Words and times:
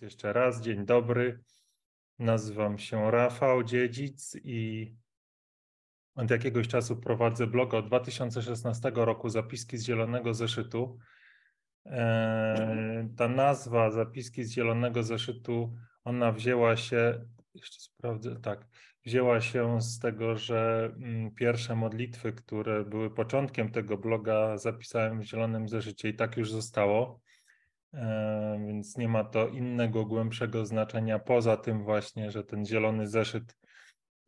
Jeszcze 0.00 0.32
raz, 0.32 0.60
dzień 0.60 0.86
dobry. 0.86 1.40
Nazywam 2.18 2.78
się 2.78 3.10
Rafał 3.10 3.64
Dziedzic 3.64 4.36
i 4.44 4.92
od 6.14 6.30
jakiegoś 6.30 6.68
czasu 6.68 6.96
prowadzę 6.96 7.46
bloga 7.46 7.78
od 7.78 7.86
2016 7.86 8.92
roku 8.94 9.28
Zapiski 9.28 9.78
z 9.78 9.84
Zielonego 9.84 10.34
Zeszytu. 10.34 10.98
E, 11.86 13.08
ta 13.16 13.28
nazwa 13.28 13.90
Zapiski 13.90 14.44
z 14.44 14.52
Zielonego 14.52 15.02
Zeszytu, 15.02 15.76
ona 16.04 16.32
wzięła 16.32 16.76
się, 16.76 17.26
jeszcze 17.54 17.80
sprawdzę, 17.80 18.36
tak, 18.36 18.68
wzięła 19.04 19.40
się 19.40 19.80
z 19.80 19.98
tego, 19.98 20.36
że 20.36 20.90
mm, 20.96 21.34
pierwsze 21.34 21.76
modlitwy, 21.76 22.32
które 22.32 22.84
były 22.84 23.14
początkiem 23.14 23.72
tego 23.72 23.98
bloga, 23.98 24.58
zapisałem 24.58 25.20
w 25.20 25.24
Zielonym 25.24 25.68
Zeszycie 25.68 26.08
i 26.08 26.14
tak 26.14 26.36
już 26.36 26.52
zostało. 26.52 27.20
E, 27.94 28.64
więc 28.66 28.96
nie 28.96 29.08
ma 29.08 29.24
to 29.24 29.48
innego, 29.48 30.04
głębszego 30.04 30.66
znaczenia 30.66 31.18
poza 31.18 31.56
tym 31.56 31.84
właśnie, 31.84 32.30
że 32.30 32.44
ten 32.44 32.66
zielony 32.66 33.06
zeszyt 33.06 33.56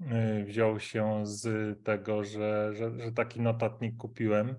e, 0.00 0.44
wziął 0.44 0.80
się 0.80 1.20
z 1.26 1.44
tego, 1.84 2.24
że, 2.24 2.74
że, 2.74 3.00
że 3.00 3.12
taki 3.12 3.40
notatnik 3.40 3.96
kupiłem. 3.96 4.56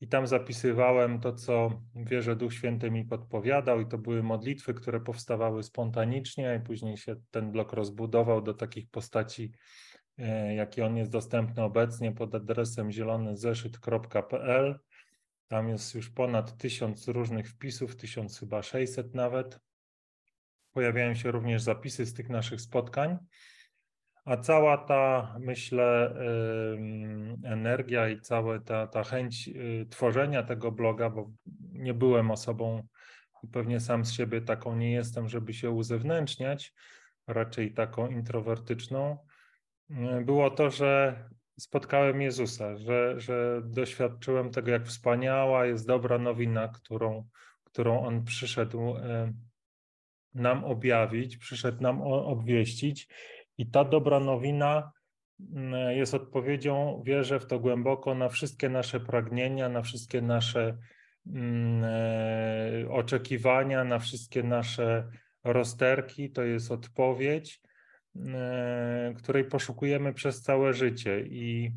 I 0.00 0.08
tam 0.08 0.26
zapisywałem 0.26 1.20
to, 1.20 1.32
co 1.32 1.82
wierzę 1.94 2.36
Duch 2.36 2.54
Święty 2.54 2.90
mi 2.90 3.04
podpowiadał 3.04 3.80
i 3.80 3.86
to 3.86 3.98
były 3.98 4.22
modlitwy, 4.22 4.74
które 4.74 5.00
powstawały 5.00 5.62
spontanicznie 5.62 6.60
i 6.60 6.66
później 6.66 6.96
się 6.96 7.16
ten 7.30 7.52
blok 7.52 7.72
rozbudował 7.72 8.42
do 8.42 8.54
takich 8.54 8.90
postaci, 8.90 9.52
e, 10.18 10.54
jaki 10.54 10.82
on 10.82 10.96
jest 10.96 11.10
dostępny 11.10 11.62
obecnie 11.62 12.12
pod 12.12 12.34
adresem 12.34 12.90
zielonyzeszyt.pl 12.90 14.78
tam 15.52 15.68
jest 15.68 15.94
już 15.94 16.10
ponad 16.10 16.56
tysiąc 16.56 17.08
różnych 17.08 17.48
wpisów, 17.48 17.96
tysiąc 17.96 18.40
chyba 18.40 18.62
600 18.62 19.14
nawet. 19.14 19.60
Pojawiają 20.72 21.14
się 21.14 21.30
również 21.30 21.62
zapisy 21.62 22.06
z 22.06 22.14
tych 22.14 22.28
naszych 22.28 22.60
spotkań. 22.60 23.18
A 24.24 24.36
cała 24.36 24.78
ta, 24.78 25.34
myślę, 25.40 26.14
energia 27.44 28.08
i 28.08 28.20
cała 28.20 28.60
ta, 28.60 28.86
ta 28.86 29.04
chęć 29.04 29.48
y, 29.48 29.86
tworzenia 29.90 30.42
tego 30.42 30.72
bloga, 30.72 31.10
bo 31.10 31.30
nie 31.72 31.94
byłem 31.94 32.30
osobą, 32.30 32.86
pewnie 33.52 33.80
sam 33.80 34.04
z 34.04 34.12
siebie 34.12 34.40
taką 34.40 34.76
nie 34.76 34.92
jestem, 34.92 35.28
żeby 35.28 35.54
się 35.54 35.70
uzewnętrzniać, 35.70 36.74
raczej 37.26 37.74
taką 37.74 38.08
introwertyczną, 38.08 39.18
y, 39.90 40.24
było 40.24 40.50
to, 40.50 40.70
że 40.70 41.24
spotkałem 41.58 42.22
Jezusa, 42.22 42.76
że, 42.76 43.20
że 43.20 43.62
doświadczyłem 43.64 44.50
tego, 44.50 44.70
jak 44.70 44.86
wspaniała 44.86 45.66
jest 45.66 45.86
dobra 45.86 46.18
nowina, 46.18 46.68
którą, 46.68 47.28
którą 47.64 48.06
On 48.06 48.24
przyszedł 48.24 48.96
e, 48.96 49.32
nam 50.34 50.64
objawić, 50.64 51.36
przyszedł 51.36 51.82
nam 51.82 52.02
obwieścić. 52.02 53.08
I 53.58 53.66
ta 53.66 53.84
dobra 53.84 54.20
nowina 54.20 54.92
mm, 55.54 55.96
jest 55.96 56.14
odpowiedzią, 56.14 57.02
wierzę 57.06 57.40
w 57.40 57.46
to 57.46 57.60
głęboko, 57.60 58.14
na 58.14 58.28
wszystkie 58.28 58.68
nasze 58.68 59.00
pragnienia, 59.00 59.68
na 59.68 59.82
wszystkie 59.82 60.22
nasze 60.22 60.78
mm, 61.26 61.84
e, 61.84 62.90
oczekiwania, 62.90 63.84
na 63.84 63.98
wszystkie 63.98 64.42
nasze 64.42 65.08
rozterki. 65.44 66.30
To 66.30 66.42
jest 66.42 66.70
odpowiedź 66.70 67.62
której 69.16 69.44
poszukujemy 69.44 70.14
przez 70.14 70.42
całe 70.42 70.72
życie. 70.72 71.20
I, 71.20 71.72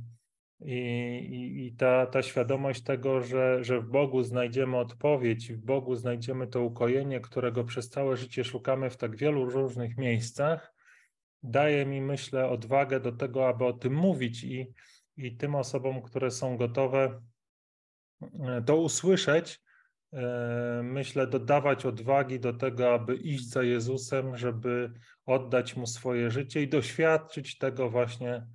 i, 0.66 1.66
i 1.66 1.75
ta, 1.77 2.05
ta 2.05 2.22
świadomość 2.22 2.81
tego, 2.81 3.22
że, 3.22 3.64
że 3.64 3.80
w 3.81 3.86
Bogu 3.86 4.23
znajdziemy 4.23 4.77
odpowiedź, 4.77 5.53
w 5.53 5.58
Bogu 5.58 5.95
znajdziemy 5.95 6.47
to 6.47 6.61
ukojenie, 6.61 7.19
którego 7.19 7.64
przez 7.64 7.89
całe 7.89 8.17
życie 8.17 8.44
szukamy 8.44 8.89
w 8.89 8.97
tak 8.97 9.16
wielu 9.16 9.50
różnych 9.50 9.97
miejscach, 9.97 10.73
daje 11.44 11.86
mi, 11.86 12.02
myślę, 12.02 12.49
odwagę 12.49 12.99
do 12.99 13.11
tego, 13.11 13.47
aby 13.47 13.66
o 13.66 13.73
tym 13.73 13.94
mówić 13.94 14.44
i, 14.44 14.73
i 15.17 15.38
tym 15.38 15.55
osobom, 15.55 16.02
które 16.02 16.31
są 16.31 16.58
gotowe 16.58 17.21
e, 18.21 18.61
to 18.65 18.77
usłyszeć, 18.77 19.61
E, 19.61 19.64
myślę, 20.83 21.27
dodawać 21.27 21.86
odwagi 21.86 22.39
do 22.39 22.53
tego, 22.53 22.93
aby 22.93 23.15
iść 23.15 23.49
za 23.49 23.64
Jezusem, 23.64 24.37
żeby 24.37 24.92
oddać 25.26 25.76
mu 25.76 25.87
swoje 25.87 26.31
życie 26.31 26.61
i 26.61 26.67
doświadczyć 26.67 27.58
tego 27.58 27.89
właśnie, 27.89 28.48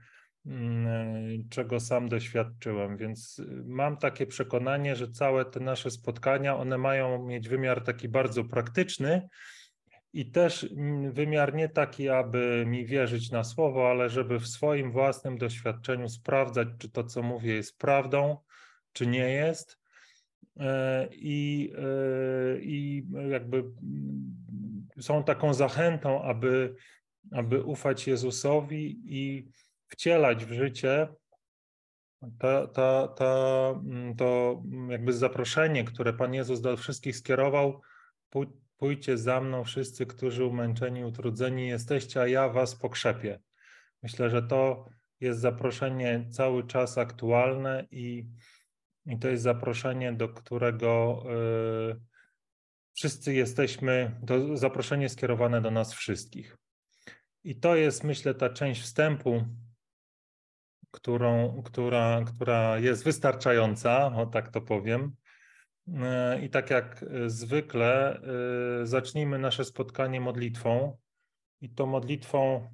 mm, 0.47 0.87
e, 0.87 1.49
czego 1.50 1.81
sam 1.81 2.09
doświadczyłem. 2.09 2.97
Więc 2.97 3.38
y, 3.38 3.62
mam 3.66 3.97
takie 3.97 4.26
przekonanie, 4.26 4.97
że 4.97 5.10
całe 5.10 5.44
te 5.44 5.60
nasze 5.60 5.91
spotkania, 5.91 6.56
one 6.56 6.78
mają 6.78 7.26
mieć 7.26 7.49
wymiar 7.49 7.84
taki 7.84 8.09
bardzo 8.09 8.44
praktyczny. 8.44 9.28
I 10.12 10.31
też 10.31 10.65
mm, 10.65 11.12
wymiar 11.12 11.54
nie 11.54 11.69
taki, 11.69 12.09
aby 12.09 12.65
mi 12.66 12.87
wierzyć 12.87 13.31
na 13.31 13.44
słowo, 13.44 13.91
ale 13.91 14.09
żeby 14.09 14.38
w 14.38 14.49
swoim 14.49 14.93
własnym 14.93 15.38
doświadczeniu 15.38 16.09
sprawdzać, 16.09 16.69
czy 16.78 16.91
to, 16.91 17.04
co 17.04 17.22
mówię, 17.22 17.54
jest 17.54 17.78
prawdą, 17.78 18.37
czy 18.93 19.06
nie 19.06 19.31
jest 19.31 19.80
E, 19.80 19.80
i, 21.11 21.72
e, 21.78 22.61
i 22.61 23.06
jakby 23.31 23.65
są 25.00 25.25
taką 25.25 25.55
zachętą, 25.55 26.22
aby, 26.22 26.75
aby 27.33 27.62
ufać 27.62 28.06
Jezusowi 28.06 29.00
i 29.05 29.49
wcielać 29.88 30.44
w 30.44 30.53
życie 30.53 31.09
ta, 32.38 32.66
ta, 32.66 33.09
ta, 33.09 33.75
to 34.16 34.62
jakby 34.88 35.12
zaproszenie, 35.12 35.84
które 35.84 36.12
Pan 36.12 36.34
Jezus 36.34 36.61
do 36.61 36.77
wszystkich 36.77 37.17
skierował, 37.17 37.81
pójdźcie 38.77 39.19
za 39.19 39.41
mną 39.41 39.65
wszyscy, 39.65 40.06
którzy 40.06 40.44
umęczeni, 40.44 41.05
utrudzeni 41.05 41.69
jesteście, 41.69 42.21
a 42.21 42.27
ja 42.27 42.49
was 42.49 42.75
pokrzepię. 42.77 43.41
Myślę, 44.03 44.31
że 44.31 44.43
to 44.43 44.88
jest 45.21 45.41
zaproszenie 45.41 46.28
cały 46.31 46.67
czas 46.67 46.99
aktualne 46.99 47.87
i 47.91 48.27
i 49.10 49.19
to 49.19 49.28
jest 49.28 49.43
zaproszenie, 49.43 50.12
do 50.12 50.28
którego 50.28 51.22
y, 51.93 52.00
wszyscy 52.94 53.34
jesteśmy, 53.34 54.21
to 54.26 54.56
zaproszenie 54.56 55.09
skierowane 55.09 55.60
do 55.60 55.71
nas 55.71 55.94
wszystkich. 55.94 56.56
I 57.44 57.60
to 57.60 57.76
jest, 57.76 58.04
myślę, 58.04 58.34
ta 58.34 58.50
część 58.50 58.82
wstępu, 58.82 59.44
którą, 60.91 61.62
która, 61.62 62.25
która 62.25 62.78
jest 62.78 63.04
wystarczająca, 63.04 64.06
o 64.16 64.26
tak 64.26 64.49
to 64.49 64.60
powiem. 64.60 65.16
Y, 65.88 65.93
I 66.43 66.50
tak 66.50 66.70
jak 66.70 67.04
zwykle, 67.26 68.20
y, 68.82 68.87
zacznijmy 68.87 69.38
nasze 69.38 69.65
spotkanie 69.65 70.20
modlitwą. 70.20 70.99
I 71.60 71.70
to 71.70 71.87
modlitwą, 71.87 72.70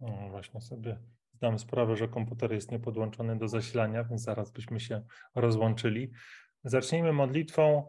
o, 0.00 0.28
właśnie 0.30 0.60
sobie 0.60 1.13
zdam 1.34 1.58
sprawę, 1.58 1.96
że 1.96 2.08
komputer 2.08 2.52
jest 2.52 2.70
niepodłączony 2.70 3.38
do 3.38 3.48
zasilania, 3.48 4.04
więc 4.04 4.22
zaraz 4.22 4.50
byśmy 4.50 4.80
się 4.80 5.02
rozłączyli. 5.34 6.10
Zacznijmy 6.64 7.12
modlitwą, 7.12 7.88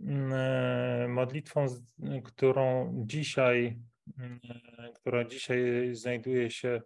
mm, 0.00 0.32
e, 0.32 1.08
modlitwą, 1.08 1.66
którą 2.24 2.94
dzisiaj, 3.06 3.78
mm, 4.18 4.40
która 4.94 5.24
dzisiaj 5.24 5.90
znajduje 5.92 6.50
się 6.50 6.82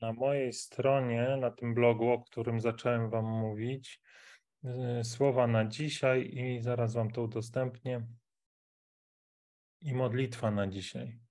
na 0.00 0.12
mojej 0.12 0.52
stronie, 0.52 1.36
na 1.40 1.50
tym 1.50 1.74
blogu, 1.74 2.08
o 2.08 2.22
którym 2.22 2.60
zacząłem 2.60 3.10
Wam 3.10 3.24
mówić. 3.24 4.00
E, 4.64 5.04
słowa 5.04 5.46
na 5.46 5.64
dzisiaj 5.64 6.30
i 6.34 6.62
zaraz 6.62 6.94
Wam 6.94 7.10
to 7.10 7.22
udostępnię. 7.22 8.06
I 9.80 9.94
modlitwa 9.94 10.50
na 10.50 10.66
dzisiaj. 10.66 11.29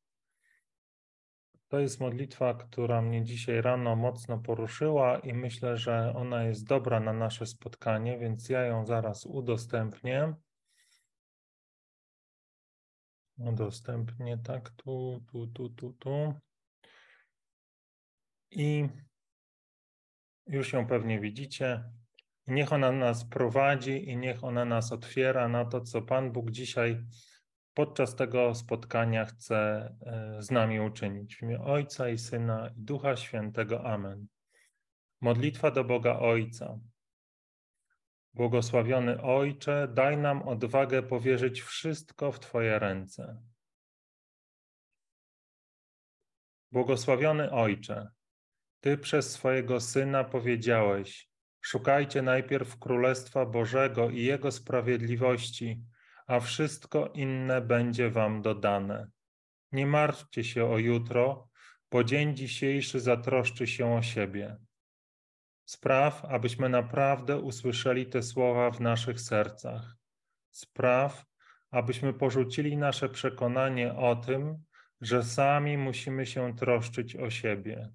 To 1.69 1.79
jest 1.79 1.99
modlitwa, 1.99 2.53
która 2.53 3.01
mnie 3.01 3.23
dzisiaj 3.23 3.61
rano 3.61 3.95
mocno 3.95 4.37
poruszyła 4.37 5.19
i 5.19 5.33
myślę, 5.33 5.77
że 5.77 6.13
ona 6.15 6.43
jest 6.43 6.67
dobra 6.67 6.99
na 6.99 7.13
nasze 7.13 7.45
spotkanie, 7.45 8.17
więc 8.17 8.49
ja 8.49 8.61
ją 8.61 8.85
zaraz 8.85 9.25
udostępnię. 9.25 10.33
Udostępnię 13.37 14.37
tak, 14.37 14.69
tu, 14.69 15.23
tu, 15.31 15.47
tu, 15.47 15.69
tu, 15.69 15.93
tu. 15.93 16.33
I 18.51 18.89
już 20.47 20.73
ją 20.73 20.87
pewnie 20.87 21.19
widzicie. 21.19 21.83
niech 22.47 22.73
ona 22.73 22.91
nas 22.91 23.25
prowadzi 23.25 24.09
i 24.09 24.17
niech 24.17 24.43
ona 24.43 24.65
nas 24.65 24.91
otwiera 24.91 25.47
na 25.47 25.65
to, 25.65 25.81
co 25.81 26.01
Pan 26.01 26.31
Bóg 26.31 26.51
dzisiaj 26.51 27.05
podczas 27.79 28.15
tego 28.15 28.55
spotkania 28.55 29.25
chce 29.25 29.57
e, 30.01 30.41
z 30.41 30.51
nami 30.51 30.79
uczynić. 30.79 31.35
W 31.35 31.41
imię 31.41 31.61
Ojca 31.61 32.09
i 32.09 32.17
Syna 32.17 32.69
i 32.77 32.81
Ducha 32.81 33.15
Świętego. 33.15 33.85
Amen. 33.85 34.27
Modlitwa 35.21 35.71
do 35.71 35.83
Boga 35.83 36.19
Ojca. 36.19 36.79
Błogosławiony 38.33 39.21
Ojcze, 39.21 39.87
daj 39.93 40.17
nam 40.17 40.41
odwagę 40.41 41.03
powierzyć 41.03 41.61
wszystko 41.61 42.31
w 42.31 42.39
Twoje 42.39 42.79
ręce. 42.79 43.41
Błogosławiony 46.71 47.51
Ojcze, 47.51 48.11
Ty 48.79 48.97
przez 48.97 49.31
swojego 49.31 49.81
Syna 49.81 50.23
powiedziałeś: 50.23 51.29
Szukajcie 51.61 52.21
najpierw 52.21 52.79
Królestwa 52.79 53.45
Bożego 53.45 54.09
i 54.09 54.23
Jego 54.23 54.51
sprawiedliwości 54.51 55.83
a 56.29 56.39
wszystko 56.39 57.07
inne 57.13 57.61
będzie 57.61 58.09
wam 58.09 58.41
dodane. 58.41 59.07
Nie 59.71 59.87
martwcie 59.87 60.43
się 60.43 60.65
o 60.65 60.77
jutro, 60.77 61.49
bo 61.91 62.03
dzień 62.03 62.35
dzisiejszy 62.35 62.99
zatroszczy 62.99 63.67
się 63.67 63.93
o 63.93 64.01
siebie. 64.01 64.57
Spraw, 65.65 66.25
abyśmy 66.25 66.69
naprawdę 66.69 67.37
usłyszeli 67.37 68.05
te 68.05 68.23
słowa 68.23 68.71
w 68.71 68.79
naszych 68.79 69.21
sercach. 69.21 69.95
Spraw, 70.51 71.25
abyśmy 71.71 72.13
porzucili 72.13 72.77
nasze 72.77 73.09
przekonanie 73.09 73.93
o 73.93 74.15
tym, 74.15 74.63
że 75.01 75.23
sami 75.23 75.77
musimy 75.77 76.25
się 76.25 76.55
troszczyć 76.55 77.15
o 77.15 77.29
siebie. 77.29 77.89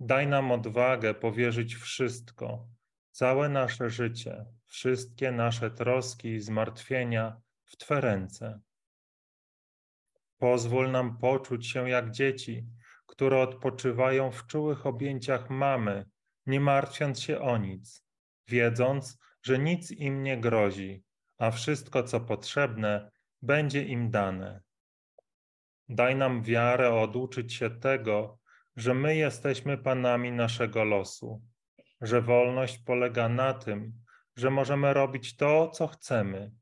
Daj 0.00 0.26
nam 0.26 0.52
odwagę 0.52 1.14
powierzyć 1.14 1.74
wszystko, 1.74 2.68
całe 3.10 3.48
nasze 3.48 3.90
życie, 3.90 4.44
wszystkie 4.66 5.32
nasze 5.32 5.70
troski 5.70 6.28
i 6.28 6.40
zmartwienia 6.40 7.40
w 7.68 7.76
Twe 7.76 8.00
ręce. 8.00 8.60
Pozwól 10.38 10.90
nam 10.90 11.18
poczuć 11.18 11.66
się 11.66 11.90
jak 11.90 12.10
dzieci, 12.10 12.66
które 13.06 13.38
odpoczywają 13.42 14.30
w 14.30 14.46
czułych 14.46 14.86
objęciach 14.86 15.50
mamy, 15.50 16.04
nie 16.46 16.60
martwiąc 16.60 17.20
się 17.20 17.40
o 17.40 17.56
nic, 17.56 18.04
wiedząc, 18.48 19.18
że 19.42 19.58
nic 19.58 19.90
im 19.90 20.22
nie 20.22 20.40
grozi, 20.40 21.02
a 21.38 21.50
wszystko, 21.50 22.02
co 22.02 22.20
potrzebne, 22.20 23.10
będzie 23.42 23.84
im 23.84 24.10
dane. 24.10 24.60
Daj 25.88 26.16
nam 26.16 26.42
wiarę 26.42 26.94
oduczyć 26.94 27.54
się 27.54 27.70
tego, 27.70 28.38
że 28.76 28.94
my 28.94 29.16
jesteśmy 29.16 29.78
panami 29.78 30.32
naszego 30.32 30.84
losu, 30.84 31.42
że 32.00 32.22
wolność 32.22 32.78
polega 32.78 33.28
na 33.28 33.54
tym, 33.54 33.92
że 34.36 34.50
możemy 34.50 34.94
robić 34.94 35.36
to, 35.36 35.70
co 35.70 35.86
chcemy, 35.86 36.52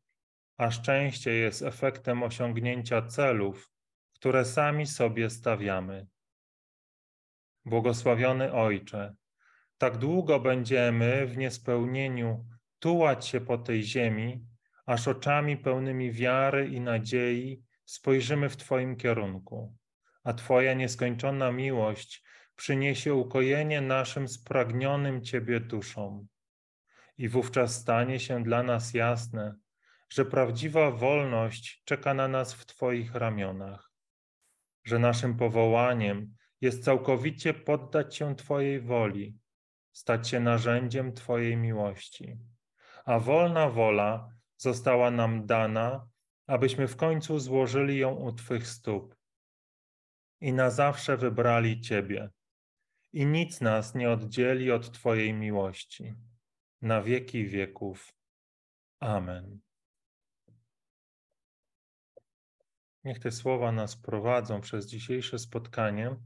a 0.56 0.70
szczęście 0.70 1.32
jest 1.32 1.62
efektem 1.62 2.22
osiągnięcia 2.22 3.02
celów, 3.02 3.70
które 4.14 4.44
sami 4.44 4.86
sobie 4.86 5.30
stawiamy. 5.30 6.06
Błogosławiony 7.64 8.52
Ojcze, 8.52 9.14
tak 9.78 9.96
długo 9.96 10.40
będziemy 10.40 11.26
w 11.26 11.36
niespełnieniu 11.36 12.46
tułać 12.78 13.26
się 13.26 13.40
po 13.40 13.58
tej 13.58 13.82
ziemi, 13.82 14.46
aż 14.86 15.08
oczami 15.08 15.56
pełnymi 15.56 16.12
wiary 16.12 16.68
i 16.68 16.80
nadziei 16.80 17.62
spojrzymy 17.84 18.48
w 18.48 18.56
Twoim 18.56 18.96
kierunku, 18.96 19.76
a 20.24 20.32
Twoja 20.32 20.74
nieskończona 20.74 21.52
miłość 21.52 22.24
przyniesie 22.56 23.14
ukojenie 23.14 23.80
naszym 23.80 24.28
spragnionym 24.28 25.22
Ciebie 25.22 25.60
duszom. 25.60 26.26
I 27.18 27.28
wówczas 27.28 27.80
stanie 27.80 28.20
się 28.20 28.42
dla 28.42 28.62
nas 28.62 28.94
jasne, 28.94 29.54
że 30.08 30.24
prawdziwa 30.24 30.90
wolność 30.90 31.82
czeka 31.84 32.14
na 32.14 32.28
nas 32.28 32.54
w 32.54 32.66
Twoich 32.66 33.14
ramionach, 33.14 33.92
że 34.84 34.98
naszym 34.98 35.36
powołaniem 35.36 36.34
jest 36.60 36.84
całkowicie 36.84 37.54
poddać 37.54 38.16
się 38.16 38.36
Twojej 38.36 38.80
woli, 38.80 39.38
stać 39.92 40.28
się 40.28 40.40
narzędziem 40.40 41.12
Twojej 41.12 41.56
miłości. 41.56 42.38
A 43.04 43.18
wolna 43.18 43.70
wola 43.70 44.32
została 44.56 45.10
nam 45.10 45.46
dana, 45.46 46.08
abyśmy 46.46 46.88
w 46.88 46.96
końcu 46.96 47.38
złożyli 47.38 47.98
ją 47.98 48.14
u 48.14 48.32
Twych 48.32 48.66
stóp 48.66 49.16
i 50.40 50.52
na 50.52 50.70
zawsze 50.70 51.16
wybrali 51.16 51.80
Ciebie. 51.80 52.30
I 53.12 53.26
nic 53.26 53.60
nas 53.60 53.94
nie 53.94 54.10
oddzieli 54.10 54.70
od 54.70 54.92
Twojej 54.92 55.34
miłości. 55.34 56.14
Na 56.82 57.02
wieki 57.02 57.46
wieków. 57.46 58.14
Amen. 59.00 59.65
Niech 63.06 63.18
te 63.18 63.32
słowa 63.32 63.72
nas 63.72 63.96
prowadzą 63.96 64.60
przez 64.60 64.86
dzisiejsze 64.86 65.38
spotkanie. 65.38 66.16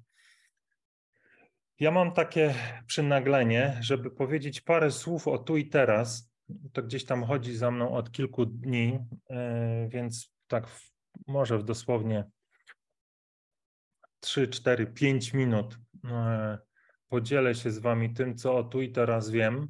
Ja 1.81 1.91
mam 1.91 2.12
takie 2.12 2.55
przynaglenie, 2.87 3.79
żeby 3.81 4.11
powiedzieć 4.11 4.61
parę 4.61 4.91
słów 4.91 5.29
o 5.29 5.38
tu 5.38 5.56
i 5.56 5.69
teraz. 5.69 6.32
To 6.73 6.82
gdzieś 6.82 7.05
tam 7.05 7.25
chodzi 7.25 7.56
za 7.56 7.71
mną 7.71 7.93
od 7.93 8.12
kilku 8.12 8.47
dni, 8.47 8.99
e, 9.31 9.88
więc 9.88 10.35
tak 10.47 10.67
może 11.27 11.59
w 11.59 11.65
dosłownie 11.65 12.25
3, 14.21 14.49
4, 14.49 14.87
5 14.87 15.35
minut 15.35 15.79
e, 16.05 16.59
podzielę 17.09 17.55
się 17.55 17.71
z 17.71 17.79
Wami 17.79 18.15
tym, 18.15 18.37
co 18.37 18.56
o 18.56 18.65
tu 18.65 18.82
i 18.82 18.93
teraz 18.93 19.31
wiem. 19.31 19.69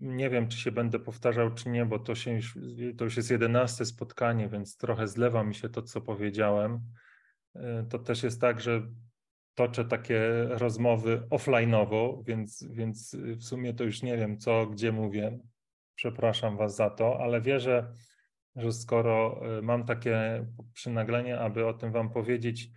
Nie 0.00 0.30
wiem, 0.30 0.48
czy 0.48 0.58
się 0.58 0.72
będę 0.72 0.98
powtarzał, 0.98 1.54
czy 1.54 1.68
nie, 1.68 1.86
bo 1.86 1.98
to, 1.98 2.14
się 2.14 2.32
już, 2.32 2.58
to 2.98 3.04
już 3.04 3.16
jest 3.16 3.30
jedenaste 3.30 3.84
spotkanie, 3.84 4.48
więc 4.48 4.76
trochę 4.76 5.08
zlewa 5.08 5.44
mi 5.44 5.54
się 5.54 5.68
to, 5.68 5.82
co 5.82 6.00
powiedziałem. 6.00 6.80
E, 7.54 7.86
to 7.90 7.98
też 7.98 8.22
jest 8.22 8.40
tak, 8.40 8.60
że 8.60 8.82
toczę 9.54 9.84
takie 9.84 10.20
rozmowy 10.48 11.22
offline'owo, 11.30 12.24
więc, 12.24 12.64
więc 12.70 13.16
w 13.36 13.44
sumie 13.44 13.74
to 13.74 13.84
już 13.84 14.02
nie 14.02 14.16
wiem, 14.16 14.38
co, 14.38 14.66
gdzie 14.66 14.92
mówię. 14.92 15.38
Przepraszam 15.94 16.56
Was 16.56 16.76
za 16.76 16.90
to, 16.90 17.20
ale 17.20 17.40
wierzę, 17.40 17.92
że 18.56 18.72
skoro 18.72 19.40
e, 19.58 19.62
mam 19.62 19.84
takie 19.86 20.46
przynaglenie, 20.72 21.38
aby 21.38 21.66
o 21.66 21.74
tym 21.74 21.92
Wam 21.92 22.10
powiedzieć, 22.10 22.68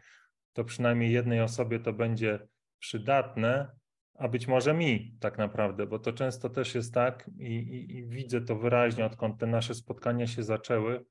to 0.53 0.63
przynajmniej 0.63 1.11
jednej 1.11 1.41
osobie 1.41 1.79
to 1.79 1.93
będzie 1.93 2.39
przydatne, 2.79 3.78
a 4.19 4.27
być 4.27 4.47
może 4.47 4.73
mi 4.73 5.17
tak 5.19 5.37
naprawdę, 5.37 5.87
bo 5.87 5.99
to 5.99 6.13
często 6.13 6.49
też 6.49 6.75
jest 6.75 6.93
tak 6.93 7.29
i, 7.37 7.53
i, 7.53 7.97
i 7.97 8.05
widzę 8.05 8.41
to 8.41 8.55
wyraźnie, 8.55 9.05
odkąd 9.05 9.39
te 9.39 9.47
nasze 9.47 9.75
spotkania 9.75 10.27
się 10.27 10.43
zaczęły, 10.43 11.05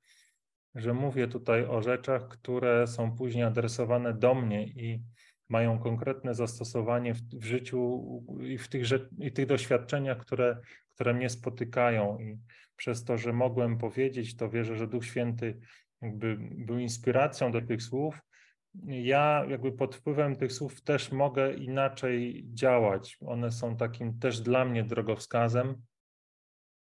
że 0.75 0.95
mówię 0.95 1.29
tutaj 1.29 1.67
o 1.67 1.83
rzeczach, 1.83 2.29
które 2.29 2.87
są 2.87 3.17
później 3.17 3.45
adresowane 3.45 4.15
do 4.15 4.35
mnie 4.35 4.67
i 4.67 5.03
mają 5.49 5.79
konkretne 5.79 6.35
zastosowanie 6.35 7.15
w, 7.15 7.21
w 7.21 7.45
życiu 7.45 8.03
i 8.41 8.59
w 8.59 8.69
tych, 8.69 8.85
i 9.19 9.33
tych 9.33 9.47
doświadczeniach, 9.47 10.19
które, 10.19 10.61
które 10.95 11.15
mnie 11.15 11.31
spotykają. 11.31 12.19
I 12.19 12.39
przez 12.77 13.05
to, 13.05 13.17
że 13.17 13.33
mogłem 13.33 13.79
powiedzieć, 13.79 14.37
to 14.37 14.51
wierzę, 14.51 14.77
że 14.77 14.87
Duch 14.87 15.05
Święty 15.05 15.61
jakby 16.03 16.37
był 16.41 16.79
inspiracją 16.79 17.53
do 17.53 17.61
tych 17.61 17.83
słów. 17.83 18.21
Ja 18.87 19.45
jakby 19.49 19.73
pod 19.73 19.97
wpływem 19.97 20.37
tych 20.37 20.53
słów 20.53 20.83
też 20.83 21.13
mogę 21.13 21.55
inaczej 21.55 22.45
działać. 22.53 23.19
One 23.27 23.53
są 23.53 23.77
takim 23.77 24.19
też 24.19 24.41
dla 24.41 24.65
mnie 24.65 24.85
drogowskazem, 24.85 25.83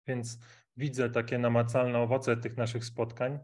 więc 0.06 0.38
widzę 0.76 1.10
takie 1.10 1.38
namacalne 1.38 1.98
owoce 1.98 2.36
tych 2.36 2.56
naszych 2.56 2.84
spotkań, 2.84 3.38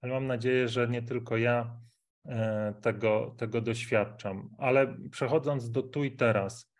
ale 0.00 0.12
mam 0.12 0.26
nadzieję, 0.26 0.68
że 0.68 0.88
nie 0.88 1.02
tylko 1.02 1.36
ja 1.36 1.80
E, 2.26 2.74
tego, 2.82 3.34
tego 3.38 3.60
doświadczam. 3.60 4.50
Ale 4.58 4.96
przechodząc 5.10 5.70
do 5.70 5.82
tu 5.82 6.04
i 6.04 6.16
teraz, 6.16 6.74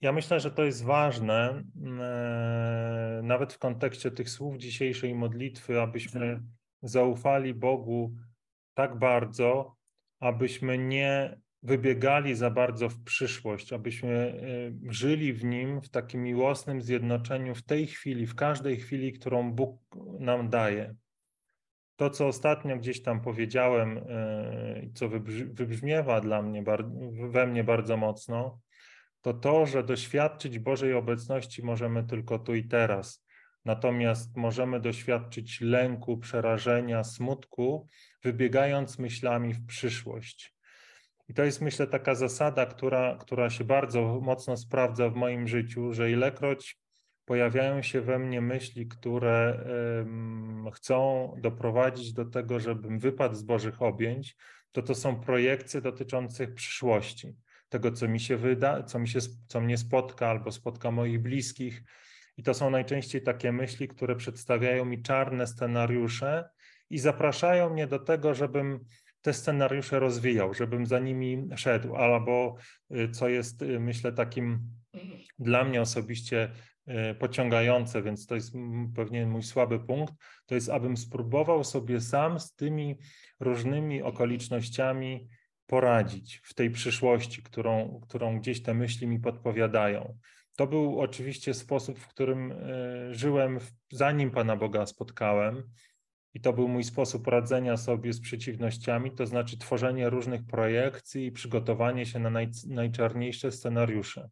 ja 0.00 0.12
myślę, 0.12 0.40
że 0.40 0.50
to 0.50 0.64
jest 0.64 0.84
ważne, 0.84 1.64
e, 2.00 3.20
nawet 3.22 3.52
w 3.52 3.58
kontekście 3.58 4.10
tych 4.10 4.30
słów 4.30 4.56
dzisiejszej 4.56 5.14
modlitwy, 5.14 5.80
abyśmy 5.80 6.42
zaufali 6.88 7.54
Bogu 7.54 8.14
tak 8.74 8.98
bardzo, 8.98 9.76
abyśmy 10.20 10.78
nie 10.78 11.40
wybiegali 11.62 12.34
za 12.34 12.50
bardzo 12.50 12.88
w 12.88 13.02
przyszłość, 13.02 13.72
abyśmy 13.72 14.40
żyli 14.88 15.32
w 15.32 15.44
Nim 15.44 15.80
w 15.80 15.88
takim 15.88 16.22
miłosnym 16.22 16.82
zjednoczeniu 16.82 17.54
w 17.54 17.62
tej 17.62 17.86
chwili, 17.86 18.26
w 18.26 18.34
każdej 18.34 18.76
chwili, 18.76 19.12
którą 19.12 19.52
Bóg 19.52 19.80
nam 20.20 20.48
daje. 20.48 20.94
To, 21.96 22.10
co 22.10 22.26
ostatnio 22.26 22.76
gdzieś 22.76 23.02
tam 23.02 23.20
powiedziałem, 23.20 24.00
i 24.82 24.92
co 24.92 25.08
wybrzmiewa 25.52 26.20
dla 26.20 26.42
mnie, 26.42 26.64
we 27.30 27.46
mnie 27.46 27.64
bardzo 27.64 27.96
mocno, 27.96 28.60
to 29.20 29.34
to, 29.34 29.66
że 29.66 29.84
doświadczyć 29.84 30.58
Bożej 30.58 30.94
obecności 30.94 31.62
możemy 31.62 32.04
tylko 32.04 32.38
tu 32.38 32.54
i 32.54 32.64
teraz. 32.64 33.25
Natomiast 33.66 34.36
możemy 34.36 34.80
doświadczyć 34.80 35.60
lęku, 35.60 36.18
przerażenia, 36.18 37.04
smutku, 37.04 37.86
wybiegając 38.22 38.98
myślami 38.98 39.54
w 39.54 39.66
przyszłość. 39.66 40.54
I 41.28 41.34
to 41.34 41.44
jest, 41.44 41.60
myślę, 41.60 41.86
taka 41.86 42.14
zasada, 42.14 42.66
która, 42.66 43.16
która 43.20 43.50
się 43.50 43.64
bardzo 43.64 44.20
mocno 44.22 44.56
sprawdza 44.56 45.10
w 45.10 45.14
moim 45.14 45.48
życiu, 45.48 45.92
że 45.92 46.10
ilekroć 46.10 46.78
pojawiają 47.24 47.82
się 47.82 48.00
we 48.00 48.18
mnie 48.18 48.40
myśli, 48.40 48.88
które 48.88 49.64
chcą 50.74 51.32
doprowadzić 51.40 52.12
do 52.12 52.24
tego, 52.24 52.60
żebym 52.60 52.98
wypadł 52.98 53.34
z 53.34 53.42
Bożych 53.42 53.82
objęć, 53.82 54.36
to 54.72 54.82
to 54.82 54.94
są 54.94 55.20
projekcje 55.20 55.80
dotyczących 55.80 56.54
przyszłości, 56.54 57.36
tego, 57.68 57.92
co 57.92 58.08
mi 58.08 58.20
się 58.20 58.36
wyda, 58.36 58.82
co, 58.82 58.98
mi 58.98 59.08
się, 59.08 59.18
co 59.48 59.60
mnie 59.60 59.78
spotka 59.78 60.28
albo 60.28 60.52
spotka 60.52 60.90
moich 60.90 61.22
bliskich. 61.22 61.82
I 62.36 62.42
to 62.42 62.54
są 62.54 62.70
najczęściej 62.70 63.22
takie 63.22 63.52
myśli, 63.52 63.88
które 63.88 64.16
przedstawiają 64.16 64.84
mi 64.84 65.02
czarne 65.02 65.46
scenariusze 65.46 66.48
i 66.90 66.98
zapraszają 66.98 67.70
mnie 67.70 67.86
do 67.86 67.98
tego, 67.98 68.34
żebym 68.34 68.80
te 69.20 69.32
scenariusze 69.32 69.98
rozwijał, 69.98 70.54
żebym 70.54 70.86
za 70.86 70.98
nimi 70.98 71.48
szedł, 71.56 71.96
albo 71.96 72.56
y, 72.90 73.08
co 73.10 73.28
jest, 73.28 73.62
y, 73.62 73.80
myślę, 73.80 74.12
takim 74.12 74.60
dla 75.38 75.64
mnie 75.64 75.80
osobiście 75.80 76.50
e, 76.86 77.14
pociągające, 77.14 78.02
więc 78.02 78.26
to 78.26 78.34
jest 78.34 78.54
pewnie 78.96 79.26
mój 79.26 79.42
słaby 79.42 79.80
punkt, 79.80 80.14
to 80.46 80.54
jest 80.54 80.70
abym 80.70 80.96
spróbował 80.96 81.64
sobie 81.64 82.00
sam 82.00 82.40
z 82.40 82.54
tymi 82.54 82.98
różnymi 83.40 84.02
okolicznościami 84.02 85.28
poradzić 85.66 86.40
w 86.44 86.54
tej 86.54 86.70
przyszłości, 86.70 87.42
którą, 87.42 88.00
którą 88.08 88.38
gdzieś 88.38 88.62
te 88.62 88.74
myśli 88.74 89.06
mi 89.06 89.20
podpowiadają. 89.20 90.18
To 90.56 90.66
był 90.66 91.00
oczywiście 91.00 91.54
sposób, 91.54 91.98
w 91.98 92.08
którym 92.08 92.52
e, 92.52 93.14
żyłem, 93.14 93.58
zanim 93.92 94.30
Pana 94.30 94.56
Boga 94.56 94.86
spotkałem. 94.86 95.62
I 96.34 96.40
to 96.40 96.52
był 96.52 96.68
mój 96.68 96.84
sposób 96.84 97.26
radzenia 97.26 97.76
sobie 97.76 98.12
z 98.12 98.20
przeciwnościami, 98.20 99.10
to 99.10 99.26
znaczy 99.26 99.58
tworzenie 99.58 100.10
różnych 100.10 100.46
projekcji 100.46 101.26
i 101.26 101.32
przygotowanie 101.32 102.06
się 102.06 102.18
na 102.18 102.30
naj, 102.30 102.48
najczarniejsze 102.68 103.52
scenariusze. 103.52 104.30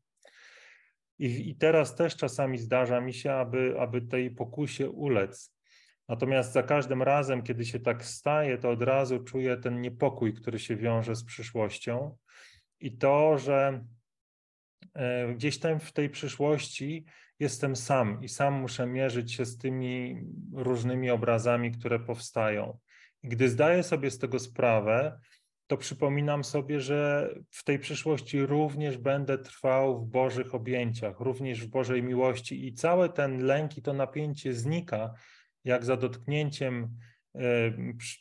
I, 1.19 1.51
I, 1.51 1.57
teraz 1.57 1.95
też 1.95 2.17
czasami 2.17 2.59
zdarza 2.59 3.01
mi 3.01 3.15
się, 3.15 3.33
aby, 3.33 3.75
aby 3.81 4.03
tej 4.03 4.31
pokusie 4.31 4.91
ulec. 4.91 5.55
Natomiast 6.09 6.53
za 6.53 6.63
każdym 6.63 7.03
razem, 7.03 7.43
kiedy 7.43 7.65
się 7.65 7.81
tak 7.81 8.05
staje, 8.05 8.59
to 8.59 8.71
od 8.71 8.83
razu 8.83 9.19
czuję 9.19 9.57
ten 9.57 9.81
niepokój, 9.81 10.35
który 10.35 10.59
się 10.59 10.77
wiąże 10.77 11.17
z 11.17 11.25
przyszłością 11.25 12.17
i 12.81 12.97
to, 12.99 13.39
że 13.39 13.85
gdzieś 15.35 15.59
tam 15.59 15.81
w 15.81 15.93
tej 15.93 16.11
przyszłości 16.11 17.05
jestem 17.39 17.77
sam 17.77 18.23
i 18.23 18.29
sam 18.29 18.55
muszę 18.55 18.87
mierzyć 18.87 19.33
się 19.33 19.45
z 19.45 19.59
tymi 19.59 20.23
różnymi 20.53 21.11
obrazami, 21.11 21.73
które 21.73 21.99
powstają. 21.99 22.79
I 23.23 23.29
gdy 23.29 23.49
zdaję 23.49 23.83
sobie 23.83 24.11
z 24.11 24.19
tego 24.19 24.39
sprawę, 24.39 25.19
to 25.67 25.77
przypominam 25.77 26.45
sobie, 26.45 26.81
że 26.81 27.31
w 27.51 27.65
tej 27.65 27.79
przyszłości 27.79 28.47
również 28.47 28.99
będę 28.99 29.39
trwał 29.39 30.01
w 30.01 30.07
Bożych 30.07 30.55
objęciach, 30.55 31.21
również 31.21 31.67
w 31.67 31.71
Bożej 31.71 32.03
miłości 32.03 32.67
i 32.67 32.75
cały 32.75 33.09
ten 33.09 33.45
lęk 33.45 33.79
i 33.79 33.83
to 33.83 33.93
napięcie 33.93 34.55
znika, 34.55 35.15
jak 35.65 35.85
za 35.85 35.97
dotknięciem 35.97 36.97
e, 37.35 37.41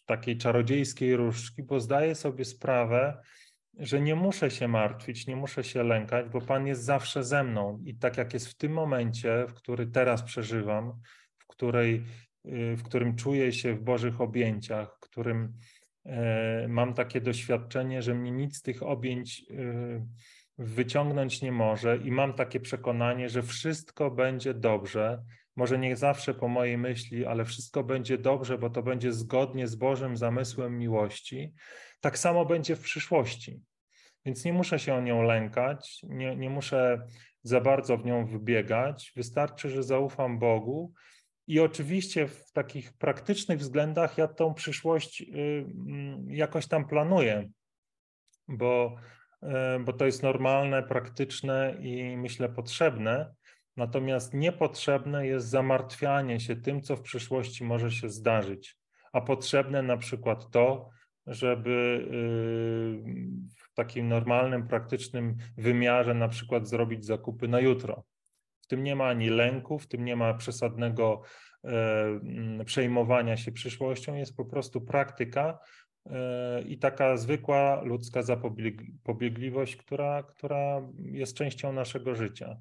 takiej 0.05 0.37
czarodziejskiej 0.37 1.15
różdżki, 1.15 1.63
bo 1.63 1.79
zdaję 1.79 2.15
sobie 2.15 2.45
sprawę, 2.45 3.17
że 3.79 4.01
nie 4.01 4.15
muszę 4.15 4.51
się 4.51 4.67
martwić, 4.67 5.27
nie 5.27 5.35
muszę 5.35 5.63
się 5.63 5.83
lękać, 5.83 6.29
bo 6.29 6.41
Pan 6.41 6.67
jest 6.67 6.83
zawsze 6.83 7.23
ze 7.23 7.43
mną. 7.43 7.79
I 7.85 7.95
tak 7.95 8.17
jak 8.17 8.33
jest 8.33 8.47
w 8.47 8.55
tym 8.55 8.71
momencie, 8.71 9.45
w 9.47 9.53
który 9.53 9.87
teraz 9.87 10.23
przeżywam, 10.23 10.93
w, 11.37 11.47
której, 11.47 12.03
y, 12.45 12.75
w 12.75 12.83
którym 12.83 13.15
czuję 13.15 13.51
się 13.51 13.73
w 13.73 13.81
Bożych 13.81 14.21
objęciach, 14.21 14.97
w 14.97 14.99
którym 14.99 15.53
e, 16.05 16.67
mam 16.67 16.93
takie 16.93 17.21
doświadczenie, 17.21 18.01
że 18.01 18.15
mnie 18.15 18.31
nic 18.31 18.57
z 18.57 18.61
tych 18.61 18.83
objęć 18.83 19.43
y, 19.51 20.05
wyciągnąć 20.57 21.41
nie 21.41 21.51
może, 21.51 21.97
i 21.97 22.11
mam 22.11 22.33
takie 22.33 22.59
przekonanie, 22.59 23.29
że 23.29 23.43
wszystko 23.43 24.11
będzie 24.11 24.53
dobrze. 24.53 25.23
Może 25.55 25.79
nie 25.79 25.95
zawsze 25.95 26.33
po 26.33 26.47
mojej 26.47 26.77
myśli, 26.77 27.25
ale 27.25 27.45
wszystko 27.45 27.83
będzie 27.83 28.17
dobrze, 28.17 28.57
bo 28.57 28.69
to 28.69 28.83
będzie 28.83 29.13
zgodnie 29.13 29.67
z 29.67 29.75
Bożym 29.75 30.17
zamysłem 30.17 30.77
miłości 30.77 31.53
tak 32.03 32.19
samo 32.19 32.45
będzie 32.45 32.75
w 32.75 32.81
przyszłości. 32.81 33.61
Więc 34.25 34.45
nie 34.45 34.53
muszę 34.53 34.79
się 34.79 34.93
o 34.95 35.01
nią 35.01 35.21
lękać, 35.21 35.99
nie, 36.03 36.35
nie 36.35 36.49
muszę 36.49 37.07
za 37.43 37.61
bardzo 37.61 37.97
w 37.97 38.05
nią 38.05 38.25
wybiegać. 38.25 39.11
Wystarczy, 39.15 39.69
że 39.69 39.83
zaufam 39.83 40.39
Bogu. 40.39 40.93
I 41.47 41.59
oczywiście 41.59 42.27
w 42.27 42.51
takich 42.51 42.93
praktycznych 42.93 43.59
względach 43.59 44.17
ja 44.17 44.27
tą 44.27 44.53
przyszłość 44.53 45.21
y, 45.21 45.25
mm, 45.87 46.31
jakoś 46.31 46.67
tam 46.67 46.87
planuję, 46.87 47.49
bo, 48.47 48.95
y, 49.43 49.47
bo 49.79 49.93
to 49.93 50.05
jest 50.05 50.23
normalne, 50.23 50.83
praktyczne 50.83 51.77
i 51.79 52.17
myślę 52.17 52.49
potrzebne. 52.49 53.33
Natomiast 53.77 54.33
niepotrzebne 54.33 55.27
jest 55.27 55.47
zamartwianie 55.47 56.39
się 56.39 56.55
tym, 56.55 56.81
co 56.81 56.95
w 56.95 57.01
przyszłości 57.01 57.63
może 57.63 57.91
się 57.91 58.09
zdarzyć, 58.09 58.77
a 59.13 59.21
potrzebne 59.21 59.81
na 59.81 59.97
przykład 59.97 60.51
to, 60.51 60.89
żeby 61.27 61.69
y, 61.69 63.53
w 63.57 63.73
takim 63.73 64.07
normalnym, 64.07 64.67
praktycznym 64.67 65.35
wymiarze 65.57 66.13
na 66.13 66.27
przykład 66.27 66.67
zrobić 66.67 67.05
zakupy 67.05 67.47
na 67.47 67.59
jutro. 67.59 68.03
W 68.61 68.67
tym 68.67 68.83
nie 68.83 68.95
ma 68.95 69.07
ani 69.07 69.29
lęku, 69.29 69.79
w 69.79 69.87
tym 69.87 70.05
nie 70.05 70.15
ma 70.15 70.33
przesadnego 70.33 71.21
e, 71.63 72.65
przejmowania 72.65 73.37
się 73.37 73.51
przyszłością, 73.51 74.15
jest 74.15 74.37
po 74.37 74.45
prostu 74.45 74.81
praktyka 74.81 75.59
e, 76.05 76.61
i 76.61 76.77
taka 76.77 77.17
zwykła 77.17 77.81
ludzka 77.81 78.21
zapobiegliwość, 78.21 79.75
która, 79.75 80.23
która 80.23 80.81
jest 80.99 81.37
częścią 81.37 81.73
naszego 81.73 82.15
życia. 82.15 82.57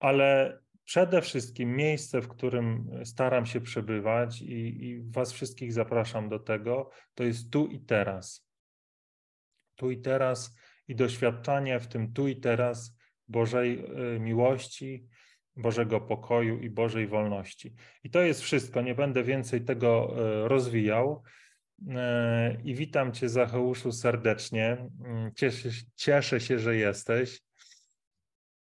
Ale 0.00 0.58
przede 0.90 1.22
wszystkim 1.22 1.76
miejsce, 1.76 2.20
w 2.20 2.28
którym 2.28 2.90
staram 3.04 3.46
się 3.46 3.60
przebywać 3.60 4.42
i, 4.42 4.84
i 4.84 5.00
Was 5.00 5.32
wszystkich 5.32 5.72
zapraszam 5.72 6.28
do 6.28 6.38
tego, 6.38 6.90
to 7.14 7.24
jest 7.24 7.50
tu 7.50 7.66
i 7.66 7.80
teraz. 7.80 8.46
Tu 9.74 9.90
i 9.90 10.00
teraz 10.00 10.56
i 10.88 10.94
doświadczanie 10.94 11.80
w 11.80 11.86
tym 11.86 12.12
tu 12.12 12.28
i 12.28 12.36
teraz 12.36 12.96
Bożej 13.28 13.84
y, 14.14 14.20
miłości, 14.20 15.06
Bożego 15.56 16.00
pokoju 16.00 16.58
i 16.58 16.70
Bożej 16.70 17.06
wolności. 17.06 17.74
I 18.04 18.10
to 18.10 18.20
jest 18.20 18.40
wszystko. 18.40 18.82
Nie 18.82 18.94
będę 18.94 19.22
więcej 19.22 19.64
tego 19.64 20.16
y, 20.44 20.48
rozwijał. 20.48 21.22
Y, 21.80 21.86
I 22.64 22.74
witam 22.74 23.12
Cię, 23.12 23.28
Zacheuszu, 23.28 23.92
serdecznie. 23.92 24.88
Cieszę, 25.36 25.68
cieszę 25.94 26.40
się, 26.40 26.58
że 26.58 26.76
jesteś. 26.76 27.49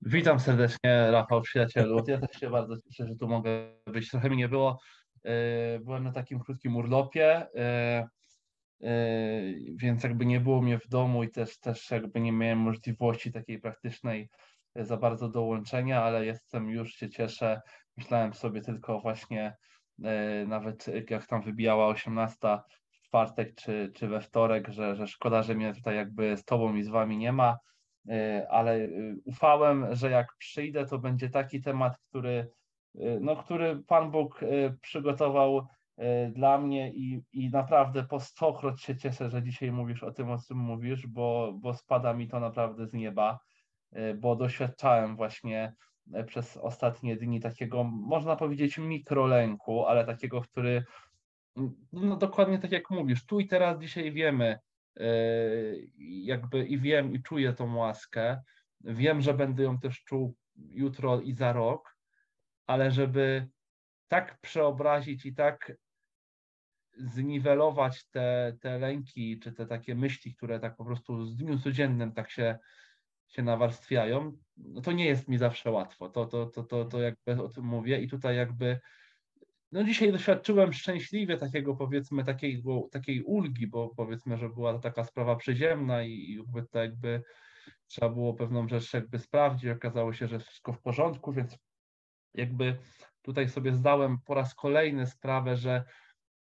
Witam 0.05 0.39
serdecznie, 0.39 1.11
Rafał, 1.11 1.41
przyjacielu. 1.41 2.03
Ja 2.07 2.17
też 2.17 2.39
się 2.39 2.49
bardzo 2.49 2.75
cieszę, 2.77 3.07
że 3.07 3.15
tu 3.15 3.27
mogę 3.27 3.51
być. 3.87 4.09
Trochę 4.09 4.29
mi 4.29 4.37
nie 4.37 4.49
było. 4.49 4.79
E, 5.25 5.79
byłem 5.79 6.03
na 6.03 6.11
takim 6.11 6.39
krótkim 6.39 6.75
urlopie, 6.75 7.47
e, 7.55 8.07
e, 8.83 8.89
więc 9.75 10.03
jakby 10.03 10.25
nie 10.25 10.39
było 10.39 10.61
mnie 10.61 10.79
w 10.79 10.87
domu 10.87 11.23
i 11.23 11.29
też, 11.29 11.59
też 11.59 11.91
jakby 11.91 12.19
nie 12.19 12.31
miałem 12.31 12.57
możliwości 12.57 13.31
takiej 13.31 13.59
praktycznej 13.59 14.29
za 14.75 14.97
bardzo 14.97 15.29
dołączenia, 15.29 16.03
ale 16.03 16.25
jestem, 16.25 16.69
już 16.69 16.93
się 16.93 17.09
cieszę. 17.09 17.61
Myślałem 17.97 18.33
sobie 18.33 18.61
tylko 18.61 18.99
właśnie 18.99 19.55
nawet 20.47 20.85
jak 21.09 21.27
tam 21.27 21.41
wybijała 21.41 21.87
18 21.87 22.37
w 22.91 23.07
czwartek 23.07 23.55
czy, 23.55 23.91
czy 23.95 24.07
we 24.07 24.21
wtorek, 24.21 24.67
że, 24.67 24.95
że 24.95 25.07
szkoda, 25.07 25.43
że 25.43 25.55
mnie 25.55 25.73
tutaj 25.73 25.95
jakby 25.95 26.37
z 26.37 26.45
tobą 26.45 26.75
i 26.75 26.83
z 26.83 26.89
wami 26.89 27.17
nie 27.17 27.31
ma 27.31 27.57
ale 28.49 28.75
e, 28.75 28.89
ufałem, 29.25 29.95
że 29.95 30.09
jak 30.09 30.35
przyjdę, 30.37 30.85
to 30.85 30.99
będzie 30.99 31.29
taki 31.29 31.61
temat, 31.61 31.97
który, 31.97 32.51
e, 32.95 33.19
no, 33.19 33.35
który 33.35 33.83
Pan 33.87 34.11
Bóg 34.11 34.41
przygotował 34.81 35.67
dla 36.31 36.57
mnie 36.57 36.93
i, 36.93 37.21
i 37.33 37.49
naprawdę 37.49 38.03
po 38.03 38.19
stokroć 38.19 38.81
się 38.81 38.95
cieszę, 38.95 39.29
że 39.29 39.43
dzisiaj 39.43 39.71
mówisz 39.71 40.03
o 40.03 40.11
tym, 40.11 40.31
o 40.31 40.37
czym 40.47 40.57
mówisz, 40.57 41.07
bo, 41.07 41.53
bo 41.55 41.73
spada 41.73 42.13
mi 42.13 42.27
to 42.27 42.39
naprawdę 42.39 42.87
z 42.87 42.93
nieba, 42.93 43.39
bo 44.15 44.35
doświadczałem 44.35 45.15
właśnie 45.15 45.73
przez 46.27 46.57
ostatnie 46.57 47.15
dni 47.15 47.39
takiego, 47.39 47.83
można 47.83 48.35
powiedzieć, 48.35 48.77
mikrolęku, 48.77 49.85
ale 49.85 50.05
takiego, 50.05 50.41
który, 50.41 50.83
no 51.93 52.17
dokładnie 52.17 52.59
tak 52.59 52.71
jak 52.71 52.89
mówisz, 52.89 53.25
tu 53.25 53.39
i 53.39 53.47
teraz 53.47 53.79
dzisiaj 53.79 54.11
wiemy, 54.11 54.59
jakby 55.97 56.65
i 56.65 56.79
wiem 56.79 57.13
i 57.13 57.21
czuję 57.21 57.53
tą 57.53 57.75
łaskę. 57.75 58.41
Wiem, 58.81 59.21
że 59.21 59.33
będę 59.33 59.63
ją 59.63 59.79
też 59.79 60.03
czuł 60.03 60.35
jutro 60.55 61.21
i 61.21 61.33
za 61.33 61.53
rok, 61.53 61.97
ale 62.67 62.91
żeby 62.91 63.47
tak 64.07 64.39
przeobrazić 64.41 65.25
i 65.25 65.35
tak 65.35 65.73
zniwelować 66.97 68.09
te, 68.09 68.57
te 68.61 68.79
lęki, 68.79 69.39
czy 69.39 69.51
te 69.51 69.65
takie 69.65 69.95
myśli, 69.95 70.35
które 70.35 70.59
tak 70.59 70.75
po 70.75 70.85
prostu 70.85 71.25
z 71.25 71.35
dniu 71.35 71.59
codziennym 71.59 72.11
tak 72.11 72.31
się, 72.31 72.59
się 73.27 73.43
nawarstwiają, 73.43 74.37
no 74.57 74.81
to 74.81 74.91
nie 74.91 75.05
jest 75.05 75.27
mi 75.27 75.37
zawsze 75.37 75.71
łatwo. 75.71 76.09
To, 76.09 76.25
to, 76.25 76.45
to, 76.45 76.63
to, 76.63 76.85
to 76.85 77.01
jakby 77.01 77.43
o 77.43 77.49
tym 77.49 77.65
mówię 77.65 78.01
i 78.01 78.07
tutaj 78.07 78.35
jakby 78.35 78.79
no 79.73 79.83
dzisiaj 79.83 80.11
doświadczyłem 80.11 80.73
szczęśliwie 80.73 81.37
takiego 81.37 81.75
powiedzmy 81.75 82.23
takiej, 82.23 82.63
takiej 82.91 83.23
ulgi, 83.23 83.67
bo 83.67 83.89
powiedzmy, 83.97 84.37
że 84.37 84.49
była 84.49 84.73
to 84.73 84.79
taka 84.79 85.03
sprawa 85.03 85.35
przyziemna 85.35 86.03
i, 86.03 86.11
i 86.11 86.35
jakby 86.37 86.63
to 86.63 86.79
jakby 86.79 87.23
trzeba 87.87 88.09
było 88.09 88.33
pewną 88.33 88.67
rzecz 88.67 88.93
jakby 88.93 89.19
sprawdzić, 89.19 89.69
okazało 89.69 90.13
się, 90.13 90.27
że 90.27 90.39
wszystko 90.39 90.73
w 90.73 90.81
porządku, 90.81 91.33
więc 91.33 91.57
jakby 92.33 92.77
tutaj 93.21 93.49
sobie 93.49 93.73
zdałem 93.73 94.17
po 94.25 94.33
raz 94.33 94.55
kolejny 94.55 95.07
sprawę, 95.07 95.57
że 95.57 95.83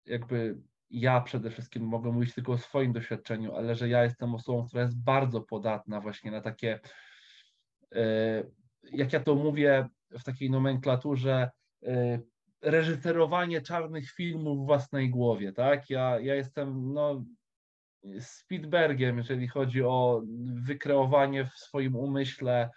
jakby 0.04 0.58
ja 0.90 1.20
przede 1.20 1.50
wszystkim 1.50 1.82
mogę 1.82 2.12
mówić 2.12 2.35
tylko 2.35 2.52
o 2.52 2.58
swoim 2.58 2.92
doświadczeniu, 2.92 3.54
ale 3.54 3.75
że 3.75 3.88
ja 3.88 4.04
jestem 4.04 4.35
osobą, 4.35 4.66
która 4.66 4.82
jest 4.82 5.02
bardzo 5.02 5.40
podatna 5.40 6.00
właśnie 6.00 6.30
na 6.30 6.40
takie, 6.40 6.80
e, 7.94 8.44
jak 8.92 9.12
ja 9.12 9.20
to 9.20 9.35
mówię 9.35 9.88
w 10.11 10.25
takiej 10.25 10.50
nomenklaturze, 10.50 11.50
e, 11.87 12.18
reżyserowanie 12.62 13.61
czarnych 13.61 14.11
filmów 14.11 14.59
w 14.59 14.67
własnej 14.67 15.11
głowie, 15.11 15.53
tak? 15.53 15.91
Ja, 15.91 16.21
ja 16.21 16.35
jestem 16.35 16.93
no, 16.93 17.25
Spielbergiem, 18.21 19.17
jeżeli 19.17 19.49
chodzi 19.49 19.83
o 19.83 20.23
wykreowanie 20.55 21.45
w 21.45 21.59
swoim 21.59 21.97
umyśle 21.97 22.71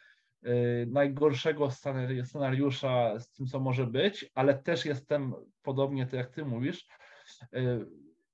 y, 0.45 0.87
najgorszego 0.91 1.69
scenariusza 2.23 3.19
z 3.19 3.31
tym, 3.31 3.47
co 3.47 3.59
może 3.59 3.87
być, 3.87 4.31
ale 4.35 4.57
też 4.57 4.85
jestem, 4.85 5.33
podobnie 5.61 6.07
to 6.07 6.15
jak 6.15 6.29
ty 6.29 6.45
mówisz, 6.45 6.87
y, 7.55 7.85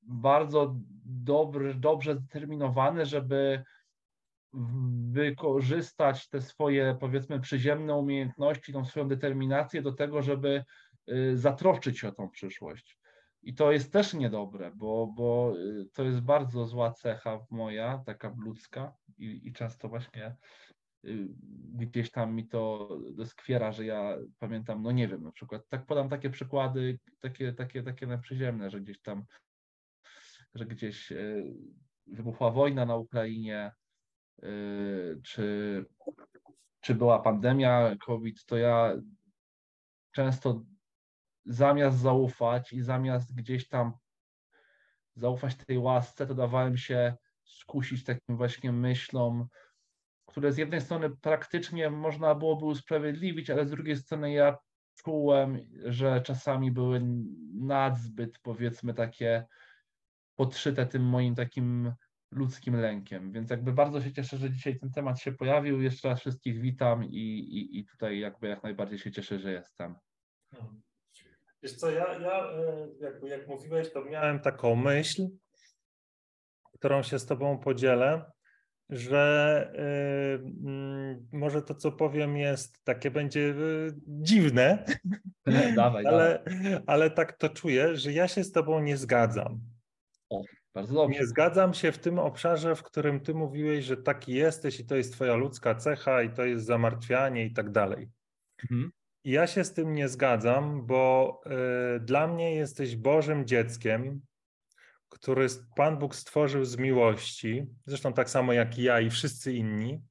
bardzo 0.01 0.75
dobry, 1.05 1.73
dobrze 1.73 2.15
zdeterminowany, 2.15 3.05
żeby 3.05 3.63
wykorzystać 5.11 6.29
te 6.29 6.41
swoje, 6.41 6.97
powiedzmy, 6.99 7.39
przyziemne 7.39 7.95
umiejętności, 7.95 8.73
tą 8.73 8.85
swoją 8.85 9.07
determinację 9.07 9.81
do 9.81 9.91
tego, 9.91 10.21
żeby 10.21 10.63
zatroszczyć 11.33 11.99
się 11.99 12.07
o 12.07 12.11
tą 12.11 12.29
przyszłość. 12.29 12.97
I 13.43 13.53
to 13.53 13.71
jest 13.71 13.93
też 13.93 14.13
niedobre, 14.13 14.71
bo, 14.75 15.07
bo 15.07 15.53
y, 15.57 15.85
to 15.93 16.03
jest 16.03 16.19
bardzo 16.19 16.65
zła 16.65 16.91
cecha 16.91 17.45
moja, 17.49 18.03
taka 18.05 18.35
ludzka 18.37 18.93
i, 19.17 19.47
i 19.47 19.53
często 19.53 19.89
właśnie 19.89 20.35
y, 21.05 21.27
gdzieś 21.73 22.11
tam 22.11 22.35
mi 22.35 22.47
to 22.47 22.89
doskwiera, 23.13 23.71
że 23.71 23.85
ja 23.85 24.17
pamiętam, 24.39 24.81
no 24.81 24.91
nie 24.91 25.07
wiem, 25.07 25.23
na 25.23 25.31
przykład, 25.31 25.69
tak 25.69 25.85
podam 25.85 26.09
takie 26.09 26.29
przykłady, 26.29 26.99
takie, 27.19 27.53
takie, 27.53 27.83
takie 27.83 28.07
na 28.07 28.17
przyziemne, 28.17 28.69
że 28.69 28.81
gdzieś 28.81 29.01
tam, 29.01 29.25
że 30.53 30.65
gdzieś 30.65 31.13
wybuchła 32.07 32.51
wojna 32.51 32.85
na 32.85 32.95
Ukrainie, 32.95 33.71
Y, 34.43 35.21
czy, 35.23 35.85
czy 36.81 36.95
była 36.95 37.19
pandemia 37.19 37.95
COVID, 38.05 38.45
to 38.45 38.57
ja 38.57 38.93
często 40.11 40.63
zamiast 41.47 41.97
zaufać 41.97 42.73
i 42.73 42.81
zamiast 42.81 43.35
gdzieś 43.35 43.67
tam 43.67 43.93
zaufać 45.15 45.55
tej 45.55 45.77
łasce, 45.77 46.27
to 46.27 46.35
dawałem 46.35 46.77
się 46.77 47.15
skusić 47.43 48.03
takim 48.03 48.37
właśnie 48.37 48.71
myślom, 48.71 49.47
które 50.25 50.51
z 50.51 50.57
jednej 50.57 50.81
strony 50.81 51.09
praktycznie 51.09 51.89
można 51.89 52.35
byłoby 52.35 52.65
usprawiedliwić, 52.65 53.49
ale 53.49 53.65
z 53.65 53.71
drugiej 53.71 53.95
strony 53.95 54.31
ja 54.31 54.57
czułem, 55.03 55.59
że 55.85 56.21
czasami 56.21 56.71
były 56.71 57.01
nadzbyt, 57.53 58.39
powiedzmy, 58.39 58.93
takie 58.93 59.45
podszyte 60.35 60.85
tym 60.85 61.03
moim 61.03 61.35
takim 61.35 61.93
ludzkim 62.31 62.75
lękiem. 62.75 63.31
Więc 63.31 63.49
jakby 63.49 63.73
bardzo 63.73 64.01
się 64.01 64.13
cieszę, 64.13 64.37
że 64.37 64.51
dzisiaj 64.51 64.79
ten 64.79 64.91
temat 64.91 65.19
się 65.19 65.31
pojawił. 65.31 65.81
Jeszcze 65.81 66.09
raz 66.09 66.19
wszystkich 66.19 66.61
witam 66.61 67.05
i, 67.05 67.39
i, 67.39 67.79
i 67.79 67.85
tutaj 67.85 68.19
jakby 68.19 68.47
jak 68.47 68.63
najbardziej 68.63 68.99
się 68.99 69.11
cieszę, 69.11 69.39
że 69.39 69.51
jestem. 69.51 69.95
Wiesz 71.63 71.75
co, 71.75 71.91
ja, 71.91 72.19
ja 72.19 72.51
e, 72.51 72.87
jakby 72.99 73.29
jak 73.29 73.47
mówiłeś, 73.47 73.93
to 73.93 74.05
miałem 74.05 74.39
taką 74.39 74.75
myśl, 74.75 75.27
którą 76.73 77.03
się 77.03 77.19
z 77.19 77.25
tobą 77.25 77.57
podzielę, 77.57 78.31
że 78.89 79.71
y, 80.43 81.37
może 81.37 81.61
to, 81.61 81.75
co 81.75 81.91
powiem, 81.91 82.37
jest 82.37 82.83
takie 82.83 83.11
będzie 83.11 83.39
y, 83.39 83.93
dziwne, 84.07 84.85
dawaj, 85.75 86.05
ale, 86.05 86.43
dawaj. 86.45 86.83
ale 86.87 87.11
tak 87.11 87.37
to 87.37 87.49
czuję, 87.49 87.95
że 87.95 88.13
ja 88.13 88.27
się 88.27 88.43
z 88.43 88.51
tobą 88.51 88.79
nie 88.79 88.97
zgadzam. 88.97 89.59
O. 90.29 90.41
Bardzo 90.73 90.93
dobrze. 90.93 91.19
Nie 91.19 91.25
zgadzam 91.25 91.73
się 91.73 91.91
w 91.91 91.97
tym 91.97 92.19
obszarze, 92.19 92.75
w 92.75 92.83
którym 92.83 93.19
ty 93.19 93.33
mówiłeś, 93.33 93.85
że 93.85 93.97
taki 93.97 94.33
jesteś 94.33 94.79
i 94.79 94.85
to 94.85 94.95
jest 94.95 95.13
twoja 95.13 95.35
ludzka 95.35 95.75
cecha 95.75 96.21
i 96.21 96.29
to 96.29 96.45
jest 96.45 96.65
zamartwianie 96.65 97.45
i 97.45 97.53
tak 97.53 97.71
dalej. 97.71 98.09
Mhm. 98.63 98.91
Ja 99.27 99.47
się 99.47 99.63
z 99.63 99.73
tym 99.73 99.93
nie 99.93 100.09
zgadzam, 100.09 100.85
bo 100.85 101.41
y, 101.95 101.99
dla 101.99 102.27
mnie 102.27 102.55
jesteś 102.55 102.95
Bożym 102.95 103.47
dzieckiem, 103.47 104.21
który 105.09 105.47
Pan 105.75 105.97
Bóg 105.97 106.15
stworzył 106.15 106.65
z 106.65 106.77
miłości, 106.77 107.65
zresztą 107.85 108.13
tak 108.13 108.29
samo 108.29 108.53
jak 108.53 108.77
ja 108.77 108.99
i 108.99 109.09
wszyscy 109.09 109.53
inni, 109.53 110.01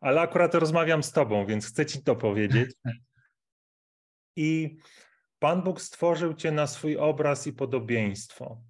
ale 0.00 0.20
akurat 0.20 0.54
rozmawiam 0.54 1.02
z 1.02 1.12
tobą, 1.12 1.46
więc 1.46 1.66
chcę 1.66 1.86
ci 1.86 2.02
to 2.02 2.16
powiedzieć. 2.16 2.70
I 4.36 4.76
Pan 5.38 5.62
Bóg 5.62 5.80
stworzył 5.80 6.34
cię 6.34 6.52
na 6.52 6.66
swój 6.66 6.96
obraz 6.96 7.46
i 7.46 7.52
podobieństwo. 7.52 8.62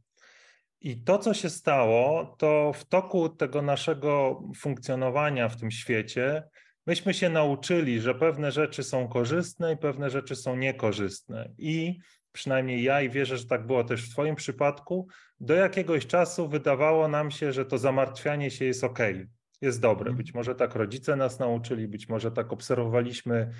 I 0.80 1.02
to, 1.02 1.18
co 1.18 1.34
się 1.34 1.50
stało, 1.50 2.37
to 2.38 2.72
w 2.72 2.85
toku 2.85 3.28
tego 3.28 3.62
naszego 3.62 4.42
funkcjonowania 4.56 5.48
w 5.48 5.56
tym 5.56 5.70
świecie, 5.70 6.48
myśmy 6.87 7.14
się 7.14 7.29
nauczyli, 7.29 8.01
że 8.01 8.14
pewne 8.14 8.53
rzeczy 8.53 8.83
są 8.83 9.09
korzystne 9.09 9.73
i 9.73 9.77
pewne 9.77 10.11
rzeczy 10.11 10.37
są 10.37 10.57
niekorzystne. 10.57 11.51
I 11.59 11.99
przynajmniej 12.33 12.83
ja 12.83 13.03
i 13.03 13.11
wierzę, 13.11 13.38
że 13.38 13.47
tak 13.47 13.66
było 13.66 13.85
też 13.85 14.07
w 14.07 14.12
Twoim 14.12 14.37
przypadku, 14.37 15.09
do 15.40 15.55
jakiegoś 15.55 16.07
czasu 16.07 16.49
wydawało 16.49 17.09
nam 17.09 17.31
się, 17.31 17.53
że 17.53 17.64
to 17.64 17.79
zamartwianie 17.79 18.51
się 18.51 18.64
jest 18.64 18.85
ok, 18.85 18.99
jest 19.61 19.81
dobre. 19.81 20.11
Mhm. 20.11 20.16
Być 20.16 20.35
może 20.35 20.55
tak 20.55 20.75
rodzice 20.75 21.16
nas 21.16 21.38
nauczyli, 21.38 21.88
być 21.88 22.09
może 22.09 22.31
tak 22.31 22.53
obserwowaliśmy 22.53 23.51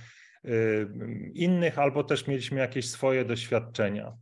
y, 0.45 0.89
innych, 1.35 1.79
albo 1.79 2.05
też 2.05 2.27
mieliśmy 2.27 2.61
jakieś 2.61 2.91
swoje 2.91 3.25
doświadczenia. 3.25 4.17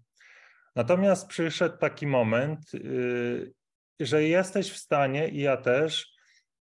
Natomiast 0.76 1.26
przyszedł 1.26 1.76
taki 1.76 2.06
moment, 2.06 2.74
y, 2.74 3.52
że 4.00 4.22
jesteś 4.22 4.72
w 4.72 4.76
stanie, 4.76 5.28
i 5.28 5.40
ja 5.40 5.56
też, 5.56 6.11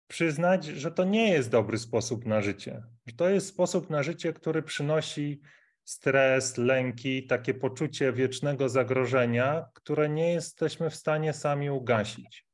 przyznać, 0.07 0.65
że 0.65 0.91
to 0.91 1.03
nie 1.03 1.31
jest 1.31 1.49
dobry 1.49 1.77
sposób 1.77 2.25
na 2.25 2.41
życie. 2.41 2.83
Że 3.05 3.15
to 3.15 3.29
jest 3.29 3.47
sposób 3.47 3.89
na 3.89 4.03
życie, 4.03 4.33
który 4.33 4.63
przynosi 4.63 5.41
stres, 5.83 6.57
lęki, 6.57 7.27
takie 7.27 7.53
poczucie 7.53 8.13
wiecznego 8.13 8.69
zagrożenia, 8.69 9.65
które 9.73 10.09
nie 10.09 10.33
jesteśmy 10.33 10.89
w 10.89 10.95
stanie 10.95 11.33
sami 11.33 11.69
ugasić. 11.69 12.45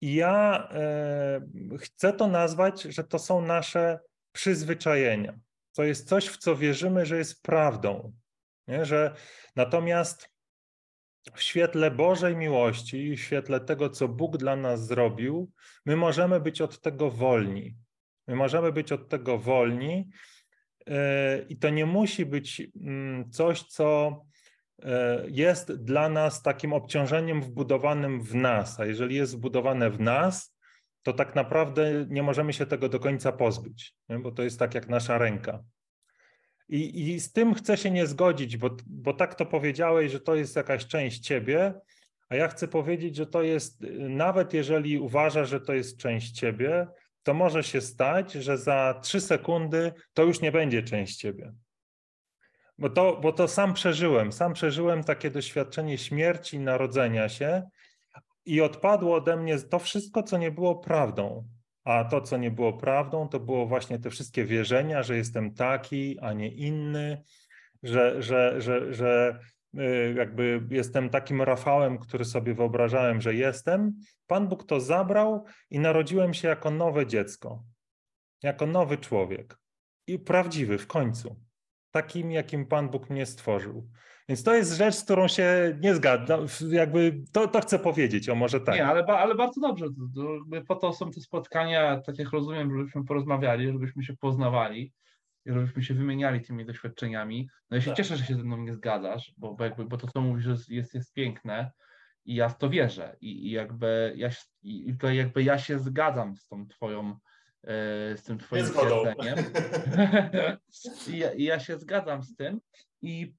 I 0.00 0.14
ja 0.14 0.68
e, 0.70 1.40
chcę 1.78 2.12
to 2.12 2.26
nazwać, 2.26 2.82
że 2.82 3.04
to 3.04 3.18
są 3.18 3.40
nasze 3.40 4.00
przyzwyczajenia. 4.32 5.38
To 5.72 5.84
jest 5.84 6.08
coś, 6.08 6.26
w 6.26 6.36
co 6.36 6.56
wierzymy, 6.56 7.06
że 7.06 7.18
jest 7.18 7.42
prawdą. 7.42 8.12
Nie? 8.68 8.84
Że 8.84 9.14
natomiast 9.56 10.33
w 11.34 11.42
świetle 11.42 11.90
Bożej 11.90 12.36
miłości 12.36 13.06
i 13.06 13.16
w 13.16 13.20
świetle 13.20 13.60
tego, 13.60 13.90
co 13.90 14.08
Bóg 14.08 14.36
dla 14.36 14.56
nas 14.56 14.86
zrobił, 14.86 15.50
my 15.86 15.96
możemy 15.96 16.40
być 16.40 16.60
od 16.60 16.80
tego 16.80 17.10
wolni. 17.10 17.76
My 18.26 18.36
możemy 18.36 18.72
być 18.72 18.92
od 18.92 19.08
tego 19.08 19.38
wolni 19.38 20.08
e, 20.86 21.38
i 21.48 21.56
to 21.56 21.70
nie 21.70 21.86
musi 21.86 22.26
być 22.26 22.62
mm, 22.80 23.30
coś, 23.30 23.62
co 23.62 24.20
e, 24.82 25.24
jest 25.28 25.84
dla 25.84 26.08
nas 26.08 26.42
takim 26.42 26.72
obciążeniem 26.72 27.42
wbudowanym 27.42 28.22
w 28.22 28.34
nas. 28.34 28.80
A 28.80 28.86
jeżeli 28.86 29.16
jest 29.16 29.36
wbudowane 29.36 29.90
w 29.90 30.00
nas, 30.00 30.56
to 31.02 31.12
tak 31.12 31.34
naprawdę 31.34 32.06
nie 32.08 32.22
możemy 32.22 32.52
się 32.52 32.66
tego 32.66 32.88
do 32.88 33.00
końca 33.00 33.32
pozbyć, 33.32 33.94
bo 34.20 34.32
to 34.32 34.42
jest 34.42 34.58
tak 34.58 34.74
jak 34.74 34.88
nasza 34.88 35.18
ręka. 35.18 35.64
I, 36.68 37.08
I 37.08 37.20
z 37.20 37.32
tym 37.32 37.54
chcę 37.54 37.76
się 37.76 37.90
nie 37.90 38.06
zgodzić, 38.06 38.56
bo, 38.56 38.70
bo 38.86 39.14
tak 39.14 39.34
to 39.34 39.46
powiedziałeś, 39.46 40.12
że 40.12 40.20
to 40.20 40.34
jest 40.34 40.56
jakaś 40.56 40.86
część 40.86 41.20
ciebie, 41.20 41.74
a 42.28 42.36
ja 42.36 42.48
chcę 42.48 42.68
powiedzieć, 42.68 43.16
że 43.16 43.26
to 43.26 43.42
jest, 43.42 43.80
nawet 43.98 44.54
jeżeli 44.54 44.98
uważasz, 44.98 45.48
że 45.48 45.60
to 45.60 45.74
jest 45.74 45.98
część 45.98 46.30
ciebie, 46.30 46.86
to 47.22 47.34
może 47.34 47.62
się 47.62 47.80
stać, 47.80 48.32
że 48.32 48.58
za 48.58 49.00
trzy 49.02 49.20
sekundy 49.20 49.92
to 50.12 50.22
już 50.22 50.40
nie 50.40 50.52
będzie 50.52 50.82
część 50.82 51.16
ciebie. 51.16 51.52
Bo 52.78 52.90
to, 52.90 53.18
bo 53.22 53.32
to 53.32 53.48
sam 53.48 53.74
przeżyłem, 53.74 54.32
sam 54.32 54.52
przeżyłem 54.52 55.04
takie 55.04 55.30
doświadczenie 55.30 55.98
śmierci, 55.98 56.58
narodzenia 56.58 57.28
się 57.28 57.62
i 58.44 58.60
odpadło 58.60 59.16
ode 59.16 59.36
mnie 59.36 59.58
to 59.58 59.78
wszystko, 59.78 60.22
co 60.22 60.38
nie 60.38 60.50
było 60.50 60.76
prawdą. 60.76 61.48
A 61.84 62.04
to, 62.04 62.20
co 62.20 62.36
nie 62.36 62.50
było 62.50 62.72
prawdą, 62.72 63.28
to 63.28 63.40
było 63.40 63.66
właśnie 63.66 63.98
te 63.98 64.10
wszystkie 64.10 64.44
wierzenia, 64.44 65.02
że 65.02 65.16
jestem 65.16 65.54
taki, 65.54 66.18
a 66.20 66.32
nie 66.32 66.48
inny, 66.48 67.22
że, 67.82 68.22
że, 68.22 68.60
że, 68.60 68.94
że 68.94 69.38
y, 69.78 70.14
jakby 70.16 70.66
jestem 70.70 71.10
takim 71.10 71.42
Rafałem, 71.42 71.98
który 71.98 72.24
sobie 72.24 72.54
wyobrażałem, 72.54 73.20
że 73.20 73.34
jestem. 73.34 73.94
Pan 74.26 74.48
Bóg 74.48 74.64
to 74.64 74.80
zabrał 74.80 75.44
i 75.70 75.78
narodziłem 75.78 76.34
się 76.34 76.48
jako 76.48 76.70
nowe 76.70 77.06
dziecko, 77.06 77.62
jako 78.42 78.66
nowy 78.66 78.98
człowiek. 78.98 79.58
I 80.06 80.18
prawdziwy 80.18 80.78
w 80.78 80.86
końcu, 80.86 81.36
takim, 81.90 82.30
jakim 82.32 82.66
Pan 82.66 82.88
Bóg 82.88 83.10
mnie 83.10 83.26
stworzył. 83.26 83.88
Więc 84.28 84.42
to 84.42 84.54
jest 84.54 84.76
rzecz, 84.76 84.94
z 84.94 85.04
którą 85.04 85.28
się 85.28 85.78
nie 85.80 85.94
zgadzam. 85.94 86.46
Jakby 86.70 87.22
to, 87.32 87.48
to 87.48 87.60
chcę 87.60 87.78
powiedzieć, 87.78 88.28
o 88.28 88.34
może 88.34 88.60
tak. 88.60 88.74
Nie, 88.74 88.86
ale, 88.86 89.04
ale 89.06 89.34
bardzo 89.34 89.60
dobrze. 89.60 89.86
Po 90.68 90.76
to 90.76 90.92
są 90.92 91.10
te 91.10 91.20
spotkania, 91.20 92.00
tak 92.00 92.18
jak 92.18 92.30
rozumiem, 92.30 92.78
żebyśmy 92.78 93.04
porozmawiali, 93.04 93.72
żebyśmy 93.72 94.02
się 94.02 94.16
poznawali, 94.16 94.92
żebyśmy 95.46 95.82
się 95.82 95.94
wymieniali 95.94 96.40
tymi 96.40 96.66
doświadczeniami. 96.66 97.48
No 97.70 97.76
ja 97.76 97.80
się 97.80 97.90
tak. 97.90 97.96
cieszę, 97.96 98.16
że 98.16 98.24
się 98.24 98.34
ze 98.34 98.44
mną 98.44 98.56
nie 98.56 98.74
zgadzasz, 98.74 99.34
bo, 99.36 99.54
bo, 99.54 99.64
jakby, 99.64 99.84
bo 99.84 99.96
to, 99.96 100.06
co 100.06 100.20
mówisz, 100.20 100.68
jest, 100.68 100.94
jest 100.94 101.12
piękne 101.12 101.70
i 102.24 102.34
ja 102.34 102.48
w 102.48 102.58
to 102.58 102.70
wierzę. 102.70 103.16
I, 103.20 103.46
i 103.46 103.50
jakby 103.50 104.12
ja, 104.16 104.30
i 104.62 104.96
to 104.96 105.10
jakby 105.10 105.42
ja 105.42 105.58
się 105.58 105.78
zgadzam 105.78 106.36
z 106.36 106.48
tą 106.48 106.66
twoją 106.66 107.10
e, 107.64 108.16
z 108.16 108.22
tym 108.22 108.38
twoim 108.38 108.66
twierdzeniem. 108.66 109.38
I, 111.12 111.18
ja, 111.18 111.32
I 111.32 111.42
ja 111.42 111.60
się 111.60 111.78
zgadzam 111.78 112.22
z 112.22 112.36
tym 112.36 112.60
i 113.02 113.34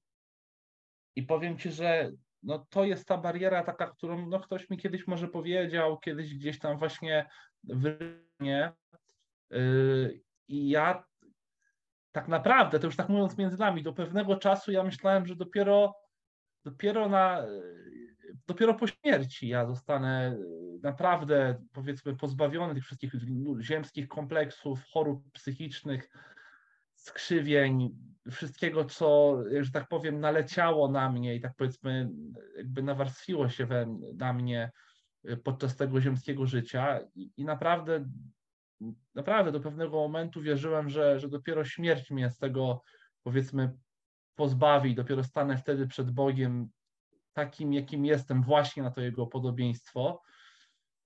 i 1.16 1.24
powiem 1.24 1.58
Ci, 1.58 1.72
że 1.72 2.12
no, 2.44 2.66
to 2.70 2.84
jest 2.84 3.08
ta 3.08 3.18
bariera 3.18 3.64
taka, 3.64 3.88
którą 3.88 4.28
no, 4.28 4.40
ktoś 4.40 4.70
mi 4.70 4.78
kiedyś 4.78 5.08
może 5.08 5.28
powiedział, 5.28 6.00
kiedyś 6.00 6.36
gdzieś 6.36 6.60
tam 6.60 6.78
właśnie 6.78 7.30
w 7.64 7.98
nie. 8.40 8.74
Yy, 9.50 10.22
i 10.48 10.70
ja 10.70 11.04
tak 12.12 12.28
naprawdę, 12.28 12.80
to 12.80 12.86
już 12.86 12.96
tak 12.96 13.10
mówiąc 13.10 13.38
między 13.38 13.58
nami, 13.58 13.84
do 13.84 13.94
pewnego 13.94 14.36
czasu 14.36 14.72
ja 14.72 14.84
myślałem, 14.84 15.26
że 15.26 15.36
dopiero, 15.36 15.96
dopiero 16.66 17.10
na 17.10 17.46
dopiero 18.48 18.74
po 18.74 18.88
śmierci 18.88 19.48
ja 19.48 19.66
zostanę 19.66 20.38
naprawdę, 20.82 21.62
powiedzmy, 21.74 22.16
pozbawiony 22.16 22.76
tych 22.76 22.84
wszystkich 22.84 23.14
ziemskich 23.60 24.08
kompleksów, 24.08 24.84
chorób 24.92 25.32
psychicznych, 25.32 26.10
skrzywień, 26.94 27.98
wszystkiego, 28.32 28.86
co, 28.86 29.38
że 29.62 29.72
tak 29.72 29.88
powiem, 29.88 30.20
naleciało 30.20 30.92
na 30.92 31.12
mnie 31.12 31.36
i 31.36 31.42
tak 31.42 31.54
powiedzmy, 31.58 32.10
jakby 32.58 32.84
nawarstwiło 32.84 33.50
się 33.50 33.66
we, 33.66 33.98
na 34.18 34.34
mnie 34.34 34.72
podczas 35.44 35.76
tego 35.76 36.02
ziemskiego 36.02 36.46
życia. 36.46 37.00
I, 37.16 37.32
i 37.38 37.46
naprawdę 37.46 38.06
naprawdę 39.16 39.52
do 39.52 39.60
pewnego 39.60 39.98
momentu 39.98 40.42
wierzyłem, 40.42 40.90
że, 40.90 41.20
że 41.20 41.30
dopiero 41.30 41.66
śmierć 41.66 42.12
mnie 42.12 42.30
z 42.30 42.38
tego, 42.38 42.82
powiedzmy, 43.24 43.78
pozbawi, 44.36 44.96
dopiero 44.96 45.24
stanę 45.24 45.58
wtedy 45.58 45.88
przed 45.88 46.12
Bogiem 46.12 46.70
takim, 47.34 47.74
jakim 47.74 48.06
jestem, 48.06 48.44
właśnie 48.44 48.84
na 48.84 48.92
to 48.92 49.02
jego 49.02 49.28
podobieństwo. 49.28 50.22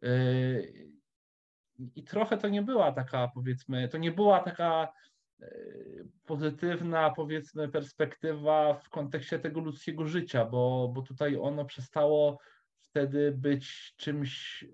Yy, 0.02 0.92
I 1.96 2.04
trochę 2.04 2.38
to 2.38 2.50
nie 2.50 2.62
była 2.62 2.92
taka, 2.92 3.28
powiedzmy, 3.28 3.88
to 3.88 3.98
nie 3.98 4.12
była 4.12 4.40
taka 4.40 4.94
pozytywna, 6.26 7.10
powiedzmy, 7.10 7.70
perspektywa 7.70 8.74
w 8.74 8.90
kontekście 8.90 9.40
tego 9.40 9.60
ludzkiego 9.60 10.06
życia, 10.06 10.46
bo, 10.46 10.92
bo 10.94 11.02
tutaj 11.02 11.38
ono 11.38 11.66
przestało 11.66 12.40
wtedy 12.80 13.32
być 13.38 13.94
czymś 13.98 14.66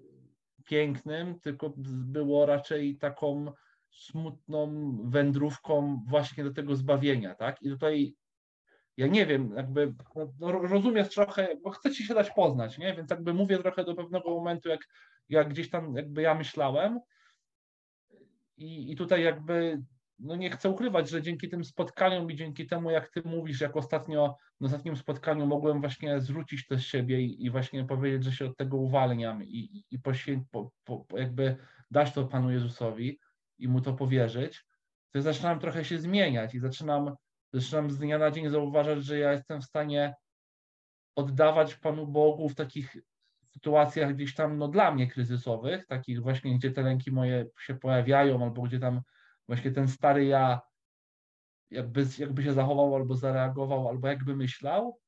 pięknym, 0.65 1.39
tylko 1.39 1.73
było 1.87 2.45
raczej 2.45 2.97
taką 2.97 3.51
smutną 3.91 4.91
wędrówką 5.03 6.03
właśnie 6.07 6.43
do 6.43 6.53
tego 6.53 6.75
zbawienia, 6.75 7.35
tak? 7.35 7.61
I 7.61 7.69
tutaj 7.69 8.15
ja 8.97 9.07
nie 9.07 9.25
wiem, 9.25 9.53
jakby 9.57 9.93
no, 10.39 10.51
rozumiesz 10.51 11.09
trochę, 11.09 11.47
bo 11.63 11.69
chcecie 11.69 12.03
się 12.03 12.13
dać 12.13 12.31
poznać, 12.31 12.77
nie? 12.77 12.93
Więc 12.93 13.09
jakby 13.09 13.33
mówię 13.33 13.57
trochę 13.57 13.83
do 13.83 13.95
pewnego 13.95 14.29
momentu, 14.29 14.69
jak, 14.69 14.87
jak 15.29 15.49
gdzieś 15.49 15.69
tam 15.69 15.95
jakby 15.95 16.21
ja 16.21 16.35
myślałem. 16.35 16.99
I, 18.57 18.91
i 18.91 18.95
tutaj 18.95 19.23
jakby 19.23 19.81
no 20.19 20.35
nie 20.35 20.49
chcę 20.49 20.69
ukrywać, 20.69 21.09
że 21.09 21.21
dzięki 21.21 21.49
tym 21.49 21.63
spotkaniom 21.63 22.31
i 22.31 22.35
dzięki 22.35 22.67
temu, 22.67 22.91
jak 22.91 23.09
ty 23.09 23.21
mówisz, 23.25 23.61
jak 23.61 23.77
ostatnio 23.77 24.37
na 24.59 24.65
ostatnim 24.65 24.95
spotkaniu 24.95 25.45
mogłem 25.45 25.81
właśnie 25.81 26.21
zwrócić 26.21 26.67
to 26.67 26.77
z 26.77 26.81
siebie 26.81 27.21
i, 27.21 27.45
i 27.45 27.49
właśnie 27.49 27.85
powiedzieć, 27.85 28.23
że 28.23 28.31
się 28.31 28.45
od 28.45 28.57
tego 28.57 28.77
uwalniam 28.77 29.43
i, 29.43 29.83
i 29.91 29.99
poświę, 29.99 30.43
po, 30.51 30.71
po, 30.83 31.05
jakby 31.17 31.55
dać 31.91 32.13
to 32.13 32.25
Panu 32.25 32.51
Jezusowi 32.51 33.19
i 33.57 33.67
Mu 33.67 33.81
to 33.81 33.93
powierzyć, 33.93 34.65
to 35.11 35.21
zaczynam 35.21 35.59
trochę 35.59 35.85
się 35.85 35.97
zmieniać 35.97 36.55
i 36.55 36.59
zaczynam, 36.59 37.15
zaczynam 37.53 37.91
z 37.91 37.97
dnia 37.97 38.17
na 38.17 38.31
dzień 38.31 38.49
zauważać, 38.49 39.03
że 39.03 39.19
ja 39.19 39.31
jestem 39.31 39.61
w 39.61 39.65
stanie 39.65 40.15
oddawać 41.15 41.75
Panu 41.75 42.07
Bogu 42.07 42.49
w 42.49 42.55
takich 42.55 42.95
sytuacjach 43.53 44.15
gdzieś 44.15 44.35
tam 44.35 44.57
no, 44.57 44.67
dla 44.67 44.91
mnie 44.91 45.07
kryzysowych, 45.07 45.85
takich 45.87 46.21
właśnie, 46.21 46.57
gdzie 46.57 46.71
te 46.71 46.81
lęki 46.81 47.11
moje 47.11 47.45
się 47.59 47.75
pojawiają 47.75 48.43
albo 48.43 48.61
gdzie 48.61 48.79
tam 48.79 49.01
właśnie 49.47 49.71
ten 49.71 49.87
stary 49.87 50.25
ja 50.25 50.61
jakby, 51.71 52.05
jakby 52.17 52.43
się 52.43 52.53
zachował 52.53 52.95
albo 52.95 53.15
zareagował, 53.15 53.89
albo 53.89 54.07
jakby 54.07 54.35
myślał 54.35 54.99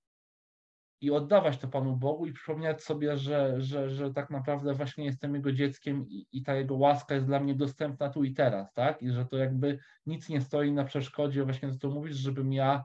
i 1.02 1.12
oddawać 1.12 1.58
to 1.58 1.68
Panu 1.68 1.96
Bogu 1.96 2.26
i 2.26 2.34
przypomnieć 2.34 2.84
sobie, 2.84 3.18
że, 3.18 3.62
że, 3.62 3.90
że 3.90 4.14
tak 4.14 4.30
naprawdę 4.30 4.74
właśnie 4.74 5.06
jestem 5.06 5.36
Jego 5.36 5.52
dzieckiem 5.52 6.08
i, 6.08 6.28
i 6.32 6.44
ta 6.44 6.56
Jego 6.56 6.76
łaska 6.76 7.16
jest 7.16 7.28
dla 7.28 7.40
mnie 7.40 7.56
dostępna 7.56 8.10
tu 8.10 8.24
i 8.24 8.34
teraz, 8.34 8.74
tak? 8.74 9.02
I 9.02 9.12
że 9.12 9.26
to 9.26 9.38
jakby 9.38 9.80
nic 10.06 10.30
nie 10.30 10.42
stoi 10.42 10.72
na 10.72 10.84
przeszkodzie, 10.84 11.44
właśnie 11.44 11.78
to 11.78 11.90
mówisz, 11.90 12.18
żebym 12.18 12.54
ja 12.54 12.84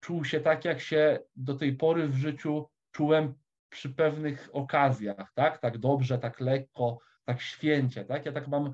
czuł 0.00 0.24
się 0.24 0.40
tak, 0.40 0.64
jak 0.64 0.80
się 0.80 1.18
do 1.36 1.54
tej 1.54 1.76
pory 1.76 2.08
w 2.08 2.16
życiu 2.16 2.68
czułem 2.92 3.34
przy 3.68 3.90
pewnych 3.90 4.48
okazjach, 4.52 5.32
tak? 5.34 5.58
Tak 5.58 5.78
dobrze, 5.78 6.18
tak 6.18 6.40
lekko, 6.40 6.98
tak 7.24 7.40
święcie, 7.40 8.04
tak? 8.04 8.26
Ja 8.26 8.32
tak 8.32 8.48
mam 8.48 8.72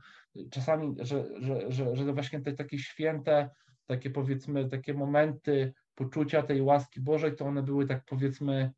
czasami, 0.51 0.95
że, 0.99 1.25
że, 1.41 1.73
że, 1.73 1.97
że 1.97 2.13
właśnie 2.13 2.41
te 2.41 2.53
takie 2.53 2.79
święte, 2.79 3.51
takie 3.87 4.11
powiedzmy, 4.11 4.69
takie 4.69 4.95
momenty 4.95 5.75
poczucia 5.95 6.43
tej 6.43 6.63
łaski 6.63 7.01
Bożej, 7.01 7.37
to 7.37 7.45
one 7.45 7.63
były 7.63 7.87
tak 7.87 8.05
powiedzmy 8.05 8.73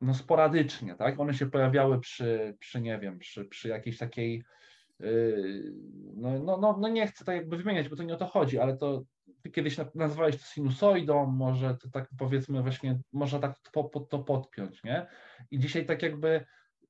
no 0.00 0.14
sporadycznie, 0.14 0.94
tak? 0.94 1.20
One 1.20 1.34
się 1.34 1.50
pojawiały 1.50 2.00
przy, 2.00 2.56
przy 2.60 2.80
nie 2.80 2.98
wiem, 2.98 3.18
przy, 3.18 3.44
przy 3.44 3.68
jakiejś 3.68 3.98
takiej 3.98 4.44
yy, 5.00 5.72
no, 6.16 6.38
no, 6.38 6.56
no, 6.56 6.78
no 6.80 6.88
nie 6.88 7.06
chcę 7.06 7.24
tak 7.24 7.36
jakby 7.36 7.56
wymieniać, 7.56 7.88
bo 7.88 7.96
to 7.96 8.02
nie 8.02 8.14
o 8.14 8.18
to 8.18 8.26
chodzi, 8.26 8.58
ale 8.58 8.76
to 8.76 9.02
ty 9.42 9.50
kiedyś 9.50 9.76
nazwałeś 9.94 10.36
to 10.36 10.44
sinusoidą, 10.44 11.26
może 11.26 11.76
to 11.76 11.90
tak 11.90 12.08
powiedzmy 12.18 12.62
właśnie, 12.62 13.00
można 13.12 13.38
tak 13.38 13.58
to, 13.72 13.90
to 14.10 14.18
podpiąć, 14.18 14.84
nie? 14.84 15.06
I 15.50 15.58
dzisiaj 15.58 15.86
tak 15.86 16.02
jakby 16.02 16.44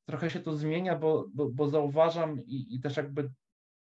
trochę 0.09 0.31
się 0.31 0.41
to 0.41 0.57
zmienia, 0.57 0.97
bo, 0.97 1.27
bo, 1.35 1.49
bo 1.49 1.69
zauważam 1.69 2.45
i, 2.47 2.75
i 2.75 2.81
też 2.81 2.97
jakby, 2.97 3.31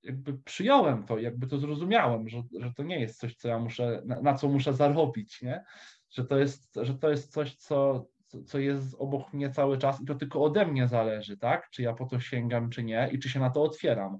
jakby 0.02 0.38
przyjąłem 0.38 1.06
to, 1.06 1.18
jakby 1.18 1.46
to 1.46 1.58
zrozumiałem, 1.58 2.28
że, 2.28 2.42
że 2.60 2.72
to 2.72 2.82
nie 2.82 3.00
jest 3.00 3.20
coś, 3.20 3.36
co 3.36 3.48
ja 3.48 3.58
muszę, 3.58 4.02
na, 4.04 4.20
na 4.20 4.34
co 4.34 4.48
muszę 4.48 4.74
zarobić, 4.74 5.42
nie? 5.42 5.64
Że 6.10 6.24
to 6.24 6.38
jest, 6.38 6.78
że 6.82 6.94
to 6.94 7.10
jest 7.10 7.32
coś, 7.32 7.54
co, 7.54 8.06
co 8.46 8.58
jest 8.58 8.96
obok 8.98 9.32
mnie 9.32 9.50
cały 9.50 9.78
czas 9.78 10.00
i 10.00 10.04
to 10.04 10.14
tylko 10.14 10.42
ode 10.42 10.66
mnie 10.66 10.88
zależy, 10.88 11.36
tak? 11.36 11.70
Czy 11.70 11.82
ja 11.82 11.94
po 11.94 12.06
to 12.06 12.20
sięgam, 12.20 12.70
czy 12.70 12.84
nie 12.84 13.08
i 13.12 13.18
czy 13.18 13.28
się 13.28 13.40
na 13.40 13.50
to 13.50 13.62
otwieram. 13.62 14.18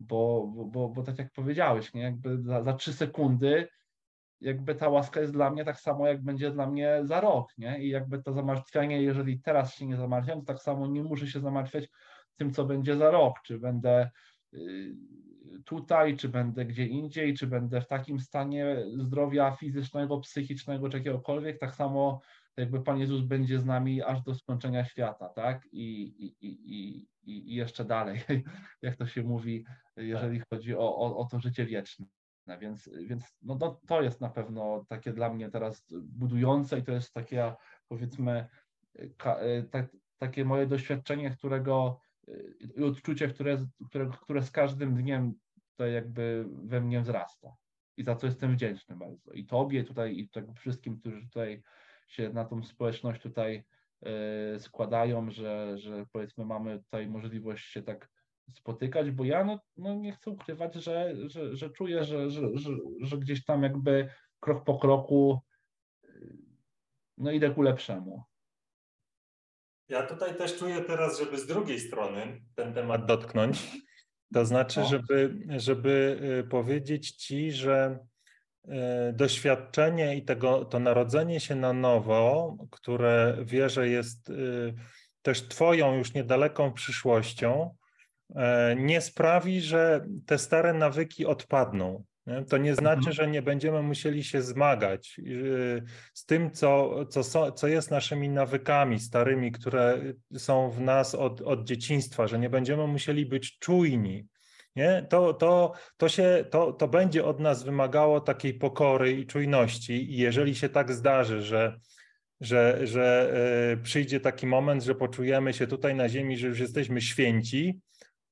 Bo, 0.00 0.46
bo, 0.54 0.64
bo, 0.64 0.88
bo 0.88 1.02
tak 1.02 1.18
jak 1.18 1.32
powiedziałeś, 1.32 1.94
nie? 1.94 2.02
Jakby 2.02 2.42
za, 2.42 2.62
za 2.62 2.72
trzy 2.72 2.92
sekundy 2.92 3.68
jakby 4.44 4.74
ta 4.74 4.88
łaska 4.88 5.20
jest 5.20 5.32
dla 5.32 5.50
mnie 5.50 5.64
tak 5.64 5.80
samo, 5.80 6.06
jak 6.06 6.22
będzie 6.22 6.50
dla 6.50 6.66
mnie 6.66 7.00
za 7.02 7.20
rok, 7.20 7.52
nie? 7.58 7.84
I 7.84 7.88
jakby 7.88 8.22
to 8.22 8.32
zamartwianie, 8.32 9.02
jeżeli 9.02 9.40
teraz 9.40 9.74
się 9.74 9.86
nie 9.86 9.96
zamartwiam, 9.96 10.40
to 10.40 10.46
tak 10.46 10.62
samo 10.62 10.86
nie 10.86 11.02
muszę 11.02 11.26
się 11.26 11.40
zamartwiać 11.40 11.88
tym, 12.36 12.52
co 12.52 12.64
będzie 12.64 12.96
za 12.96 13.10
rok, 13.10 13.34
czy 13.44 13.58
będę 13.58 14.10
y, 14.54 14.96
tutaj, 15.64 16.16
czy 16.16 16.28
będę 16.28 16.64
gdzie 16.64 16.86
indziej, 16.86 17.34
czy 17.34 17.46
będę 17.46 17.80
w 17.80 17.86
takim 17.86 18.20
stanie 18.20 18.76
zdrowia 18.96 19.50
fizycznego, 19.50 20.20
psychicznego, 20.20 20.88
czy 20.88 20.96
jakiegokolwiek, 20.96 21.58
tak 21.58 21.74
samo 21.74 22.20
jakby 22.56 22.82
Pan 22.82 22.98
Jezus 22.98 23.22
będzie 23.22 23.60
z 23.60 23.64
nami 23.64 24.02
aż 24.02 24.22
do 24.22 24.34
skończenia 24.34 24.84
świata, 24.84 25.28
tak? 25.28 25.66
I, 25.72 26.02
i, 26.02 26.36
i, 26.40 27.06
i, 27.22 27.52
i 27.52 27.54
jeszcze 27.54 27.84
dalej, 27.84 28.20
jak 28.82 28.96
to 28.96 29.06
się 29.06 29.22
mówi, 29.22 29.64
jeżeli 29.96 30.42
chodzi 30.50 30.74
o, 30.74 30.96
o, 30.96 31.16
o 31.16 31.24
to 31.24 31.40
życie 31.40 31.66
wieczne. 31.66 32.06
Więc, 32.46 32.90
więc 33.06 33.36
no 33.42 33.56
to, 33.56 33.80
to 33.86 34.02
jest 34.02 34.20
na 34.20 34.28
pewno 34.28 34.84
takie 34.88 35.12
dla 35.12 35.32
mnie 35.32 35.50
teraz 35.50 35.86
budujące 35.92 36.78
i 36.78 36.82
to 36.82 36.92
jest 36.92 37.12
takie 37.12 37.54
powiedzmy 37.88 38.48
ka, 39.16 39.36
e, 39.36 39.62
tak, 39.62 39.86
takie 40.18 40.44
moje 40.44 40.66
doświadczenie, 40.66 41.30
którego 41.30 42.00
e, 42.78 42.84
odczucie, 42.84 43.28
które, 43.28 43.66
które, 43.88 44.10
które 44.22 44.42
z 44.42 44.50
każdym 44.50 44.94
dniem 44.94 45.34
to 45.76 45.86
jakby 45.86 46.44
we 46.48 46.80
mnie 46.80 47.00
wzrasta. 47.00 47.56
I 47.96 48.04
za 48.04 48.16
co 48.16 48.26
jestem 48.26 48.52
wdzięczny 48.52 48.96
bardzo. 48.96 49.32
I 49.32 49.46
Tobie 49.46 49.84
tutaj, 49.84 50.18
i 50.18 50.28
tak 50.28 50.44
wszystkim, 50.56 51.00
którzy 51.00 51.22
tutaj 51.22 51.62
się 52.08 52.30
na 52.30 52.44
tą 52.44 52.62
społeczność 52.62 53.22
tutaj 53.22 53.64
y, 54.54 54.58
składają, 54.58 55.30
że, 55.30 55.78
że 55.78 56.06
powiedzmy 56.12 56.44
mamy 56.44 56.78
tutaj 56.78 57.06
możliwość 57.06 57.72
się 57.72 57.82
tak 57.82 58.08
spotykać, 58.52 59.10
bo 59.10 59.24
ja 59.24 59.44
no, 59.44 59.60
no 59.76 59.94
nie 59.94 60.12
chcę 60.12 60.30
ukrywać, 60.30 60.74
że, 60.74 61.14
że, 61.28 61.56
że 61.56 61.70
czuję, 61.70 62.04
że, 62.04 62.30
że, 62.30 62.48
że, 62.54 62.70
że 63.00 63.18
gdzieś 63.18 63.44
tam 63.44 63.62
jakby 63.62 64.08
krok 64.40 64.64
po 64.64 64.78
kroku 64.78 65.40
no 67.18 67.30
idę 67.30 67.50
ku 67.50 67.62
lepszemu. 67.62 68.22
Ja 69.88 70.06
tutaj 70.06 70.36
też 70.36 70.58
czuję 70.58 70.80
teraz, 70.80 71.18
żeby 71.18 71.38
z 71.38 71.46
drugiej 71.46 71.80
strony 71.80 72.40
ten 72.54 72.74
temat 72.74 73.06
dotknąć. 73.06 73.72
To 74.34 74.44
znaczy, 74.44 74.84
żeby, 74.84 75.38
żeby 75.56 76.18
y, 76.40 76.48
powiedzieć 76.48 77.10
Ci, 77.10 77.52
że 77.52 77.98
y, 78.64 78.70
doświadczenie 79.12 80.16
i 80.16 80.24
tego, 80.24 80.64
to 80.64 80.78
narodzenie 80.78 81.40
się 81.40 81.54
na 81.54 81.72
nowo, 81.72 82.56
które 82.70 83.36
wierzę 83.44 83.88
jest 83.88 84.30
y, 84.30 84.74
też 85.22 85.48
Twoją 85.48 85.94
już 85.94 86.14
niedaleką 86.14 86.72
przyszłością, 86.72 87.74
nie 88.76 89.00
sprawi, 89.00 89.60
że 89.60 90.06
te 90.26 90.38
stare 90.38 90.74
nawyki 90.74 91.26
odpadną. 91.26 92.04
To 92.48 92.56
nie 92.58 92.74
znaczy, 92.74 92.96
mhm. 92.98 93.12
że 93.12 93.28
nie 93.28 93.42
będziemy 93.42 93.82
musieli 93.82 94.24
się 94.24 94.42
zmagać 94.42 95.20
z 96.14 96.26
tym, 96.26 96.50
co, 96.50 97.04
co, 97.06 97.52
co 97.52 97.68
jest 97.68 97.90
naszymi 97.90 98.28
nawykami 98.28 99.00
starymi, 99.00 99.52
które 99.52 99.98
są 100.36 100.70
w 100.70 100.80
nas 100.80 101.14
od, 101.14 101.40
od 101.40 101.64
dzieciństwa, 101.64 102.26
że 102.26 102.38
nie 102.38 102.50
będziemy 102.50 102.86
musieli 102.86 103.26
być 103.26 103.58
czujni. 103.58 104.26
Nie? 104.76 105.06
To, 105.10 105.34
to, 105.34 105.72
to, 105.96 106.08
się, 106.08 106.44
to, 106.50 106.72
to 106.72 106.88
będzie 106.88 107.24
od 107.24 107.40
nas 107.40 107.62
wymagało 107.62 108.20
takiej 108.20 108.54
pokory 108.54 109.12
i 109.12 109.26
czujności. 109.26 110.12
I 110.12 110.16
jeżeli 110.16 110.54
się 110.54 110.68
tak 110.68 110.92
zdarzy, 110.92 111.42
że, 111.42 111.78
że, 112.40 112.86
że 112.86 113.32
e, 113.72 113.76
przyjdzie 113.76 114.20
taki 114.20 114.46
moment, 114.46 114.82
że 114.82 114.94
poczujemy 114.94 115.52
się 115.52 115.66
tutaj 115.66 115.94
na 115.94 116.08
ziemi, 116.08 116.36
że 116.38 116.46
już 116.46 116.60
jesteśmy 116.60 117.00
święci, 117.00 117.80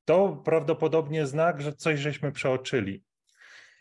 to 0.05 0.43
prawdopodobnie 0.45 1.27
znak, 1.27 1.61
że 1.61 1.73
coś 1.73 2.01
żeśmy 2.01 2.33
przeoczyli. 2.33 3.05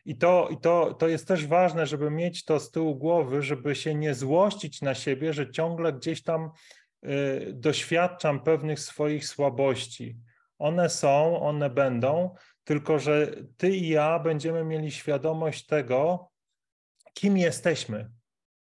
I 0.06 0.18
to, 0.18 0.50
i 0.52 0.58
to, 0.58 0.94
to 0.94 1.08
jest 1.08 1.28
też 1.28 1.48
ważne, 1.48 1.88
żeby 1.88 2.12
mieć 2.12 2.46
to 2.46 2.60
z 2.60 2.72
tyłu 2.72 2.96
głowy, 2.96 3.42
żeby 3.42 3.76
się 3.76 3.96
nie 3.96 4.14
złościć 4.14 4.82
na 4.82 4.96
siebie, 4.96 5.34
że 5.34 5.52
ciągle 5.52 5.94
gdzieś 5.94 6.24
tam 6.24 6.50
y, 7.06 7.54
doświadczam 7.54 8.44
pewnych 8.44 8.80
swoich 8.80 9.28
słabości. 9.28 10.18
One 10.60 10.90
są, 10.90 11.42
one 11.42 11.70
będą, 11.70 12.36
tylko 12.64 13.00
że 13.00 13.36
ty 13.58 13.70
i 13.70 13.90
ja 13.90 14.20
będziemy 14.20 14.64
mieli 14.64 14.92
świadomość 14.92 15.66
tego, 15.66 16.30
kim 17.14 17.38
jesteśmy, 17.38 18.12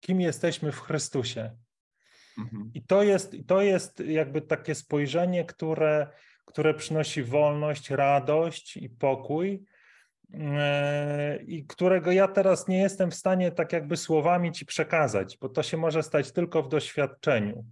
kim 0.01 0.21
jesteśmy 0.21 0.73
w 0.73 0.81
Chrystusie. 0.81 1.57
Mhm. 2.39 2.71
I 2.75 2.83
to 2.83 3.03
jest, 3.03 3.37
to 3.47 3.63
jest 3.63 4.01
jakby 4.01 4.43
takie 4.43 4.75
spojrzenie, 4.75 5.45
które, 5.45 6.07
które 6.47 6.75
przynosi 6.75 7.23
wolność, 7.23 7.91
radość 7.91 8.77
i 8.77 8.91
pokój, 8.91 9.65
e, 10.35 11.43
i 11.43 11.67
którego 11.67 12.13
ja 12.13 12.29
teraz 12.29 12.69
nie 12.69 12.79
jestem 12.79 13.11
w 13.11 13.15
stanie 13.15 13.53
tak 13.53 13.73
jakby 13.73 13.97
słowami 13.97 14.53
ci 14.53 14.67
przekazać, 14.67 15.39
bo 15.41 15.49
to 15.49 15.63
się 15.63 15.77
może 15.77 16.03
stać 16.03 16.33
tylko 16.33 16.63
w 16.63 16.69
doświadczeniu. 16.69 17.65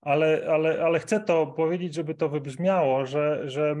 Ale, 0.00 0.46
ale, 0.50 0.84
ale 0.84 1.00
chcę 1.00 1.20
to 1.20 1.46
powiedzieć, 1.46 1.94
żeby 1.94 2.14
to 2.14 2.28
wybrzmiało, 2.28 3.06
że, 3.06 3.50
że 3.50 3.76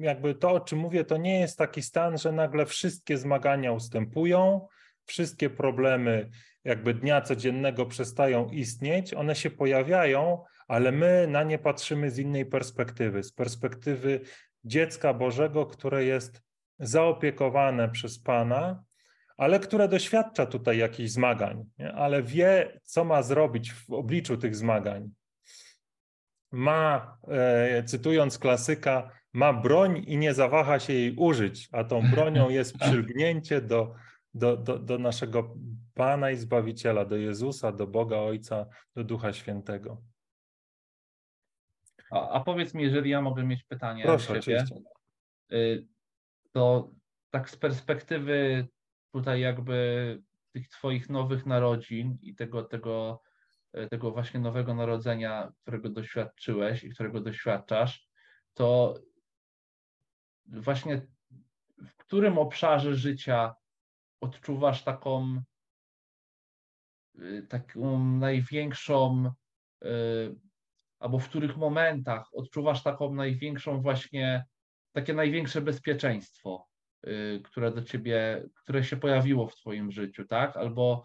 jakby 0.00 0.34
to, 0.34 0.50
o 0.50 0.60
czym 0.60 0.78
mówię, 0.78 1.04
to 1.04 1.16
nie 1.16 1.40
jest 1.40 1.58
taki 1.58 1.82
stan, 1.82 2.18
że 2.18 2.32
nagle 2.32 2.66
wszystkie 2.66 3.18
zmagania 3.18 3.72
ustępują, 3.72 4.68
wszystkie 5.04 5.50
problemy 5.50 6.30
jakby 6.64 6.94
dnia 6.94 7.20
codziennego 7.20 7.86
przestają 7.86 8.48
istnieć, 8.48 9.14
one 9.14 9.34
się 9.34 9.50
pojawiają, 9.50 10.44
ale 10.72 10.92
my 10.92 11.26
na 11.28 11.42
nie 11.42 11.58
patrzymy 11.58 12.10
z 12.10 12.18
innej 12.18 12.46
perspektywy, 12.46 13.22
z 13.22 13.32
perspektywy 13.32 14.20
dziecka 14.64 15.14
Bożego, 15.14 15.66
które 15.66 16.04
jest 16.04 16.42
zaopiekowane 16.78 17.88
przez 17.88 18.18
Pana, 18.18 18.82
ale 19.36 19.60
które 19.60 19.88
doświadcza 19.88 20.46
tutaj 20.46 20.78
jakichś 20.78 21.10
zmagań, 21.10 21.64
nie? 21.78 21.92
ale 21.92 22.22
wie, 22.22 22.80
co 22.82 23.04
ma 23.04 23.22
zrobić 23.22 23.72
w 23.72 23.90
obliczu 23.90 24.36
tych 24.36 24.56
zmagań. 24.56 25.10
Ma, 26.52 27.16
e, 27.28 27.82
cytując 27.84 28.38
klasyka, 28.38 29.10
ma 29.32 29.52
broń 29.52 30.04
i 30.06 30.18
nie 30.18 30.34
zawaha 30.34 30.80
się 30.80 30.92
jej 30.92 31.16
użyć, 31.16 31.68
a 31.72 31.84
tą 31.84 32.10
bronią 32.10 32.50
jest 32.58 32.78
przylgnięcie 32.78 33.60
do 33.60 33.94
do, 34.34 34.56
do, 34.56 34.78
do 34.78 34.98
naszego 34.98 35.54
Pana 35.94 36.30
i 36.30 36.36
Zbawiciela, 36.36 37.04
do 37.04 37.16
Jezusa, 37.16 37.72
do 37.72 37.86
Boga 37.86 38.16
Ojca, 38.16 38.66
do 38.96 39.04
Ducha 39.04 39.32
Świętego. 39.32 40.11
A, 42.12 42.28
a 42.28 42.40
powiedz 42.40 42.74
mi, 42.74 42.82
jeżeli 42.82 43.10
ja 43.10 43.20
mogę 43.20 43.44
mieć 43.44 43.64
pytanie. 43.64 44.04
Proszę, 44.04 44.38
oczywiście. 44.38 44.76
Y, 45.52 45.86
to 46.52 46.90
tak 47.30 47.50
z 47.50 47.56
perspektywy 47.56 48.68
tutaj 49.12 49.40
jakby 49.40 50.18
tych 50.52 50.68
Twoich 50.68 51.10
nowych 51.10 51.46
narodzin 51.46 52.18
i 52.22 52.34
tego, 52.34 52.62
tego, 52.62 53.22
y, 53.76 53.88
tego 53.88 54.10
właśnie 54.10 54.40
nowego 54.40 54.74
narodzenia, 54.74 55.52
którego 55.62 55.88
doświadczyłeś 55.88 56.84
i 56.84 56.90
którego 56.90 57.20
doświadczasz, 57.20 58.08
to 58.54 58.94
właśnie 60.46 61.06
w 61.78 61.96
którym 61.96 62.38
obszarze 62.38 62.94
życia 62.94 63.54
odczuwasz 64.20 64.84
taką, 64.84 65.42
y, 67.18 67.46
taką 67.48 68.04
największą, 68.04 69.32
y, 69.84 70.36
albo 71.02 71.18
w 71.18 71.28
których 71.28 71.56
momentach 71.56 72.34
odczuwasz 72.34 72.82
taką 72.82 73.14
największą 73.14 73.80
właśnie, 73.80 74.44
takie 74.92 75.14
największe 75.14 75.60
bezpieczeństwo, 75.60 76.68
y, 77.06 77.40
które 77.44 77.72
do 77.72 77.82
ciebie, 77.82 78.44
które 78.62 78.84
się 78.84 78.96
pojawiło 78.96 79.48
w 79.48 79.56
twoim 79.56 79.90
życiu, 79.90 80.24
tak? 80.24 80.56
Albo 80.56 81.02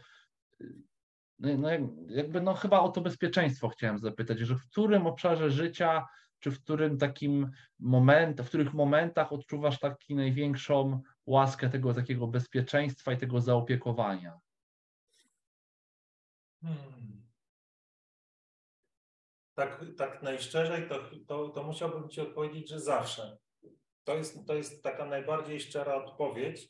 no, 1.39 1.57
no 1.57 1.69
jakby 2.09 2.41
no 2.41 2.53
chyba 2.53 2.79
o 2.79 2.89
to 2.89 3.01
bezpieczeństwo 3.01 3.69
chciałem 3.69 3.99
zapytać, 3.99 4.39
że 4.39 4.55
w 4.55 4.69
którym 4.69 5.07
obszarze 5.07 5.51
życia, 5.51 6.07
czy 6.39 6.51
w 6.51 6.63
którym 6.63 6.97
takim 6.97 7.51
moment, 7.79 8.41
w 8.41 8.47
których 8.47 8.73
momentach 8.73 9.33
odczuwasz 9.33 9.79
taki 9.79 10.15
największą 10.15 11.01
łaskę 11.25 11.69
tego 11.69 11.93
takiego 11.93 12.27
bezpieczeństwa 12.27 13.13
i 13.13 13.17
tego 13.17 13.41
zaopiekowania? 13.41 14.39
Hmm. 16.61 17.16
Tak, 19.57 19.85
tak 19.97 20.23
najszczerzej 20.23 20.89
to, 20.89 20.99
to, 21.27 21.49
to 21.49 21.63
musiałbym 21.63 22.09
Ci 22.09 22.21
odpowiedzieć, 22.21 22.69
że 22.69 22.79
zawsze. 22.79 23.37
To 24.03 24.15
jest, 24.15 24.47
to 24.47 24.55
jest 24.55 24.83
taka 24.83 25.05
najbardziej 25.05 25.59
szczera 25.59 25.95
odpowiedź. 25.95 26.69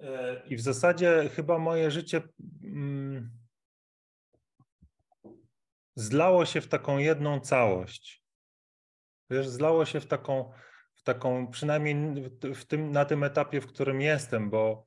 E, 0.00 0.42
I 0.46 0.56
w 0.56 0.60
zasadzie 0.60 1.28
chyba 1.34 1.58
moje 1.58 1.90
życie 1.90 2.22
mm, 2.64 3.30
zlało 5.94 6.46
się 6.46 6.60
w 6.60 6.68
taką 6.68 6.98
jedną 6.98 7.40
całość. 7.40 8.24
Wiesz, 9.30 9.48
zlało 9.48 9.84
się 9.84 10.00
w 10.00 10.06
taką, 10.06 10.52
taką, 11.04 11.50
przynajmniej 11.50 12.24
w 12.54 12.64
tym, 12.64 12.90
na 12.90 13.04
tym 13.04 13.24
etapie, 13.24 13.60
w 13.60 13.66
którym 13.66 14.00
jestem, 14.00 14.50
bo, 14.50 14.84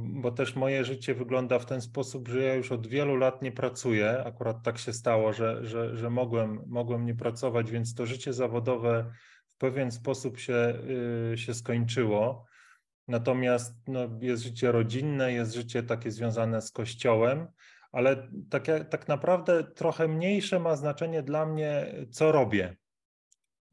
bo 0.00 0.30
też 0.30 0.56
moje 0.56 0.84
życie 0.84 1.14
wygląda 1.14 1.58
w 1.58 1.66
ten 1.66 1.80
sposób, 1.80 2.28
że 2.28 2.42
ja 2.42 2.54
już 2.54 2.72
od 2.72 2.86
wielu 2.86 3.16
lat 3.16 3.42
nie 3.42 3.52
pracuję. 3.52 4.24
Akurat 4.24 4.62
tak 4.62 4.78
się 4.78 4.92
stało, 4.92 5.32
że, 5.32 5.64
że, 5.64 5.96
że 5.96 6.10
mogłem, 6.10 6.62
mogłem 6.66 7.06
nie 7.06 7.14
pracować, 7.14 7.70
więc 7.70 7.94
to 7.94 8.06
życie 8.06 8.32
zawodowe 8.32 9.10
w 9.48 9.56
pewien 9.56 9.90
sposób 9.90 10.38
się, 10.38 10.78
yy, 11.30 11.38
się 11.38 11.54
skończyło. 11.54 12.46
Natomiast 13.08 13.74
no, 13.88 14.00
jest 14.20 14.42
życie 14.42 14.72
rodzinne, 14.72 15.32
jest 15.32 15.54
życie 15.54 15.82
takie 15.82 16.10
związane 16.10 16.62
z 16.62 16.70
kościołem, 16.70 17.46
ale 17.92 18.28
tak, 18.50 18.66
tak 18.90 19.08
naprawdę 19.08 19.64
trochę 19.64 20.08
mniejsze 20.08 20.60
ma 20.60 20.76
znaczenie 20.76 21.22
dla 21.22 21.46
mnie, 21.46 21.94
co 22.10 22.32
robię 22.32 22.76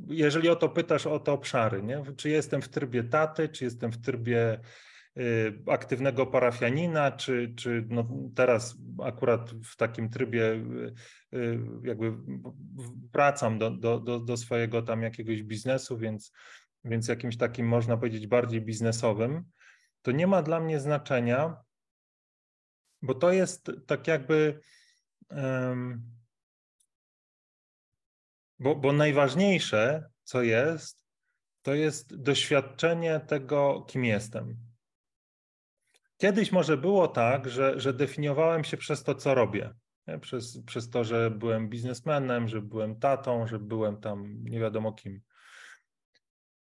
jeżeli 0.07 0.49
o 0.49 0.55
to 0.55 0.69
pytasz, 0.69 1.07
o 1.07 1.19
te 1.19 1.31
obszary, 1.31 1.83
nie? 1.83 2.03
czy 2.17 2.29
jestem 2.29 2.61
w 2.61 2.69
trybie 2.69 3.03
taty, 3.03 3.49
czy 3.49 3.63
jestem 3.63 3.91
w 3.91 4.01
trybie 4.01 4.53
y, 4.53 4.92
aktywnego 5.67 6.25
parafianina, 6.25 7.11
czy, 7.11 7.53
czy 7.57 7.85
no 7.89 8.07
teraz 8.35 8.77
akurat 9.03 9.51
w 9.51 9.75
takim 9.75 10.09
trybie 10.09 10.43
y, 10.43 11.37
y, 11.37 11.59
jakby 11.83 12.13
wracam 13.13 13.59
do, 13.59 13.71
do, 13.71 13.99
do, 13.99 14.19
do 14.19 14.37
swojego 14.37 14.81
tam 14.81 15.01
jakiegoś 15.01 15.43
biznesu, 15.43 15.97
więc, 15.97 16.31
więc 16.83 17.07
jakimś 17.07 17.37
takim 17.37 17.67
można 17.67 17.97
powiedzieć 17.97 18.27
bardziej 18.27 18.61
biznesowym, 18.61 19.45
to 20.01 20.11
nie 20.11 20.27
ma 20.27 20.41
dla 20.41 20.59
mnie 20.59 20.79
znaczenia, 20.79 21.57
bo 23.01 23.13
to 23.13 23.31
jest 23.31 23.71
tak 23.87 24.07
jakby 24.07 24.59
um, 25.29 26.03
bo, 28.59 28.75
bo 28.75 28.93
najważniejsze, 28.93 30.09
co 30.23 30.41
jest, 30.41 31.05
to 31.61 31.73
jest 31.73 32.15
doświadczenie 32.15 33.19
tego, 33.19 33.85
kim 33.87 34.05
jestem. 34.05 34.72
Kiedyś 36.23 36.51
może 36.51 36.77
było 36.77 37.07
tak, 37.07 37.49
że, 37.49 37.79
że 37.79 37.93
definiowałem 37.93 38.63
się 38.63 38.77
przez 38.77 39.03
to, 39.03 39.15
co 39.15 39.35
robię. 39.35 39.73
Nie? 40.07 40.19
Przez, 40.19 40.63
przez 40.65 40.89
to, 40.89 41.03
że 41.03 41.31
byłem 41.31 41.69
biznesmenem, 41.69 42.47
że 42.47 42.61
byłem 42.61 42.99
tatą, 42.99 43.47
że 43.47 43.59
byłem 43.59 43.97
tam 43.97 44.43
nie 44.43 44.59
wiadomo 44.59 44.93
kim. 44.93 45.21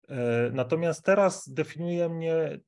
E, 0.09 0.51
natomiast 0.53 1.05
teraz 1.05 1.49
definiuje 1.49 2.09
mnie 2.09 2.61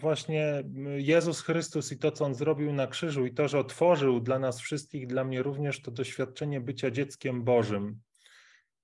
właśnie 0.00 0.64
Jezus 0.96 1.40
Chrystus 1.40 1.92
i 1.92 1.98
to, 1.98 2.10
co 2.10 2.24
On 2.24 2.34
zrobił 2.34 2.72
na 2.72 2.86
krzyżu, 2.86 3.26
i 3.26 3.34
to, 3.34 3.48
że 3.48 3.58
otworzył 3.58 4.20
dla 4.20 4.38
nas 4.38 4.60
wszystkich, 4.60 5.06
dla 5.06 5.24
mnie 5.24 5.42
również 5.42 5.82
to 5.82 5.90
doświadczenie 5.90 6.60
bycia 6.60 6.90
dzieckiem 6.90 7.44
Bożym. 7.44 8.00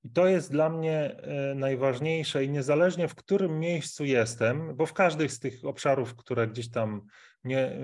I 0.05 0.11
to 0.11 0.27
jest 0.27 0.53
dla 0.53 0.69
mnie 0.69 1.17
e, 1.17 1.55
najważniejsze 1.55 2.45
i 2.45 2.51
niezależnie 2.51 3.09
w 3.09 3.15
którym 3.15 3.59
miejscu 3.59 4.05
jestem, 4.05 4.77
bo 4.77 4.87
w 4.87 4.93
każdym 4.93 5.29
z 5.29 5.39
tych 5.39 5.65
obszarów, 5.65 6.15
które 6.15 6.49
gdzieś 6.49 6.71
tam 6.71 7.07
nie 7.45 7.79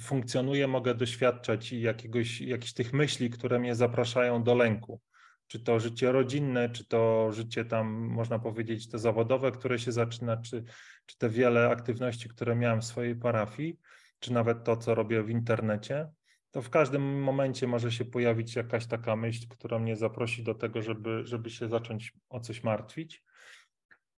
funkcjonuje, 0.00 0.68
mogę 0.68 0.94
doświadczać 0.94 1.72
jakiegoś, 1.72 2.40
jakichś 2.40 2.72
tych 2.72 2.92
myśli, 2.92 3.30
które 3.30 3.58
mnie 3.58 3.74
zapraszają 3.74 4.42
do 4.42 4.54
lęku. 4.54 5.00
Czy 5.46 5.60
to 5.60 5.80
życie 5.80 6.12
rodzinne, 6.12 6.68
czy 6.68 6.88
to 6.88 7.32
życie 7.32 7.64
tam, 7.64 7.86
można 7.90 8.38
powiedzieć, 8.38 8.88
te 8.88 8.98
zawodowe, 8.98 9.52
które 9.52 9.78
się 9.78 9.92
zaczyna, 9.92 10.36
czy, 10.36 10.64
czy 11.06 11.18
te 11.18 11.28
wiele 11.28 11.68
aktywności, 11.68 12.28
które 12.28 12.56
miałem 12.56 12.80
w 12.80 12.84
swojej 12.84 13.16
parafii, 13.16 13.78
czy 14.18 14.32
nawet 14.32 14.64
to, 14.64 14.76
co 14.76 14.94
robię 14.94 15.22
w 15.22 15.30
internecie 15.30 16.08
to 16.54 16.62
w 16.62 16.70
każdym 16.70 17.22
momencie 17.22 17.66
może 17.66 17.92
się 17.92 18.04
pojawić 18.04 18.56
jakaś 18.56 18.86
taka 18.86 19.16
myśl, 19.16 19.48
która 19.48 19.78
mnie 19.78 19.96
zaprosi 19.96 20.42
do 20.42 20.54
tego, 20.54 20.82
żeby, 20.82 21.26
żeby 21.26 21.50
się 21.50 21.68
zacząć 21.68 22.12
o 22.28 22.40
coś 22.40 22.62
martwić. 22.62 23.24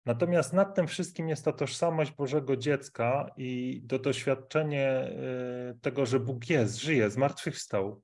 Natomiast 0.06 0.54
nad 0.54 0.76
tym 0.76 0.88
wszystkim 0.88 1.30
jest 1.30 1.46
ta 1.46 1.54
tożsamość 1.54 2.12
Bożego 2.12 2.58
dziecka 2.58 3.32
i 3.38 3.82
to 3.90 4.00
doświadczenie 4.00 5.12
y, 5.72 5.80
tego, 5.80 6.06
że 6.06 6.20
Bóg 6.20 6.50
jest, 6.50 6.76
żyje, 6.76 7.10
zmartwychwstał. 7.10 8.02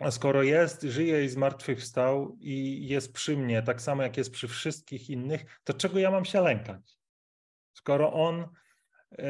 a 0.00 0.10
skoro 0.10 0.42
jest, 0.42 0.82
żyje 0.82 1.24
i 1.24 1.28
zmartwychwstał 1.28 2.36
i 2.40 2.86
jest 2.88 3.12
przy 3.12 3.36
mnie, 3.36 3.62
tak 3.62 3.82
samo 3.82 4.02
jak 4.02 4.16
jest 4.16 4.30
przy 4.30 4.48
wszystkich 4.48 5.10
innych, 5.10 5.60
to 5.64 5.74
czego 5.74 5.98
ja 5.98 6.10
mam 6.10 6.24
się 6.24 6.40
lękać? 6.40 6.98
Skoro 7.72 8.12
on 8.12 8.48
e, 9.18 9.26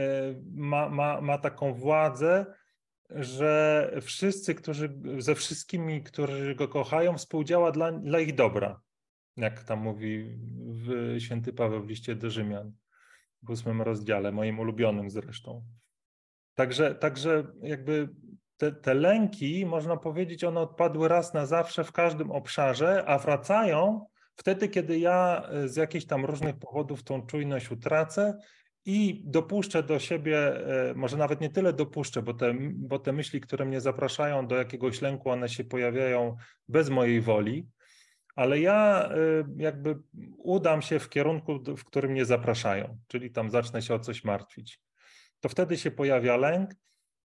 ma, 0.55 0.89
ma, 0.89 1.21
ma 1.21 1.39
taką 1.39 1.75
władzę, 1.75 2.47
że 3.11 3.91
wszyscy, 4.03 4.55
którzy 4.55 4.99
ze 5.19 5.35
wszystkimi, 5.35 6.03
którzy 6.03 6.55
go 6.55 6.69
kochają, 6.69 7.19
współdziała 7.19 7.73
dla, 7.73 7.93
dla 7.93 8.21
ich 8.21 8.35
dobra, 8.35 8.81
jak 9.37 9.65
tam 9.65 9.79
mówi 9.79 10.39
święty 11.19 11.53
Paweł 11.53 11.83
w 11.83 11.89
liście 11.89 12.15
do 12.15 12.31
Rzymian 12.31 12.73
w 13.43 13.51
ósmym 13.51 13.83
rozdziale, 13.83 14.33
moim 14.33 14.59
ulubionym 14.59 15.11
zresztą. 15.11 15.65
Także, 16.55 16.95
także 16.95 17.47
jakby 17.63 18.09
te, 18.57 18.73
te 18.73 18.95
lęki, 18.95 19.67
można 19.67 19.97
powiedzieć, 19.97 20.45
one 20.45 20.61
odpadły 20.61 21.09
raz 21.09 21.35
na 21.35 21.47
zawsze 21.47 21.85
w 21.85 21.93
każdym 21.93 22.31
obszarze, 22.31 23.05
a 23.07 23.19
wracają 23.19 24.07
wtedy, 24.37 24.69
kiedy 24.69 24.99
ja 24.99 25.49
z 25.65 25.77
jakichś 25.77 26.07
tam 26.07 26.25
różnych 26.25 26.59
powodów 26.59 27.03
tą 27.03 27.27
czujność 27.27 27.71
utracę 27.71 28.39
i 28.87 29.23
dopuszczę 29.25 29.83
do 29.83 29.99
siebie, 29.99 30.39
e, 30.39 30.95
może 30.95 31.17
nawet 31.17 31.41
nie 31.41 31.51
tyle 31.51 31.73
dopuszczę, 31.73 32.23
bo 32.23 32.35
te, 32.35 32.55
bo 32.75 32.99
te 32.99 33.13
myśli, 33.13 33.41
które 33.41 33.65
mnie 33.65 33.81
zapraszają 33.81 34.47
do 34.47 34.57
jakiegoś 34.57 35.03
lęku, 35.03 35.31
one 35.31 35.49
się 35.49 35.65
pojawiają 35.65 36.37
bez 36.69 36.91
mojej 36.91 37.21
woli, 37.21 37.69
ale 38.37 38.61
ja 38.61 39.09
e, 39.11 39.17
jakby 39.57 39.99
udam 40.39 40.83
się 40.83 40.99
w 40.99 41.09
kierunku, 41.09 41.61
w 41.77 41.85
którym 41.85 42.11
mnie 42.11 42.25
zapraszają, 42.25 42.99
czyli 43.07 43.31
tam 43.31 43.51
zacznę 43.51 43.83
się 43.83 43.95
o 43.95 43.99
coś 43.99 44.25
martwić. 44.25 44.81
To 45.41 45.49
wtedy 45.49 45.77
się 45.77 45.91
pojawia 45.91 46.37
lęk, 46.37 46.71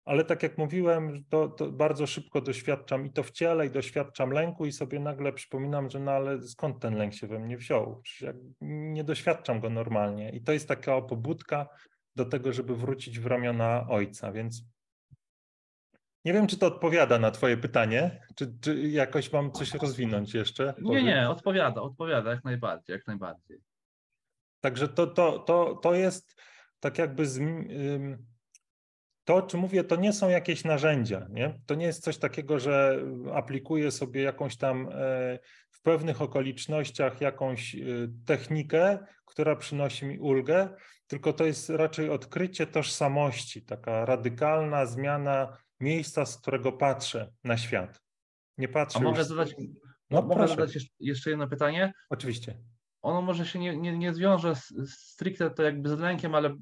ale 0.09 0.25
tak 0.25 0.43
jak 0.43 0.57
mówiłem, 0.57 1.23
to, 1.29 1.47
to, 1.47 1.71
bardzo 1.71 2.07
szybko 2.07 2.41
doświadczam 2.41 3.05
i 3.05 3.09
to 3.09 3.23
w 3.23 3.31
ciele, 3.31 3.65
i 3.65 3.69
doświadczam 3.69 4.31
lęku, 4.31 4.65
i 4.65 4.71
sobie 4.71 4.99
nagle 4.99 5.33
przypominam, 5.33 5.89
że 5.89 5.99
no 5.99 6.11
ale 6.11 6.41
skąd 6.41 6.79
ten 6.79 6.95
lęk 6.95 7.13
się 7.13 7.27
we 7.27 7.39
mnie 7.39 7.57
wziął? 7.57 8.01
Przecież 8.01 8.35
nie 8.61 9.03
doświadczam 9.03 9.59
go 9.59 9.69
normalnie. 9.69 10.29
I 10.29 10.41
to 10.41 10.51
jest 10.51 10.67
taka 10.67 11.01
pobudka 11.01 11.67
do 12.15 12.25
tego, 12.25 12.53
żeby 12.53 12.75
wrócić 12.75 13.19
w 13.19 13.25
ramiona 13.25 13.85
ojca. 13.89 14.31
Więc 14.31 14.63
nie 16.25 16.33
wiem, 16.33 16.47
czy 16.47 16.57
to 16.57 16.67
odpowiada 16.67 17.19
na 17.19 17.31
Twoje 17.31 17.57
pytanie, 17.57 18.21
czy, 18.35 18.53
czy 18.61 18.89
jakoś 18.89 19.33
mam 19.33 19.51
coś 19.51 19.73
rozwinąć 19.73 20.33
jeszcze? 20.33 20.73
Nie, 20.81 21.03
nie, 21.03 21.29
odpowiada, 21.29 21.81
odpowiada 21.81 22.31
jak 22.31 22.43
najbardziej, 22.43 22.93
jak 22.93 23.07
najbardziej. 23.07 23.57
Także 24.61 24.87
to, 24.87 25.07
to, 25.07 25.39
to, 25.39 25.75
to 25.75 25.93
jest 25.93 26.41
tak 26.79 26.97
jakby 26.97 27.25
z, 27.25 27.39
to, 29.29 29.35
o 29.35 29.41
czym 29.41 29.59
mówię, 29.59 29.83
to 29.83 29.95
nie 29.95 30.13
są 30.13 30.29
jakieś 30.29 30.63
narzędzia. 30.63 31.27
Nie? 31.29 31.59
To 31.65 31.75
nie 31.75 31.85
jest 31.85 32.03
coś 32.03 32.17
takiego, 32.17 32.59
że 32.59 33.03
aplikuję 33.33 33.91
sobie 33.91 34.21
jakąś 34.21 34.57
tam 34.57 34.89
e, 34.91 35.39
w 35.69 35.81
pewnych 35.81 36.21
okolicznościach 36.21 37.21
jakąś 37.21 37.75
e, 37.75 37.79
technikę, 38.25 38.99
która 39.25 39.55
przynosi 39.55 40.05
mi 40.05 40.19
ulgę, 40.19 40.69
tylko 41.07 41.33
to 41.33 41.45
jest 41.45 41.69
raczej 41.69 42.09
odkrycie 42.09 42.67
tożsamości, 42.67 43.65
taka 43.65 44.05
radykalna 44.05 44.85
zmiana 44.85 45.57
miejsca, 45.79 46.25
z 46.25 46.37
którego 46.37 46.71
patrzę 46.71 47.31
na 47.43 47.57
świat. 47.57 48.01
Nie 48.57 48.67
patrzę. 48.67 48.99
A 48.99 49.01
mogę 49.01 49.23
zadać, 49.23 49.55
no, 50.09 50.21
mogę 50.21 50.47
zadać 50.47 50.77
jeszcze 50.99 51.29
jedno 51.29 51.47
pytanie? 51.47 51.93
Oczywiście. 52.09 52.57
Ono 53.01 53.21
może 53.21 53.45
się 53.45 53.59
nie, 53.59 53.77
nie, 53.77 53.97
nie 53.97 54.13
zwiąże 54.13 54.53
stricte 54.85 55.49
to 55.49 55.63
jakby 55.63 55.89
z 55.89 55.99
lękiem, 55.99 56.35
ale 56.35 56.55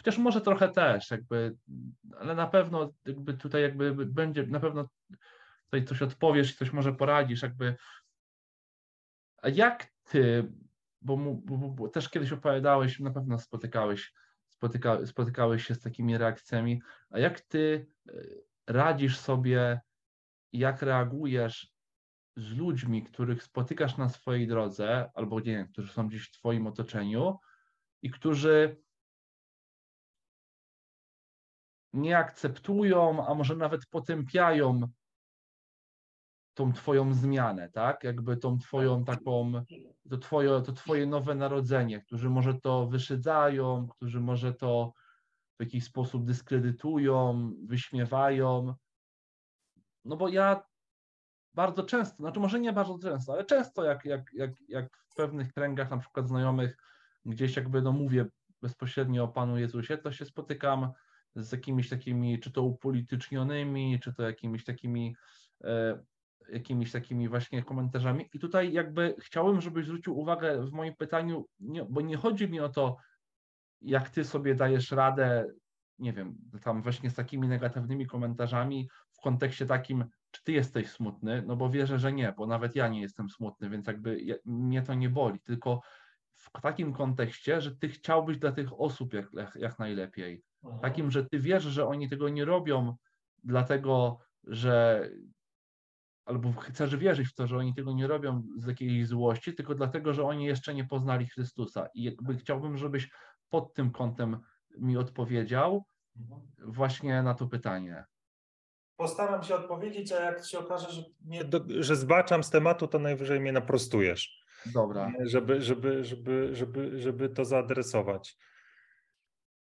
Chociaż 0.00 0.18
może 0.18 0.40
trochę 0.40 0.68
też, 0.68 1.10
jakby, 1.10 1.56
ale 2.18 2.34
na 2.34 2.46
pewno 2.46 2.92
jakby 3.04 3.34
tutaj 3.34 3.62
jakby 3.62 4.06
będzie, 4.06 4.46
na 4.46 4.60
pewno 4.60 4.88
tutaj 5.64 5.84
coś 5.84 6.02
odpowiesz 6.02 6.50
i 6.50 6.56
coś 6.56 6.72
może 6.72 6.92
poradzisz, 6.92 7.42
jakby. 7.42 7.76
A 9.42 9.48
jak 9.48 9.86
ty, 10.04 10.52
bo, 11.02 11.16
bo, 11.16 11.56
bo 11.56 11.88
też 11.88 12.08
kiedyś 12.08 12.32
opowiadałeś, 12.32 13.00
na 13.00 13.10
pewno 13.10 13.38
spotykałeś, 13.38 14.12
spotyka, 14.48 15.06
spotykałeś 15.06 15.66
się 15.66 15.74
z 15.74 15.80
takimi 15.80 16.18
reakcjami, 16.18 16.82
a 17.10 17.18
jak 17.18 17.40
ty 17.40 17.86
e, 18.08 18.12
radzisz 18.66 19.18
sobie, 19.18 19.80
jak 20.52 20.82
reagujesz 20.82 21.72
z 22.36 22.56
ludźmi, 22.56 23.04
których 23.04 23.42
spotykasz 23.42 23.96
na 23.96 24.08
swojej 24.08 24.46
drodze, 24.46 25.10
albo 25.14 25.40
nie 25.40 25.68
którzy 25.72 25.92
są 25.92 26.08
gdzieś 26.08 26.28
w 26.28 26.32
Twoim 26.32 26.66
otoczeniu 26.66 27.38
i 28.02 28.10
którzy 28.10 28.76
nie 31.92 32.18
akceptują, 32.18 33.26
a 33.26 33.34
może 33.34 33.56
nawet 33.56 33.86
potępiają 33.86 34.80
tą 36.54 36.72
twoją 36.72 37.14
zmianę, 37.14 37.68
tak? 37.68 38.04
Jakby 38.04 38.36
tą 38.36 38.58
twoją 38.58 39.04
taką, 39.04 39.52
to 40.10 40.18
twoje, 40.18 40.48
to 40.62 40.72
twoje 40.72 41.06
nowe 41.06 41.34
narodzenie, 41.34 42.00
którzy 42.00 42.30
może 42.30 42.54
to 42.54 42.86
wyszydzają, 42.86 43.88
którzy 43.88 44.20
może 44.20 44.54
to 44.54 44.92
w 45.58 45.62
jakiś 45.62 45.84
sposób 45.84 46.24
dyskredytują, 46.24 47.52
wyśmiewają. 47.66 48.74
No 50.04 50.16
bo 50.16 50.28
ja 50.28 50.62
bardzo 51.54 51.82
często, 51.82 52.16
znaczy 52.16 52.40
może 52.40 52.60
nie 52.60 52.72
bardzo 52.72 52.98
często, 52.98 53.32
ale 53.32 53.44
często 53.44 53.84
jak, 53.84 54.04
jak, 54.04 54.32
jak, 54.32 54.50
jak 54.68 54.96
w 55.08 55.14
pewnych 55.14 55.52
kręgach 55.52 55.90
na 55.90 55.98
przykład 55.98 56.28
znajomych 56.28 56.76
gdzieś 57.24 57.56
jakby 57.56 57.82
no 57.82 57.92
mówię 57.92 58.26
bezpośrednio 58.62 59.24
o 59.24 59.28
Panu 59.28 59.58
Jezusie, 59.58 59.98
to 59.98 60.12
się 60.12 60.24
spotykam 60.24 60.92
z 61.36 61.52
jakimiś 61.52 61.88
takimi, 61.88 62.40
czy 62.40 62.52
to 62.52 62.62
upolitycznionymi, 62.62 64.00
czy 64.02 64.14
to 64.14 64.22
jakimiś 64.22 64.64
takimi, 64.64 65.16
e, 65.64 66.02
jakimiś 66.48 66.92
takimi 66.92 67.28
właśnie 67.28 67.62
komentarzami. 67.62 68.28
I 68.32 68.38
tutaj 68.38 68.72
jakby 68.72 69.14
chciałem, 69.18 69.60
żebyś 69.60 69.86
zwrócił 69.86 70.18
uwagę 70.18 70.66
w 70.66 70.72
moim 70.72 70.94
pytaniu, 70.96 71.46
nie, 71.60 71.84
bo 71.84 72.00
nie 72.00 72.16
chodzi 72.16 72.48
mi 72.48 72.60
o 72.60 72.68
to, 72.68 72.96
jak 73.80 74.10
ty 74.10 74.24
sobie 74.24 74.54
dajesz 74.54 74.90
radę, 74.90 75.46
nie 75.98 76.12
wiem, 76.12 76.38
tam 76.62 76.82
właśnie 76.82 77.10
z 77.10 77.14
takimi 77.14 77.48
negatywnymi 77.48 78.06
komentarzami 78.06 78.88
w 79.12 79.20
kontekście 79.20 79.66
takim, 79.66 80.04
czy 80.30 80.42
ty 80.44 80.52
jesteś 80.52 80.90
smutny, 80.90 81.42
no 81.46 81.56
bo 81.56 81.70
wierzę, 81.70 81.98
że 81.98 82.12
nie, 82.12 82.34
bo 82.36 82.46
nawet 82.46 82.76
ja 82.76 82.88
nie 82.88 83.00
jestem 83.00 83.30
smutny, 83.30 83.70
więc 83.70 83.86
jakby 83.86 84.20
ja, 84.20 84.34
mnie 84.44 84.82
to 84.82 84.94
nie 84.94 85.10
boli, 85.10 85.40
tylko 85.40 85.80
w 86.34 86.60
takim 86.60 86.92
kontekście, 86.92 87.60
że 87.60 87.76
ty 87.76 87.88
chciałbyś 87.88 88.38
dla 88.38 88.52
tych 88.52 88.80
osób 88.80 89.14
jak, 89.14 89.54
jak 89.54 89.78
najlepiej. 89.78 90.42
Takim, 90.82 91.10
że 91.10 91.26
ty 91.26 91.38
wiesz, 91.38 91.64
że 91.64 91.86
oni 91.86 92.08
tego 92.08 92.28
nie 92.28 92.44
robią 92.44 92.96
dlatego, 93.44 94.18
że 94.44 95.08
albo 96.24 96.52
chcesz 96.52 96.96
wierzyć 96.96 97.28
w 97.28 97.34
to, 97.34 97.46
że 97.46 97.56
oni 97.56 97.74
tego 97.74 97.92
nie 97.92 98.06
robią 98.06 98.42
z 98.56 98.66
jakiejś 98.66 99.06
złości, 99.06 99.54
tylko 99.54 99.74
dlatego, 99.74 100.14
że 100.14 100.24
oni 100.24 100.44
jeszcze 100.44 100.74
nie 100.74 100.84
poznali 100.84 101.26
Chrystusa. 101.26 101.88
I 101.94 102.02
jakby 102.02 102.36
chciałbym, 102.36 102.76
żebyś 102.76 103.10
pod 103.48 103.74
tym 103.74 103.90
kątem 103.90 104.40
mi 104.78 104.96
odpowiedział 104.96 105.84
mhm. 106.16 106.40
właśnie 106.58 107.22
na 107.22 107.34
to 107.34 107.46
pytanie. 107.46 108.04
Postaram 108.96 109.42
się 109.42 109.54
odpowiedzieć, 109.54 110.12
a 110.12 110.20
jak 110.20 110.44
się 110.44 110.58
okaże, 110.58 110.92
że, 110.92 111.02
nie, 111.24 111.42
że 111.80 111.96
zbaczam 111.96 112.44
z 112.44 112.50
tematu, 112.50 112.88
to 112.88 112.98
najwyżej 112.98 113.40
mnie 113.40 113.52
naprostujesz. 113.52 114.44
Dobra. 114.66 115.12
Żeby, 115.24 115.62
żeby, 115.62 116.04
żeby, 116.04 116.56
żeby, 116.56 117.00
żeby 117.00 117.28
to 117.28 117.44
zaadresować. 117.44 118.36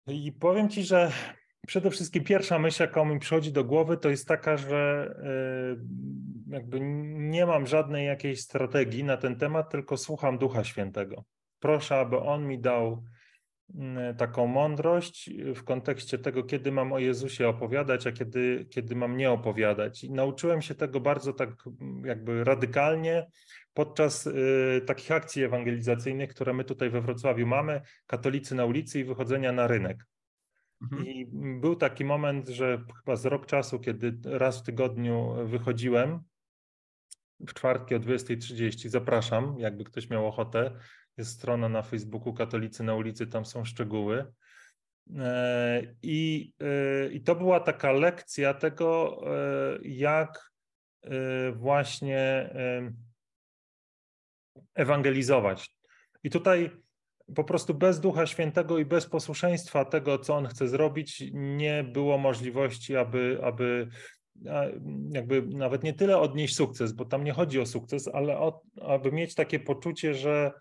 I 0.08 0.32
powiem 0.32 0.70
Ci, 0.70 0.84
że 0.84 1.12
przede 1.68 1.92
wszystkim 1.92 2.24
pierwsza 2.24 2.60
myśl, 2.60 2.84
jaka 2.84 3.06
mi 3.06 3.20
przychodzi 3.20 3.52
do 3.52 3.64
głowy, 3.64 3.98
to 3.98 4.10
jest 4.10 4.28
taka, 4.28 4.58
że 4.58 5.16
y, 5.80 6.54
jakby 6.54 6.80
nie 7.16 7.46
mam 7.46 7.68
żadnej 7.68 8.06
jakiejś 8.06 8.42
strategii 8.42 9.04
na 9.04 9.18
ten 9.18 9.36
temat, 9.36 9.72
tylko 9.72 9.98
słucham 9.98 10.38
Ducha 10.38 10.64
Świętego. 10.64 11.24
Proszę, 11.60 11.96
aby 11.96 12.20
On 12.20 12.48
mi 12.48 12.60
dał 12.60 13.04
mm, 13.76 14.16
taką 14.16 14.48
mądrość 14.48 15.30
w 15.56 15.64
kontekście 15.64 16.18
tego, 16.18 16.44
kiedy 16.44 16.72
mam 16.72 16.94
o 16.94 17.00
Jezusie 17.00 17.48
opowiadać, 17.48 18.08
a 18.08 18.12
kiedy, 18.12 18.66
kiedy 18.70 18.96
mam 18.96 19.18
nie 19.18 19.32
opowiadać. 19.32 20.04
I 20.04 20.12
nauczyłem 20.12 20.62
się 20.62 20.76
tego 20.76 21.00
bardzo 21.00 21.34
tak 21.34 21.50
jakby 22.04 22.44
radykalnie 22.44 23.28
podczas 23.76 24.28
y, 24.28 24.82
takich 24.86 25.12
akcji 25.12 25.44
ewangelizacyjnych, 25.44 26.30
które 26.30 26.54
my 26.54 26.64
tutaj 26.64 26.90
we 26.90 27.02
Wrocławiu 27.02 27.48
mamy, 27.48 27.82
katolicy 28.08 28.56
na 28.56 28.66
ulicy 28.66 29.00
i 29.00 29.04
wychodzenia 29.04 29.52
na 29.52 29.68
rynek. 29.68 30.06
Mhm. 30.82 31.06
I 31.06 31.26
był 31.60 31.76
taki 31.76 32.06
moment, 32.06 32.48
że 32.48 32.86
chyba 32.98 33.16
z 33.16 33.26
rok 33.26 33.46
czasu, 33.46 33.80
kiedy 33.80 34.18
raz 34.24 34.60
w 34.60 34.64
tygodniu 34.64 35.36
wychodziłem, 35.46 36.20
w 37.40 37.54
czwartki 37.54 37.96
o 37.96 38.00
20.30, 38.00 38.90
zapraszam, 38.90 39.56
jakby 39.60 39.84
ktoś 39.84 40.10
miał 40.10 40.28
ochotę, 40.28 40.72
jest 41.18 41.32
strona 41.32 41.70
na 41.70 41.82
Facebooku 41.82 42.34
Katolicy 42.34 42.84
na 42.84 42.96
ulicy, 42.96 43.28
tam 43.28 43.46
są 43.46 43.66
szczegóły. 43.66 44.34
E, 45.18 45.82
I, 46.02 46.54
e, 46.62 47.10
I 47.12 47.22
to 47.22 47.36
była 47.36 47.60
taka 47.60 47.92
lekcja 47.92 48.54
tego, 48.54 49.22
e, 49.28 49.80
jak 49.84 50.52
właśnie 51.54 52.50
ewangelizować. 54.76 55.76
I 56.24 56.30
tutaj 56.30 56.72
po 57.36 57.44
prostu 57.44 57.74
bez 57.74 58.00
Ducha 58.00 58.26
Świętego 58.26 58.80
i 58.80 58.86
bez 58.86 59.06
posłuszeństwa 59.06 59.86
tego, 59.86 60.20
co 60.20 60.36
On 60.36 60.48
chce 60.48 60.68
zrobić, 60.68 61.24
nie 61.34 61.84
było 61.84 62.18
możliwości, 62.18 62.96
aby, 62.96 63.40
aby 63.44 63.88
jakby 65.10 65.42
nawet 65.42 65.84
nie 65.84 65.94
tyle 65.94 66.18
odnieść 66.18 66.56
sukces, 66.56 66.92
bo 66.92 67.06
tam 67.06 67.24
nie 67.24 67.34
chodzi 67.34 67.60
o 67.60 67.66
sukces, 67.66 68.10
ale 68.14 68.38
o, 68.38 68.62
aby 68.82 69.12
mieć 69.12 69.36
takie 69.36 69.60
poczucie, 69.60 70.14
że, 70.14 70.52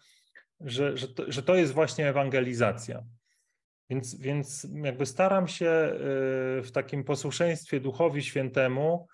że, 0.61 0.97
że, 0.97 1.09
to, 1.09 1.33
że 1.33 1.43
to 1.43 1.55
jest 1.55 1.73
właśnie 1.73 2.09
ewangelizacja. 2.09 3.03
Więc, 3.91 4.21
więc 4.21 4.67
jakby 4.85 5.07
staram 5.07 5.49
się 5.49 5.67
y, 5.67 6.63
w 6.63 6.71
takim 6.73 7.05
posłuszeństwie 7.05 7.81
Duchowi 7.81 8.23
Świętemu, 8.23 9.07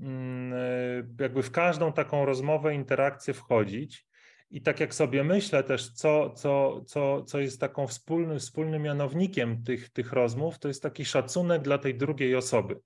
mm, 0.00 0.52
y, 0.52 1.08
jakby 1.20 1.42
w 1.42 1.50
każdą 1.50 1.92
taką 1.92 2.24
rozmowę, 2.24 2.74
interakcję 2.74 3.34
wchodzić. 3.34 4.06
I 4.50 4.62
tak 4.62 4.80
jak 4.80 4.94
sobie 4.94 5.24
myślę 5.24 5.62
też, 5.62 5.90
co, 5.90 6.30
co, 6.30 6.80
co, 6.86 7.22
co 7.22 7.40
jest 7.40 7.60
taką 7.60 7.86
wspólnym, 7.86 8.38
wspólnym 8.38 8.82
mianownikiem 8.82 9.62
tych, 9.62 9.90
tych 9.90 10.12
rozmów, 10.12 10.58
to 10.58 10.68
jest 10.68 10.82
taki 10.82 11.04
szacunek 11.04 11.62
dla 11.62 11.78
tej 11.78 11.94
drugiej 11.94 12.36
osoby. 12.36 12.80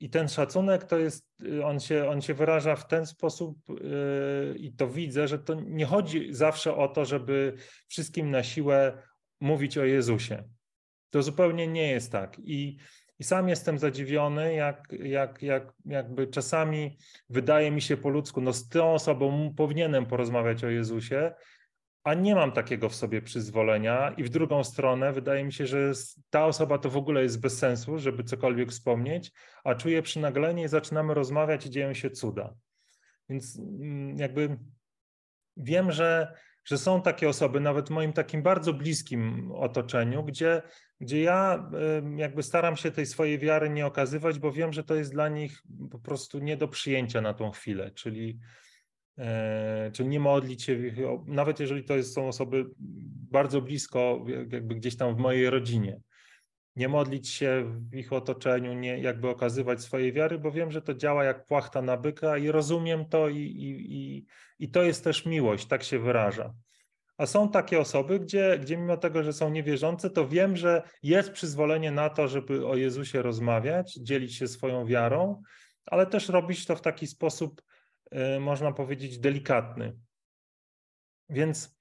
I 0.00 0.10
ten 0.10 0.28
szacunek 0.28 0.84
to 0.84 0.98
jest, 0.98 1.26
y, 1.42 1.64
on 1.64 1.80
się, 1.80 2.08
on 2.08 2.20
się 2.22 2.34
wyraża 2.34 2.76
w 2.76 2.86
ten 2.86 3.06
sposób 3.06 3.58
yy, 3.68 4.58
i 4.58 4.72
to 4.72 4.88
widzę, 4.88 5.28
że 5.28 5.38
to 5.38 5.54
nie 5.54 5.86
chodzi 5.86 6.34
zawsze 6.34 6.76
o 6.76 6.88
to, 6.88 7.04
żeby 7.04 7.54
wszystkim 7.88 8.30
na 8.30 8.42
siłę 8.42 9.02
mówić 9.40 9.78
o 9.78 9.84
Jezusie. 9.84 10.44
To 11.10 11.22
zupełnie 11.22 11.66
nie 11.66 11.90
jest 11.90 12.12
tak. 12.12 12.36
I, 12.38 12.76
i 13.18 13.24
sam 13.24 13.48
jestem 13.48 13.78
zadziwiony, 13.78 14.54
jak, 14.54 14.92
jak, 14.92 15.42
jak 15.42 15.72
jakby 15.84 16.26
czasami 16.26 16.98
wydaje 17.30 17.70
mi 17.70 17.82
się 17.82 17.96
po 17.96 18.08
ludzku, 18.08 18.40
no 18.40 18.52
z 18.52 18.68
tą 18.68 18.92
osobą 18.92 19.54
powinienem 19.56 20.06
porozmawiać 20.06 20.64
o 20.64 20.68
Jezusie, 20.68 21.34
a 22.04 22.14
nie 22.14 22.34
mam 22.34 22.52
takiego 22.52 22.88
w 22.88 22.94
sobie 22.94 23.22
przyzwolenia. 23.22 24.14
I 24.16 24.24
w 24.24 24.28
drugą 24.28 24.64
stronę 24.64 25.12
wydaje 25.12 25.44
mi 25.44 25.52
się, 25.52 25.66
że 25.66 25.92
ta 26.30 26.46
osoba 26.46 26.78
to 26.78 26.90
w 26.90 26.96
ogóle 26.96 27.22
jest 27.22 27.40
bez 27.40 27.58
sensu, 27.58 27.98
żeby 27.98 28.24
cokolwiek 28.24 28.70
wspomnieć, 28.70 29.32
a 29.64 29.74
czuję 29.74 30.02
przynaglenie 30.02 30.64
i 30.64 30.68
zaczynamy 30.68 31.14
rozmawiać 31.14 31.66
i 31.66 31.70
dzieją 31.70 31.94
się 31.94 32.10
cuda. 32.10 32.54
Więc 33.28 33.58
mm, 33.58 34.18
jakby 34.18 34.58
wiem, 35.56 35.92
że 35.92 36.34
że 36.68 36.78
są 36.78 37.02
takie 37.02 37.28
osoby, 37.28 37.60
nawet 37.60 37.88
w 37.88 37.90
moim 37.90 38.12
takim 38.12 38.42
bardzo 38.42 38.72
bliskim 38.72 39.52
otoczeniu, 39.52 40.22
gdzie, 40.22 40.62
gdzie 41.00 41.22
ja 41.22 41.70
jakby 42.16 42.42
staram 42.42 42.76
się 42.76 42.90
tej 42.90 43.06
swojej 43.06 43.38
wiary 43.38 43.70
nie 43.70 43.86
okazywać, 43.86 44.38
bo 44.38 44.52
wiem, 44.52 44.72
że 44.72 44.84
to 44.84 44.94
jest 44.94 45.12
dla 45.12 45.28
nich 45.28 45.62
po 45.90 45.98
prostu 45.98 46.38
nie 46.38 46.56
do 46.56 46.68
przyjęcia 46.68 47.20
na 47.20 47.34
tą 47.34 47.50
chwilę, 47.50 47.90
czyli, 47.90 48.38
e, 49.18 49.90
czyli 49.92 50.08
nie 50.08 50.20
modlić 50.20 50.62
się, 50.62 50.78
nawet 51.26 51.60
jeżeli 51.60 51.84
to 51.84 52.02
są 52.02 52.28
osoby 52.28 52.64
bardzo 53.30 53.60
blisko, 53.60 54.24
jakby 54.50 54.74
gdzieś 54.74 54.96
tam 54.96 55.16
w 55.16 55.18
mojej 55.18 55.50
rodzinie. 55.50 56.00
Nie 56.78 56.88
modlić 56.88 57.28
się 57.28 57.64
w 57.90 57.94
ich 57.94 58.12
otoczeniu, 58.12 58.72
nie 58.72 58.98
jakby 58.98 59.28
okazywać 59.28 59.82
swojej 59.82 60.12
wiary, 60.12 60.38
bo 60.38 60.52
wiem, 60.52 60.70
że 60.70 60.82
to 60.82 60.94
działa 60.94 61.24
jak 61.24 61.46
płachta 61.46 61.82
na 61.82 61.96
byka 61.96 62.38
i 62.38 62.50
rozumiem 62.50 63.08
to 63.08 63.28
i, 63.28 63.36
i, 63.36 63.96
i, 63.96 64.26
i 64.58 64.70
to 64.70 64.82
jest 64.82 65.04
też 65.04 65.26
miłość, 65.26 65.66
tak 65.66 65.82
się 65.82 65.98
wyraża. 65.98 66.54
A 67.16 67.26
są 67.26 67.50
takie 67.50 67.80
osoby, 67.80 68.20
gdzie, 68.20 68.58
gdzie 68.58 68.76
mimo 68.76 68.96
tego, 68.96 69.22
że 69.22 69.32
są 69.32 69.50
niewierzące, 69.50 70.10
to 70.10 70.28
wiem, 70.28 70.56
że 70.56 70.82
jest 71.02 71.32
przyzwolenie 71.32 71.90
na 71.90 72.10
to, 72.10 72.28
żeby 72.28 72.66
o 72.66 72.76
Jezusie 72.76 73.22
rozmawiać, 73.22 73.94
dzielić 73.94 74.36
się 74.36 74.48
swoją 74.48 74.86
wiarą, 74.86 75.42
ale 75.86 76.06
też 76.06 76.28
robić 76.28 76.66
to 76.66 76.76
w 76.76 76.80
taki 76.80 77.06
sposób, 77.06 77.62
e, 78.10 78.40
można 78.40 78.72
powiedzieć, 78.72 79.18
delikatny. 79.18 79.96
Więc 81.30 81.77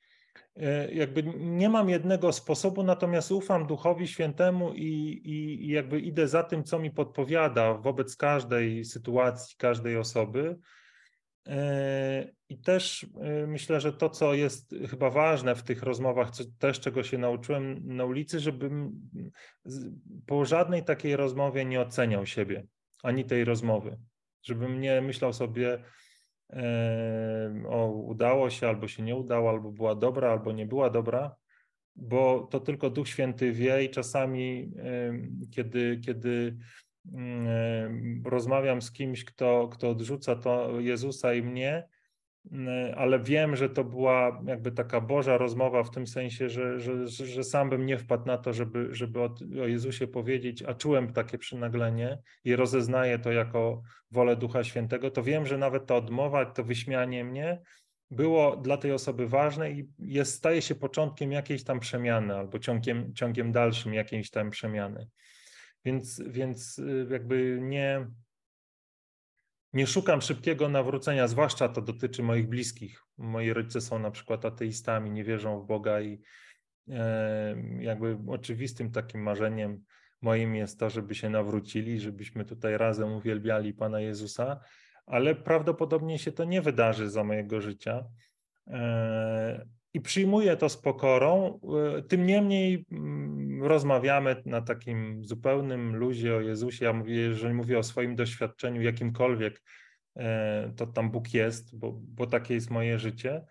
jakby 0.91 1.23
nie 1.37 1.69
mam 1.69 1.89
jednego 1.89 2.33
sposobu, 2.33 2.83
natomiast 2.83 3.31
ufam 3.31 3.67
Duchowi 3.67 4.07
Świętemu 4.07 4.73
i, 4.73 5.21
i, 5.23 5.67
jakby 5.67 5.99
idę 5.99 6.27
za 6.27 6.43
tym, 6.43 6.63
co 6.63 6.79
mi 6.79 6.91
podpowiada 6.91 7.73
wobec 7.73 8.15
każdej 8.15 8.85
sytuacji, 8.85 9.55
każdej 9.57 9.97
osoby. 9.97 10.59
E, 11.47 12.31
I 12.49 12.57
też 12.57 13.07
e, 13.21 13.47
myślę, 13.47 13.81
że 13.81 13.93
to, 13.93 14.09
co 14.09 14.33
jest 14.33 14.75
chyba 14.89 15.09
ważne 15.09 15.55
w 15.55 15.63
tych 15.63 15.83
rozmowach, 15.83 16.31
co, 16.31 16.43
też 16.59 16.79
czego 16.79 17.03
się 17.03 17.17
nauczyłem 17.17 17.95
na 17.95 18.05
ulicy, 18.05 18.39
żebym 18.39 19.01
po 20.25 20.45
żadnej 20.45 20.83
takiej 20.83 21.15
rozmowie 21.15 21.65
nie 21.65 21.81
oceniał 21.81 22.25
siebie, 22.25 22.65
ani 23.03 23.25
tej 23.25 23.45
rozmowy. 23.45 23.97
Żebym 24.43 24.81
nie 24.81 25.01
myślał 25.01 25.33
sobie, 25.33 25.73
e, 25.73 25.83
o 27.67 27.91
udało 27.91 28.49
się, 28.49 28.67
albo 28.67 28.87
się 28.87 29.03
nie 29.03 29.15
udało, 29.15 29.49
albo 29.49 29.71
była 29.71 29.95
dobra, 29.95 30.31
albo 30.31 30.51
nie 30.51 30.65
była 30.65 30.89
dobra, 30.89 31.35
bo 31.95 32.47
to 32.51 32.59
tylko 32.59 32.89
Duch 32.89 33.07
Święty 33.07 33.51
wie 33.51 33.83
i 33.83 33.89
czasami, 33.89 34.71
kiedy, 35.51 35.99
kiedy 36.05 36.57
rozmawiam 38.25 38.81
z 38.81 38.91
kimś, 38.91 39.25
kto, 39.25 39.67
kto 39.67 39.89
odrzuca 39.89 40.35
to 40.35 40.79
Jezusa 40.79 41.33
i 41.33 41.41
mnie, 41.41 41.87
ale 42.95 43.19
wiem, 43.19 43.55
że 43.55 43.69
to 43.69 43.83
była 43.83 44.41
jakby 44.45 44.71
taka 44.71 45.01
Boża 45.01 45.37
rozmowa 45.37 45.83
w 45.83 45.91
tym 45.91 46.07
sensie, 46.07 46.49
że, 46.49 46.79
że, 46.79 47.07
że 47.07 47.43
sam 47.43 47.69
bym 47.69 47.85
nie 47.85 47.97
wpadł 47.97 48.25
na 48.25 48.37
to, 48.37 48.53
żeby, 48.53 48.87
żeby 48.91 49.21
o, 49.21 49.35
o 49.63 49.67
Jezusie 49.67 50.07
powiedzieć, 50.07 50.63
a 50.63 50.73
czułem 50.73 51.13
takie 51.13 51.37
przynaglenie 51.37 52.17
i 52.43 52.55
rozeznaję 52.55 53.19
to 53.19 53.31
jako 53.31 53.81
wolę 54.11 54.35
Ducha 54.35 54.63
Świętego, 54.63 55.11
to 55.11 55.23
wiem, 55.23 55.45
że 55.45 55.57
nawet 55.57 55.85
ta 55.85 55.95
odmowa, 55.95 56.45
to 56.45 56.63
wyśmianie 56.63 57.23
mnie 57.23 57.61
było 58.11 58.57
dla 58.57 58.77
tej 58.77 58.91
osoby 58.91 59.27
ważne 59.27 59.71
i 59.71 59.89
jest, 59.99 60.33
staje 60.33 60.61
się 60.61 60.75
początkiem 60.75 61.31
jakiejś 61.31 61.63
tam 61.63 61.79
przemiany 61.79 62.35
albo 62.35 62.59
ciągiem, 62.59 63.13
ciągiem 63.13 63.51
dalszym 63.51 63.93
jakiejś 63.93 64.29
tam 64.29 64.49
przemiany. 64.49 65.07
Więc, 65.85 66.21
więc 66.27 66.79
y, 66.79 67.07
jakby 67.11 67.59
nie, 67.61 68.07
nie 69.73 69.87
szukam 69.87 70.21
szybkiego 70.21 70.69
nawrócenia, 70.69 71.27
zwłaszcza 71.27 71.69
to 71.69 71.81
dotyczy 71.81 72.23
moich 72.23 72.47
bliskich. 72.47 73.03
Moi 73.17 73.53
rodzice 73.53 73.81
są 73.81 73.99
na 73.99 74.11
przykład 74.11 74.45
ateistami, 74.45 75.11
nie 75.11 75.23
wierzą 75.23 75.59
w 75.59 75.65
Boga 75.65 76.01
i 76.01 76.21
e, 76.89 77.55
jakby 77.79 78.17
oczywistym 78.27 78.91
takim 78.91 79.21
marzeniem 79.23 79.83
moim 80.21 80.55
jest 80.55 80.79
to, 80.79 80.89
żeby 80.89 81.15
się 81.15 81.29
nawrócili, 81.29 81.99
żebyśmy 81.99 82.45
tutaj 82.45 82.77
razem 82.77 83.13
uwielbiali 83.13 83.73
Pana 83.73 83.99
Jezusa, 84.01 84.59
ale 85.05 85.35
prawdopodobnie 85.35 86.19
się 86.19 86.31
to 86.31 86.43
nie 86.43 86.61
wydarzy 86.61 87.09
za 87.09 87.23
mojego 87.23 87.61
życia. 87.61 88.03
E, 89.97 89.99
i 89.99 90.01
przyjmuję 90.01 90.57
to 90.57 90.69
z 90.69 90.77
pokorą. 90.77 91.59
E, 91.97 92.01
tym 92.01 92.25
niemniej 92.25 92.85
mm, 92.91 93.63
rozmawiamy 93.63 94.35
na 94.45 94.61
takim 94.61 95.25
zupełnym 95.25 95.95
luzie 95.95 96.35
o 96.35 96.41
Jezusie. 96.41 96.85
Ja 96.85 96.93
mówię, 96.93 97.15
jeżeli 97.15 97.53
mówię 97.53 97.79
o 97.79 97.83
swoim 97.83 98.15
doświadczeniu 98.15 98.81
jakimkolwiek, 98.81 99.63
e, 100.15 100.73
to 100.75 100.87
tam 100.87 101.11
Bóg 101.11 101.33
jest, 101.33 101.77
bo, 101.77 101.91
bo 101.93 102.27
takie 102.27 102.53
jest 102.53 102.69
moje 102.69 102.99
życie, 102.99 103.45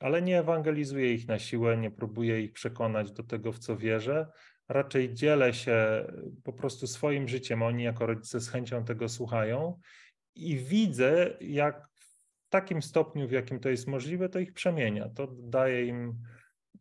ale 0.00 0.22
nie 0.22 0.38
ewangelizuję 0.38 1.14
ich 1.14 1.28
na 1.28 1.38
siłę, 1.38 1.76
nie 1.76 1.90
próbuję 1.90 2.40
ich 2.40 2.52
przekonać 2.52 3.12
do 3.12 3.22
tego, 3.22 3.52
w 3.52 3.58
co 3.58 3.76
wierzę. 3.76 4.26
Raczej 4.68 5.14
dzielę 5.14 5.54
się 5.54 6.06
po 6.44 6.52
prostu 6.52 6.86
swoim 6.86 7.28
życiem. 7.28 7.62
Oni 7.62 7.82
jako 7.82 8.06
rodzice 8.06 8.40
z 8.40 8.48
chęcią 8.48 8.84
tego 8.84 9.08
słuchają 9.08 9.80
i 10.34 10.56
widzę, 10.56 11.36
jak 11.40 11.87
takim 12.48 12.82
stopniu, 12.82 13.28
w 13.28 13.32
jakim 13.32 13.60
to 13.60 13.68
jest 13.68 13.86
możliwe, 13.86 14.28
to 14.28 14.38
ich 14.38 14.52
przemienia. 14.52 15.08
To 15.08 15.26
daje 15.26 15.86
im 15.86 16.18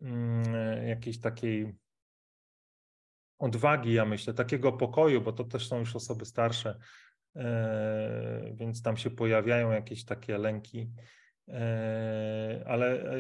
mm, 0.01 0.87
jakiejś 0.87 1.19
takiej 1.19 1.75
odwagi, 3.39 3.93
ja 3.93 4.05
myślę, 4.05 4.33
takiego 4.33 4.71
pokoju, 4.71 5.21
bo 5.21 5.33
to 5.33 5.43
też 5.43 5.67
są 5.67 5.79
już 5.79 5.95
osoby 5.95 6.25
starsze, 6.25 6.79
e, 7.35 8.51
więc 8.53 8.81
tam 8.81 8.97
się 8.97 9.09
pojawiają 9.09 9.71
jakieś 9.71 10.05
takie 10.05 10.37
lęki, 10.37 10.91
e, 11.47 12.63
ale 12.67 13.01
e, 13.01 13.17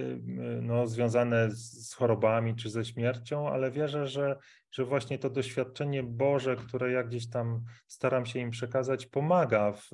no, 0.61 0.87
związane 0.87 1.51
z 1.51 1.93
chorobami 1.93 2.55
czy 2.55 2.69
ze 2.69 2.85
śmiercią, 2.85 3.49
ale 3.49 3.71
wierzę, 3.71 4.07
że, 4.07 4.37
że 4.71 4.85
właśnie 4.85 5.19
to 5.19 5.29
doświadczenie 5.29 6.03
Boże, 6.03 6.55
które 6.55 6.91
ja 6.91 7.03
gdzieś 7.03 7.29
tam 7.29 7.63
staram 7.87 8.25
się 8.25 8.39
im 8.39 8.51
przekazać, 8.51 9.05
pomaga 9.05 9.71
w, 9.71 9.91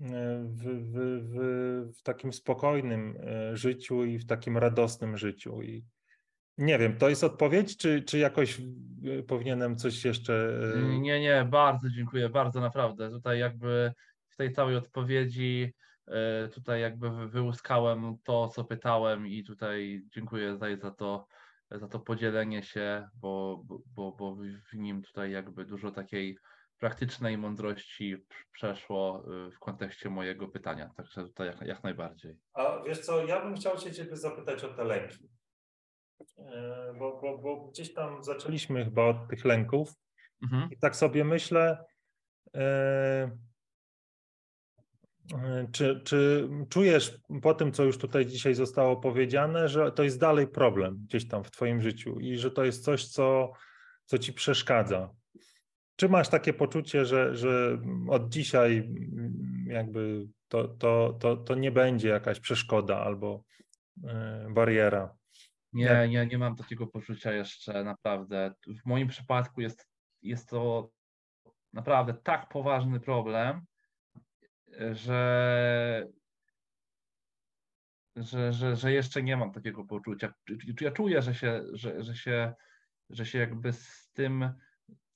w, 0.00 0.62
w, 0.62 0.92
w, 1.22 1.98
w 1.98 2.02
takim 2.02 2.32
spokojnym 2.32 3.16
e, 3.20 3.56
życiu 3.56 4.04
i 4.04 4.18
w 4.18 4.26
takim 4.26 4.58
radosnym 4.58 5.16
życiu. 5.16 5.62
I 5.62 5.84
nie 6.58 6.78
wiem, 6.78 6.96
to 6.96 7.08
jest 7.08 7.24
odpowiedź, 7.24 7.76
czy, 7.76 8.02
czy 8.02 8.18
jakoś 8.18 8.60
e, 8.60 9.22
powinienem 9.22 9.76
coś 9.76 10.04
jeszcze. 10.04 10.58
E, 10.76 10.98
nie, 10.98 11.20
nie, 11.20 11.46
bardzo 11.50 11.90
dziękuję, 11.90 12.28
bardzo 12.28 12.60
naprawdę. 12.60 13.10
Tutaj 13.10 13.38
jakby 13.38 13.92
w 14.28 14.36
tej 14.36 14.52
całej 14.52 14.76
odpowiedzi 14.76 15.74
tutaj 16.54 16.80
jakby 16.80 17.28
wyłuskałem 17.28 18.16
to, 18.24 18.48
co 18.48 18.64
pytałem 18.64 19.26
i 19.26 19.44
tutaj 19.44 20.02
dziękuję 20.14 20.56
za, 20.56 20.76
za 20.76 20.90
to 20.90 21.26
za 21.70 21.88
to 21.88 22.00
podzielenie 22.00 22.62
się, 22.62 23.08
bo, 23.14 23.62
bo, 23.94 24.12
bo 24.12 24.36
w 24.72 24.74
nim 24.74 25.02
tutaj 25.02 25.30
jakby 25.30 25.64
dużo 25.64 25.90
takiej 25.90 26.38
praktycznej 26.84 27.38
mądrości 27.38 28.16
przeszło 28.52 29.24
y, 29.46 29.50
w 29.50 29.58
kontekście 29.58 30.10
mojego 30.10 30.48
pytania. 30.48 30.90
Także 30.96 31.24
tutaj 31.24 31.46
jak, 31.46 31.60
jak 31.60 31.84
najbardziej. 31.84 32.36
A 32.54 32.82
wiesz 32.86 32.98
co, 32.98 33.26
ja 33.26 33.42
bym 33.42 33.54
chciał 33.54 33.78
się 33.78 33.92
Ciebie 33.92 34.16
zapytać 34.16 34.64
o 34.64 34.74
te 34.74 34.84
lęki. 34.84 35.28
E, 36.38 36.94
bo, 36.98 37.20
bo, 37.20 37.38
bo 37.38 37.68
gdzieś 37.68 37.94
tam 37.94 38.24
zaczęliśmy 38.24 38.84
chyba 38.84 39.04
od 39.04 39.28
tych 39.30 39.44
lęków. 39.44 39.92
Mhm. 40.42 40.70
I 40.70 40.78
tak 40.78 40.96
sobie 40.96 41.24
myślę, 41.24 41.84
czy, 45.72 46.00
czy 46.04 46.48
czujesz 46.68 47.18
po 47.42 47.54
tym, 47.54 47.72
co 47.72 47.84
już 47.84 47.98
tutaj 47.98 48.26
dzisiaj 48.26 48.54
zostało 48.54 48.96
powiedziane, 48.96 49.68
że 49.68 49.92
to 49.92 50.02
jest 50.02 50.20
dalej 50.20 50.48
problem 50.48 50.96
gdzieś 51.08 51.28
tam 51.28 51.44
w 51.44 51.50
Twoim 51.50 51.82
życiu 51.82 52.20
i 52.20 52.36
że 52.36 52.50
to 52.50 52.64
jest 52.64 52.84
coś, 52.84 53.08
co, 53.08 53.52
co 54.04 54.18
Ci 54.18 54.32
przeszkadza? 54.32 55.10
Czy 55.96 56.08
masz 56.08 56.28
takie 56.28 56.52
poczucie, 56.52 57.04
że, 57.04 57.36
że 57.36 57.78
od 58.08 58.28
dzisiaj 58.28 58.88
jakby 59.66 60.28
to, 60.48 60.68
to, 60.68 61.12
to, 61.20 61.36
to 61.36 61.54
nie 61.54 61.72
będzie 61.72 62.08
jakaś 62.08 62.40
przeszkoda 62.40 63.00
albo 63.00 63.44
e, 64.04 64.46
bariera? 64.50 65.16
Nie, 65.72 66.08
nie, 66.08 66.26
nie 66.26 66.38
mam 66.38 66.56
takiego 66.56 66.86
poczucia 66.86 67.32
jeszcze, 67.32 67.84
naprawdę. 67.84 68.54
W 68.84 68.86
moim 68.86 69.08
przypadku 69.08 69.60
jest, 69.60 69.88
jest 70.22 70.48
to 70.48 70.90
naprawdę 71.72 72.14
tak 72.14 72.48
poważny 72.48 73.00
problem, 73.00 73.60
że, 74.92 76.08
że, 78.16 78.52
że, 78.52 78.76
że 78.76 78.92
jeszcze 78.92 79.22
nie 79.22 79.36
mam 79.36 79.52
takiego 79.52 79.84
poczucia. 79.84 80.34
Ja 80.80 80.90
czuję, 80.90 81.22
że 81.22 81.34
się, 81.34 81.62
że, 81.72 82.02
że 82.02 82.16
się, 82.16 82.54
że 83.10 83.26
się 83.26 83.38
jakby 83.38 83.72
z 83.72 84.10
tym 84.12 84.50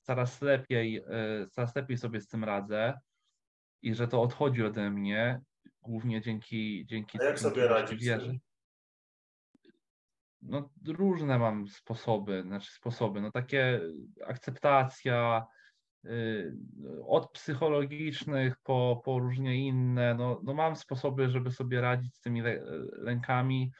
coraz 0.09 0.41
lepiej, 0.41 0.97
e, 0.97 1.47
coraz 1.51 1.75
lepiej 1.75 1.97
sobie 1.97 2.21
z 2.21 2.27
tym 2.27 2.43
radzę 2.43 2.99
i 3.81 3.95
że 3.95 4.07
to 4.07 4.21
odchodzi 4.21 4.63
ode 4.63 4.89
mnie, 4.89 5.41
głównie 5.81 6.21
dzięki 6.21 6.85
dzięki 6.85 7.21
A 7.21 7.23
jak 7.23 7.39
sobie 7.39 7.67
radzisz? 7.67 7.99
Wierzy. 8.01 8.39
No 10.41 10.69
różne 10.87 11.39
mam 11.39 11.67
sposoby, 11.67 12.41
znaczy 12.41 12.71
sposoby, 12.71 13.21
no 13.21 13.31
takie 13.31 13.81
akceptacja, 14.25 15.47
Y, 16.05 16.53
od 17.05 17.31
psychologicznych 17.31 18.57
po, 18.63 19.01
po 19.05 19.19
różnie 19.19 19.67
inne. 19.67 20.15
No, 20.15 20.41
no 20.43 20.53
mam 20.53 20.75
sposoby, 20.75 21.29
żeby 21.29 21.51
sobie 21.51 21.81
radzić 21.81 22.15
z 22.15 22.21
tymi 22.21 22.41
lękami 22.91 23.71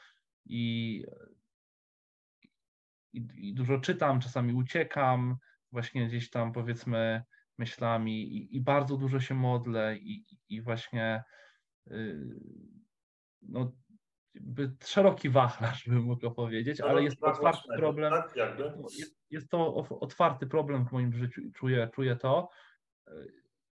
i, 0.46 1.04
i, 3.12 3.26
i 3.34 3.54
dużo 3.54 3.78
czytam, 3.78 4.20
czasami 4.20 4.54
uciekam, 4.54 5.36
właśnie 5.72 6.06
gdzieś 6.06 6.30
tam 6.30 6.52
powiedzmy 6.52 7.22
myślami 7.58 8.36
i, 8.36 8.56
i 8.56 8.60
bardzo 8.60 8.96
dużo 8.96 9.20
się 9.20 9.34
modlę 9.34 9.96
i, 9.96 10.24
i 10.48 10.62
właśnie 10.62 11.24
y, 11.90 12.40
no, 13.42 13.72
szeroki 14.84 15.30
wachlarz, 15.30 15.84
bym 15.88 16.02
mógł 16.02 16.30
powiedzieć, 16.30 16.80
ale 16.80 17.02
jest 17.02 17.24
otwarty 17.24 17.68
problem. 17.76 18.12
Tak, 18.12 18.34
jest, 18.98 19.16
jest, 19.30 19.50
to 19.50 19.74
otwarty 20.00 20.46
problem 20.46 20.86
w 20.86 20.92
moim 20.92 21.12
życiu 21.12 21.40
i 21.40 21.52
czuję, 21.52 21.88
czuję 21.94 22.16
to. 22.16 22.48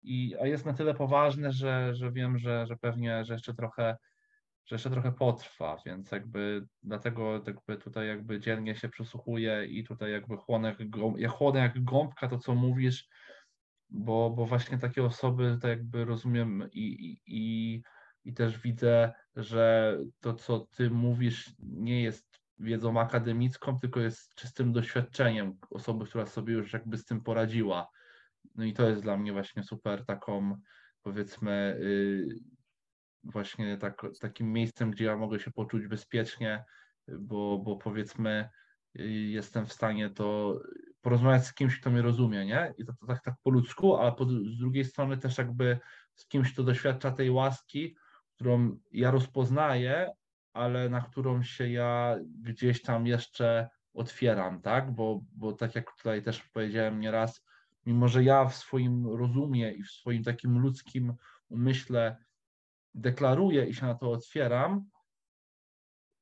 I, 0.02 0.36
a 0.40 0.46
jest 0.46 0.66
na 0.66 0.72
tyle 0.72 0.94
poważne, 0.94 1.52
że, 1.52 1.94
że 1.94 2.12
wiem, 2.12 2.38
że, 2.38 2.66
że 2.66 2.76
pewnie, 2.76 3.24
że 3.24 3.32
jeszcze 3.34 3.54
trochę, 3.54 3.96
że 4.66 4.74
jeszcze 4.74 4.90
trochę 4.90 5.12
potrwa, 5.12 5.76
więc 5.86 6.10
jakby 6.10 6.66
dlatego 6.82 7.42
jakby 7.46 7.76
tutaj 7.76 8.08
jakby 8.08 8.40
dzielnie 8.40 8.76
się 8.76 8.88
przysłuchuję 8.88 9.66
i 9.66 9.84
tutaj 9.84 10.12
jakby 10.12 10.36
chłonę 10.36 10.76
ja 11.16 11.28
chłonę 11.28 11.60
jak 11.60 11.84
gąbka 11.84 12.28
to, 12.28 12.38
co 12.38 12.54
mówisz, 12.54 13.08
bo, 13.90 14.30
bo 14.30 14.46
właśnie 14.46 14.78
takie 14.78 15.04
osoby 15.04 15.58
to 15.62 15.68
jakby 15.68 16.04
rozumiem 16.04 16.68
i, 16.72 16.82
i, 16.82 17.20
i 17.26 17.82
i 18.24 18.34
też 18.34 18.58
widzę, 18.58 19.12
że 19.36 19.98
to, 20.20 20.34
co 20.34 20.60
ty 20.60 20.90
mówisz, 20.90 21.50
nie 21.58 22.02
jest 22.02 22.40
wiedzą 22.58 23.00
akademicką, 23.00 23.78
tylko 23.78 24.00
jest 24.00 24.34
czystym 24.34 24.72
doświadczeniem 24.72 25.58
osoby, 25.70 26.04
która 26.06 26.26
sobie 26.26 26.54
już 26.54 26.72
jakby 26.72 26.98
z 26.98 27.04
tym 27.04 27.20
poradziła. 27.20 27.88
No 28.54 28.64
i 28.64 28.72
to 28.72 28.88
jest 28.88 29.02
dla 29.02 29.16
mnie 29.16 29.32
właśnie 29.32 29.62
super 29.62 30.04
taką, 30.04 30.56
powiedzmy, 31.02 31.78
yy, 31.80 32.34
właśnie 33.24 33.76
tak, 33.78 34.02
takim 34.20 34.52
miejscem, 34.52 34.90
gdzie 34.90 35.04
ja 35.04 35.16
mogę 35.16 35.40
się 35.40 35.50
poczuć 35.50 35.86
bezpiecznie, 35.86 36.64
bo, 37.08 37.58
bo 37.58 37.76
powiedzmy, 37.76 38.48
yy, 38.94 39.08
jestem 39.10 39.66
w 39.66 39.72
stanie 39.72 40.10
to 40.10 40.58
porozmawiać 41.00 41.46
z 41.46 41.54
kimś, 41.54 41.80
kto 41.80 41.90
mnie 41.90 42.02
rozumie, 42.02 42.46
nie? 42.46 42.74
I 42.78 42.84
to, 42.84 42.92
to 42.92 43.06
tak, 43.06 43.22
tak 43.22 43.34
po 43.42 43.50
ludzku, 43.50 43.96
ale 43.96 44.12
po, 44.12 44.24
z 44.24 44.58
drugiej 44.58 44.84
strony 44.84 45.18
też 45.18 45.38
jakby 45.38 45.78
z 46.14 46.26
kimś, 46.26 46.52
kto 46.52 46.62
doświadcza 46.62 47.10
tej 47.10 47.30
łaski, 47.30 47.96
którą 48.34 48.78
ja 48.92 49.10
rozpoznaję, 49.10 50.10
ale 50.52 50.88
na 50.88 51.00
którą 51.00 51.42
się 51.42 51.68
ja 51.68 52.16
gdzieś 52.42 52.82
tam 52.82 53.06
jeszcze 53.06 53.68
otwieram, 53.94 54.60
tak? 54.60 54.94
Bo, 54.94 55.20
bo 55.32 55.52
tak 55.52 55.74
jak 55.74 55.96
tutaj 55.96 56.22
też 56.22 56.42
powiedziałem 56.42 57.00
nieraz, 57.00 57.44
mimo 57.86 58.08
że 58.08 58.24
ja 58.24 58.44
w 58.44 58.56
swoim 58.56 59.06
rozumie 59.06 59.72
i 59.72 59.82
w 59.82 59.90
swoim 59.90 60.24
takim 60.24 60.58
ludzkim 60.58 61.14
umyśle 61.48 62.16
deklaruję 62.94 63.66
i 63.66 63.74
się 63.74 63.86
na 63.86 63.94
to 63.94 64.10
otwieram, 64.10 64.84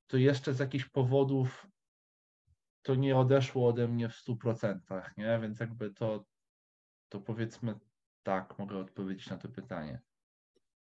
to 0.07 0.17
jeszcze 0.17 0.55
z 0.55 0.59
jakichś 0.59 0.85
powodów 0.85 1.67
to 2.83 2.95
nie 2.95 3.17
odeszło 3.17 3.69
ode 3.69 3.89
mnie 3.89 4.09
w 4.09 4.15
stu 4.15 4.37
procentach, 4.37 5.17
nie? 5.17 5.39
Więc 5.43 5.61
jakby 5.61 5.91
to, 5.91 6.25
to 7.09 7.21
powiedzmy 7.21 7.75
tak, 8.23 8.59
mogę 8.59 8.79
odpowiedzieć 8.79 9.31
na 9.31 9.37
to 9.37 9.49
pytanie. 9.49 10.01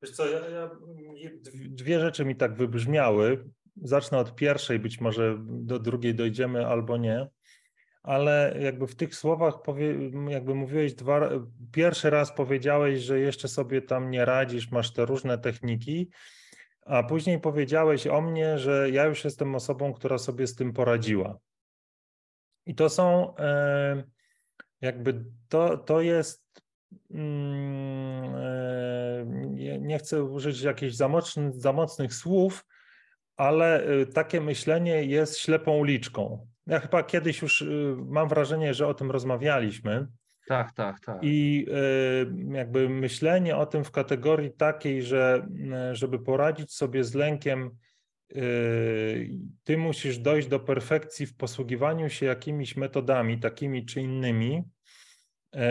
Wiesz 0.01 0.11
co, 0.11 0.27
ja, 0.27 0.49
ja, 0.49 0.69
dwie 1.69 1.99
rzeczy 1.99 2.25
mi 2.25 2.35
tak 2.35 2.55
wybrzmiały. 2.55 3.49
Zacznę 3.75 4.17
od 4.17 4.35
pierwszej, 4.35 4.79
być 4.79 5.01
może 5.01 5.37
do 5.45 5.79
drugiej 5.79 6.15
dojdziemy 6.15 6.67
albo 6.67 6.97
nie, 6.97 7.27
ale 8.03 8.55
jakby 8.59 8.87
w 8.87 8.95
tych 8.95 9.15
słowach 9.15 9.61
powie, 9.61 9.95
jakby 10.29 10.55
mówiłeś 10.55 10.93
dwa, 10.93 11.29
pierwszy 11.71 12.09
raz 12.09 12.31
powiedziałeś, 12.31 12.99
że 12.99 13.19
jeszcze 13.19 13.47
sobie 13.47 13.81
tam 13.81 14.11
nie 14.11 14.25
radzisz, 14.25 14.71
masz 14.71 14.93
te 14.93 15.05
różne 15.05 15.37
techniki, 15.37 16.09
a 16.85 17.03
później 17.03 17.39
powiedziałeś 17.39 18.07
o 18.07 18.21
mnie, 18.21 18.59
że 18.59 18.89
ja 18.89 19.05
już 19.05 19.23
jestem 19.23 19.55
osobą, 19.55 19.93
która 19.93 20.17
sobie 20.17 20.47
z 20.47 20.55
tym 20.55 20.73
poradziła. 20.73 21.37
I 22.65 22.75
to 22.75 22.89
są 22.89 23.35
e, 23.37 24.03
jakby 24.81 25.25
to, 25.49 25.77
to 25.77 26.01
jest 26.01 26.51
Mm, 27.11 28.35
e, 28.35 29.79
nie 29.79 29.99
chcę 29.99 30.23
użyć 30.23 30.61
jakichś 30.61 30.93
za 31.53 31.73
mocnych 31.73 32.13
słów, 32.13 32.65
ale 33.37 33.89
y, 33.89 34.05
takie 34.05 34.41
myślenie 34.41 35.03
jest 35.03 35.37
ślepą 35.37 35.77
uliczką. 35.77 36.47
Ja 36.71 36.79
chyba 36.79 37.03
kiedyś 37.03 37.41
już 37.41 37.61
y, 37.61 37.95
mam 37.97 38.29
wrażenie, 38.29 38.73
że 38.73 38.87
o 38.87 38.93
tym 38.93 39.11
rozmawialiśmy. 39.11 40.07
Tak, 40.47 40.71
tak, 40.71 40.99
tak. 40.99 41.17
I 41.21 41.65
y, 42.49 42.55
jakby 42.55 42.89
myślenie 42.89 43.57
o 43.57 43.65
tym 43.65 43.83
w 43.83 43.91
kategorii 43.91 44.51
takiej, 44.51 45.03
że 45.03 45.47
żeby 45.91 46.19
poradzić 46.19 46.73
sobie 46.73 47.03
z 47.03 47.13
lękiem, 47.13 47.77
ty 49.63 49.77
musisz 49.77 50.17
dojść 50.17 50.47
do 50.47 50.59
perfekcji 50.59 51.25
w 51.25 51.35
posługiwaniu 51.35 52.09
się 52.09 52.25
jakimiś 52.25 52.77
metodami, 52.77 53.39
takimi 53.39 53.85
czy 53.85 54.01
innymi, 54.01 54.63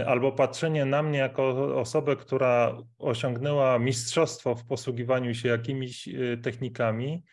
albo 0.07 0.33
patrzenie 0.33 0.85
na 0.85 1.03
mnie 1.03 1.19
jako 1.19 1.49
osobę, 1.81 2.17
która 2.17 2.79
osiągnęła 2.99 3.79
mistrzostwo 3.79 4.55
w 4.55 4.65
posługiwaniu 4.65 5.35
się 5.35 5.49
jakimiś 5.49 6.09
technikami, 6.43 7.25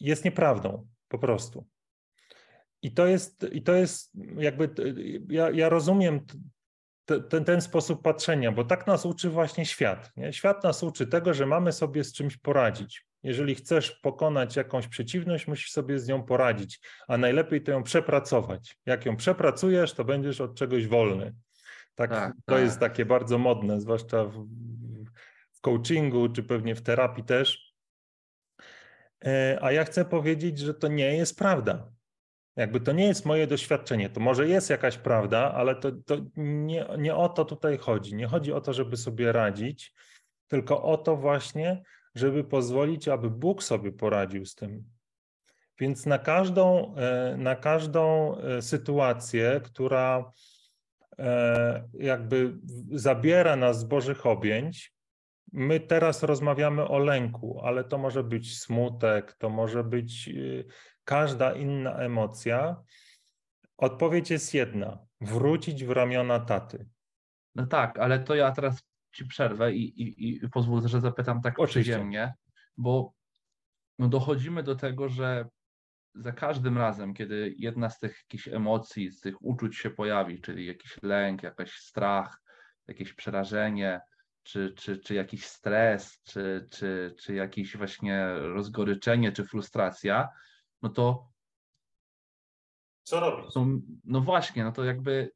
jest 0.00 0.24
nieprawdą 0.24 0.86
po 1.08 1.18
prostu. 1.18 1.71
I 2.82 2.92
to 2.92 3.06
jest, 3.06 3.46
i 3.52 3.62
to 3.62 3.74
jest 3.74 4.12
jakby, 4.36 4.68
ja, 5.28 5.50
ja 5.50 5.68
rozumiem 5.68 6.20
ten, 7.28 7.44
ten 7.44 7.60
sposób 7.60 8.02
patrzenia, 8.02 8.52
bo 8.52 8.64
tak 8.64 8.86
nas 8.86 9.06
uczy 9.06 9.30
właśnie 9.30 9.66
świat. 9.66 10.12
Nie? 10.16 10.32
Świat 10.32 10.64
nas 10.64 10.82
uczy 10.82 11.06
tego, 11.06 11.34
że 11.34 11.46
mamy 11.46 11.72
sobie 11.72 12.04
z 12.04 12.12
czymś 12.12 12.36
poradzić. 12.36 13.06
Jeżeli 13.22 13.54
chcesz 13.54 13.90
pokonać 13.90 14.56
jakąś 14.56 14.88
przeciwność, 14.88 15.46
musisz 15.46 15.70
sobie 15.70 15.98
z 15.98 16.08
nią 16.08 16.22
poradzić, 16.22 16.80
a 17.08 17.18
najlepiej 17.18 17.62
to 17.62 17.70
ją 17.70 17.82
przepracować. 17.82 18.76
Jak 18.86 19.06
ją 19.06 19.16
przepracujesz, 19.16 19.92
to 19.92 20.04
będziesz 20.04 20.40
od 20.40 20.54
czegoś 20.54 20.86
wolny. 20.86 21.34
Tak, 21.94 22.10
tak 22.10 22.32
to 22.46 22.54
tak. 22.54 22.62
jest 22.62 22.80
takie 22.80 23.04
bardzo 23.04 23.38
modne, 23.38 23.80
zwłaszcza 23.80 24.24
w, 24.24 24.46
w 25.52 25.60
coachingu, 25.60 26.28
czy 26.28 26.42
pewnie 26.42 26.74
w 26.74 26.82
terapii 26.82 27.24
też. 27.24 27.74
E, 29.24 29.58
a 29.62 29.72
ja 29.72 29.84
chcę 29.84 30.04
powiedzieć, 30.04 30.58
że 30.58 30.74
to 30.74 30.88
nie 30.88 31.16
jest 31.16 31.38
prawda. 31.38 31.88
Jakby 32.56 32.80
to 32.80 32.92
nie 32.92 33.06
jest 33.06 33.26
moje 33.26 33.46
doświadczenie. 33.46 34.10
To 34.10 34.20
może 34.20 34.48
jest 34.48 34.70
jakaś 34.70 34.98
prawda, 34.98 35.52
ale 35.54 35.74
to, 35.74 35.92
to 35.92 36.16
nie, 36.36 36.86
nie 36.98 37.14
o 37.14 37.28
to 37.28 37.44
tutaj 37.44 37.78
chodzi. 37.78 38.14
Nie 38.14 38.26
chodzi 38.26 38.52
o 38.52 38.60
to, 38.60 38.72
żeby 38.72 38.96
sobie 38.96 39.32
radzić, 39.32 39.94
tylko 40.48 40.82
o 40.82 40.96
to 40.96 41.16
właśnie, 41.16 41.82
żeby 42.14 42.44
pozwolić, 42.44 43.08
aby 43.08 43.30
Bóg 43.30 43.62
sobie 43.62 43.92
poradził 43.92 44.46
z 44.46 44.54
tym. 44.54 44.84
Więc 45.78 46.06
na 46.06 46.18
każdą, 46.18 46.94
e, 46.96 47.36
na 47.36 47.56
każdą 47.56 48.36
e, 48.38 48.62
sytuację, 48.62 49.60
która 49.64 50.32
E, 51.18 51.88
jakby 51.94 52.54
zabiera 52.90 53.56
nas 53.56 53.78
z 53.78 53.84
Bożych 53.84 54.26
objęć. 54.26 54.92
My 55.52 55.80
teraz 55.80 56.22
rozmawiamy 56.22 56.88
o 56.88 56.98
lęku, 56.98 57.60
ale 57.64 57.84
to 57.84 57.98
może 57.98 58.24
być 58.24 58.58
smutek, 58.58 59.32
to 59.32 59.50
może 59.50 59.84
być 59.84 60.30
każda 61.04 61.52
inna 61.52 61.96
emocja. 61.96 62.82
Odpowiedź 63.76 64.30
jest 64.30 64.54
jedna: 64.54 64.98
wrócić 65.20 65.84
w 65.84 65.90
ramiona 65.90 66.40
taty. 66.40 66.88
No 67.54 67.66
tak, 67.66 67.98
ale 67.98 68.18
to 68.18 68.34
ja 68.34 68.52
teraz 68.52 68.82
ci 69.14 69.26
przerwę 69.26 69.72
i, 69.72 70.02
i, 70.02 70.34
i 70.44 70.48
pozwól, 70.48 70.88
że 70.88 71.00
zapytam 71.00 71.42
tak 71.42 71.58
Oczywiście. 71.58 71.92
przyziemnie, 71.92 72.34
bo 72.76 73.12
no 73.98 74.08
dochodzimy 74.08 74.62
do 74.62 74.74
tego, 74.74 75.08
że 75.08 75.48
za 76.14 76.32
każdym 76.32 76.78
razem, 76.78 77.14
kiedy 77.14 77.54
jedna 77.58 77.90
z 77.90 77.98
tych 77.98 78.18
jakichś 78.22 78.48
emocji, 78.48 79.10
z 79.10 79.20
tych 79.20 79.42
uczuć 79.44 79.76
się 79.76 79.90
pojawi, 79.90 80.40
czyli 80.40 80.66
jakiś 80.66 81.02
lęk, 81.02 81.42
jakiś 81.42 81.72
strach, 81.72 82.42
jakieś 82.88 83.12
przerażenie, 83.12 84.00
czy, 84.42 84.74
czy, 84.76 84.98
czy 84.98 85.14
jakiś 85.14 85.46
stres, 85.46 86.22
czy, 86.22 86.68
czy, 86.70 87.14
czy 87.18 87.34
jakieś 87.34 87.76
właśnie 87.76 88.32
rozgoryczenie, 88.34 89.32
czy 89.32 89.44
frustracja, 89.44 90.28
no 90.82 90.88
to 90.88 91.32
Co 93.02 93.20
robić? 93.20 93.54
no, 93.54 93.66
no 94.04 94.20
właśnie, 94.20 94.64
no 94.64 94.72
to 94.72 94.84
jakby 94.84 95.32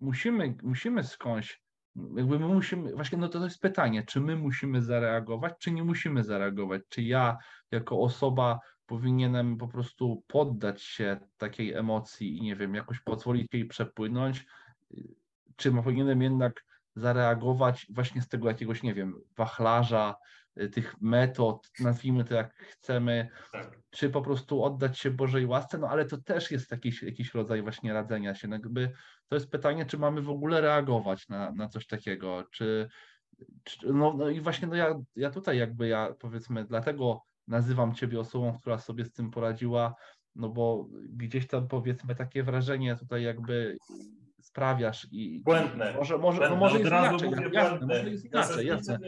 musimy, 0.00 0.56
musimy 0.62 1.04
skądś, 1.04 1.62
jakby 1.96 2.38
my 2.38 2.46
musimy, 2.46 2.94
właśnie 2.94 3.18
no 3.18 3.28
to, 3.28 3.38
to 3.38 3.44
jest 3.44 3.60
pytanie, 3.60 4.02
czy 4.06 4.20
my 4.20 4.36
musimy 4.36 4.82
zareagować, 4.82 5.54
czy 5.58 5.72
nie 5.72 5.84
musimy 5.84 6.24
zareagować, 6.24 6.82
czy 6.88 7.02
ja 7.02 7.36
jako 7.70 8.00
osoba 8.00 8.58
powinienem 8.86 9.56
po 9.56 9.68
prostu 9.68 10.24
poddać 10.26 10.82
się 10.82 11.20
takiej 11.36 11.72
emocji 11.72 12.38
i 12.38 12.42
nie 12.42 12.56
wiem, 12.56 12.74
jakoś 12.74 13.00
pozwolić 13.00 13.48
jej 13.52 13.64
przepłynąć, 13.64 14.46
czy 15.56 15.72
powinienem 15.72 16.22
jednak 16.22 16.64
zareagować 16.96 17.86
właśnie 17.90 18.22
z 18.22 18.28
tego 18.28 18.48
jakiegoś, 18.48 18.82
nie 18.82 18.94
wiem, 18.94 19.14
wachlarza, 19.36 20.14
tych 20.72 21.00
metod, 21.00 21.70
nazwijmy 21.80 22.24
to 22.24 22.34
jak 22.34 22.54
chcemy, 22.54 23.28
Tak. 23.52 23.78
czy 23.90 24.10
po 24.10 24.22
prostu 24.22 24.62
oddać 24.64 24.98
się 24.98 25.10
Bożej 25.10 25.46
łasce, 25.46 25.78
no 25.78 25.88
ale 25.88 26.04
to 26.04 26.18
też 26.18 26.50
jest 26.50 26.70
jakiś, 26.70 27.02
jakiś 27.02 27.34
rodzaj 27.34 27.62
właśnie 27.62 27.92
radzenia 27.92 28.34
się. 28.34 28.48
No 28.48 28.56
jakby 28.56 28.92
to 29.28 29.36
jest 29.36 29.50
pytanie, 29.50 29.86
czy 29.86 29.98
mamy 29.98 30.22
w 30.22 30.30
ogóle 30.30 30.60
reagować 30.60 31.28
na, 31.28 31.52
na 31.52 31.68
coś 31.68 31.86
takiego, 31.86 32.44
czy, 32.50 32.88
czy 33.64 33.92
no, 33.92 34.14
no 34.14 34.28
i 34.28 34.40
właśnie 34.40 34.68
no 34.68 34.74
ja, 34.74 34.94
ja 35.16 35.30
tutaj 35.30 35.58
jakby 35.58 35.88
ja 35.88 36.14
powiedzmy, 36.18 36.64
dlatego 36.64 37.22
nazywam 37.48 37.94
Ciebie 37.94 38.20
osobą, 38.20 38.58
która 38.58 38.78
sobie 38.78 39.04
z 39.04 39.12
tym 39.12 39.30
poradziła, 39.30 39.94
no 40.34 40.48
bo 40.48 40.88
gdzieś 41.08 41.46
tam 41.46 41.68
powiedzmy 41.68 42.14
takie 42.14 42.42
wrażenie 42.42 42.96
tutaj 42.96 43.22
jakby 43.22 43.76
sprawiasz 44.42 45.06
i 45.10 45.40
Błędne. 45.44 45.94
może, 45.98 46.18
może, 46.18 46.40
no 46.50 46.56
Błędne, 46.56 46.60
może 46.60 46.76
od 46.76 46.82
jest 46.82 46.90
inaczej, 46.90 47.52
jasne, 47.52 47.86
może 47.86 48.10
jest 48.10 48.24
Ja 48.24 48.30
inaczej, 48.30 48.54
sobie 48.54 48.66
jasne. 48.66 48.98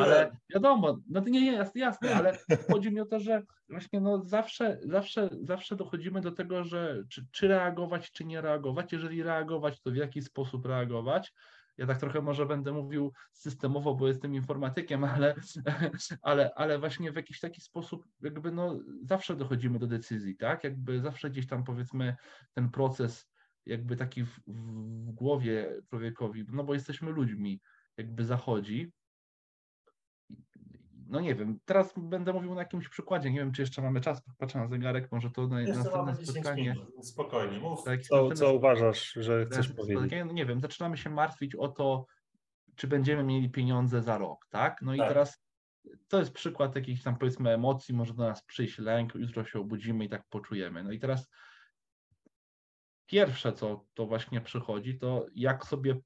Ale 0.00 0.30
wiadomo, 0.54 0.98
no 1.08 1.20
to 1.20 1.28
nie, 1.28 1.40
nie 1.40 1.52
jest 1.52 1.76
jasne, 1.76 2.14
ale 2.14 2.38
chodzi 2.72 2.92
mi 2.92 3.00
o 3.00 3.06
to, 3.06 3.20
że 3.20 3.42
właśnie 3.68 4.00
no 4.00 4.22
zawsze, 4.24 4.78
zawsze, 4.82 5.28
zawsze 5.42 5.76
dochodzimy 5.76 6.20
do 6.20 6.32
tego, 6.32 6.64
że 6.64 7.02
czy, 7.08 7.26
czy 7.32 7.48
reagować, 7.48 8.12
czy 8.12 8.24
nie 8.24 8.40
reagować. 8.40 8.92
Jeżeli 8.92 9.22
reagować, 9.22 9.80
to 9.80 9.90
w 9.90 9.96
jaki 9.96 10.22
sposób 10.22 10.66
reagować. 10.66 11.32
Ja 11.78 11.86
tak 11.86 11.98
trochę 11.98 12.20
może 12.20 12.46
będę 12.46 12.72
mówił 12.72 13.12
systemowo, 13.32 13.94
bo 13.94 14.08
jestem 14.08 14.34
informatykiem, 14.34 15.04
ale, 15.04 15.34
ale, 16.22 16.50
ale 16.54 16.78
właśnie 16.78 17.12
w 17.12 17.16
jakiś 17.16 17.40
taki 17.40 17.60
sposób 17.60 18.04
jakby 18.22 18.52
no 18.52 18.80
zawsze 19.02 19.36
dochodzimy 19.36 19.78
do 19.78 19.86
decyzji, 19.86 20.36
tak? 20.36 20.64
Jakby 20.64 21.00
zawsze 21.00 21.30
gdzieś 21.30 21.46
tam 21.46 21.64
powiedzmy 21.64 22.16
ten 22.54 22.70
proces 22.70 23.28
jakby 23.66 23.96
taki 23.96 24.24
w, 24.24 24.40
w 24.46 25.10
głowie 25.12 25.80
człowiekowi, 25.90 26.44
no 26.52 26.64
bo 26.64 26.74
jesteśmy 26.74 27.10
ludźmi, 27.10 27.60
jakby 27.96 28.24
zachodzi. 28.24 28.92
No 31.10 31.20
nie 31.20 31.34
wiem, 31.34 31.58
teraz 31.64 31.94
będę 31.96 32.32
mówił 32.32 32.54
na 32.54 32.60
jakimś 32.60 32.88
przykładzie, 32.88 33.30
nie 33.30 33.38
wiem, 33.38 33.52
czy 33.52 33.62
jeszcze 33.62 33.82
mamy 33.82 34.00
czas, 34.00 34.22
patrzę 34.38 34.58
na 34.58 34.68
zegarek, 34.68 35.12
może 35.12 35.30
to 35.30 35.46
na 35.46 35.60
Jeszcze 35.60 35.74
następne 35.76 36.02
mamy 36.02 36.18
10 36.18 36.28
spotkanie. 36.30 36.62
minut. 36.62 37.06
Spokojnie, 37.06 37.58
mów. 37.58 37.84
Tak, 37.84 38.02
co, 38.02 38.32
co 38.32 38.54
uważasz, 38.54 39.12
że 39.16 39.46
chcesz 39.46 39.68
powiedzieć? 39.72 39.98
spotkanie, 39.98 40.24
No 40.24 40.32
nie 40.32 40.46
wiem, 40.46 40.60
zaczynamy 40.60 40.96
się 40.96 41.10
martwić 41.10 41.54
o 41.54 41.68
to, 41.68 42.06
czy 42.76 42.86
będziemy 42.88 43.24
mieli 43.24 43.50
pieniądze 43.50 44.02
za 44.02 44.18
rok, 44.18 44.46
tak? 44.50 44.82
No 44.82 44.94
i 44.94 44.98
Tak. 44.98 45.08
teraz 45.08 45.42
to 46.08 46.18
jest 46.18 46.32
przykład 46.32 46.76
jakichś 46.76 47.02
tam 47.02 47.18
powiedzmy 47.18 47.50
emocji, 47.50 47.94
może 47.94 48.14
do 48.14 48.22
nas 48.28 48.44
przyjść 48.44 48.78
lęk, 48.78 49.14
jutro 49.14 49.44
się 49.44 49.60
obudzimy 49.60 50.04
i 50.04 50.08
tak 50.08 50.22
poczujemy. 50.30 50.84
No 50.84 50.92
i 50.92 50.98
teraz 50.98 51.28
pierwsze, 53.12 53.52
co 53.52 53.84
to 53.94 54.06
właśnie 54.06 54.40
przychodzi, 54.40 54.98
to 54.98 55.26
jak 55.34 55.64
sobie, 55.66 55.96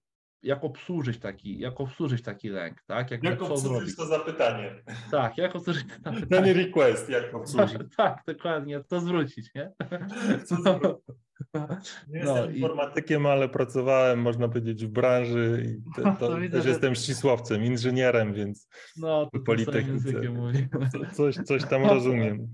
jak 0.42 0.64
obsłużyć 0.64 1.18
taki, 1.18 1.59
jak 1.59 1.80
obsłużyć 1.80 2.22
taki 2.22 2.48
lęk, 2.48 2.82
tak? 2.86 3.11
Jakby 3.11 3.26
Jak 3.28 3.38
co 3.38 3.44
obsłużyć 3.44 3.72
zrobić? 3.78 3.96
to 3.96 4.07
zapytanie? 4.07 4.82
Tak, 5.11 5.38
jak 5.38 5.57
obsłużyć 5.57 5.84
to 6.05 6.11
To 6.12 6.20
pytanie. 6.20 6.46
nie 6.46 6.53
request, 6.53 7.09
jak 7.09 7.34
obsłużyć. 7.34 7.78
Tak, 7.96 8.22
dokładnie, 8.26 8.84
to 8.84 9.00
zwrócić, 9.00 9.50
nie? 9.55 9.72
Co 10.46 10.57
zrobić? 10.57 10.92
Nie 12.09 12.24
No 12.24 12.36
jestem 12.36 12.53
i- 12.55 12.57
informatykiem, 12.59 13.26
ale 13.26 13.48
pracowałem, 13.48 14.20
można 14.20 14.48
powiedzieć, 14.48 14.86
w 14.86 14.88
branży 14.90 15.62
i 15.66 16.03
to, 16.03 16.16
to 16.20 16.36
widzę, 16.36 16.53
też 16.57 16.64
że- 16.64 16.70
jestem 16.70 16.94
ścisłowcem, 16.94 17.64
inżynierem, 17.64 18.34
więc 18.34 18.68
No, 18.96 19.30
to 19.32 19.40
Politechnice. 19.40 20.12
coś, 21.12 21.34
coś 21.36 21.64
tam 21.64 21.82
No. 21.82 21.94
rozumiem. 21.94 22.48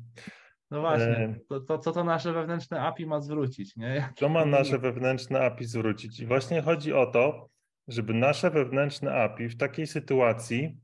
No 0.71 0.81
właśnie, 0.81 1.07
E. 1.07 1.41
to, 1.49 1.61
to 1.61 1.79
co 1.79 1.93
to 1.93 2.05
nasze 2.05 2.33
wewnętrzne 2.33 2.81
API 2.81 3.07
ma 3.07 3.21
zwrócić, 3.21 3.77
nie? 3.77 4.13
To 4.17 4.29
ma 4.29 4.45
nasze 4.45 4.79
wewnętrzne 4.79 5.41
API 5.41 5.65
zwrócić. 5.65 6.21
I 6.21 6.27
właśnie 6.27 6.63
chodzi 6.63 6.93
o 6.93 7.07
to, 7.07 7.49
żeby 7.89 8.15
nasze 8.15 8.51
wewnętrzne 8.51 9.15
API 9.15 9.49
w 9.49 9.57
takiej 9.57 9.87
sytuacji, 9.87 10.81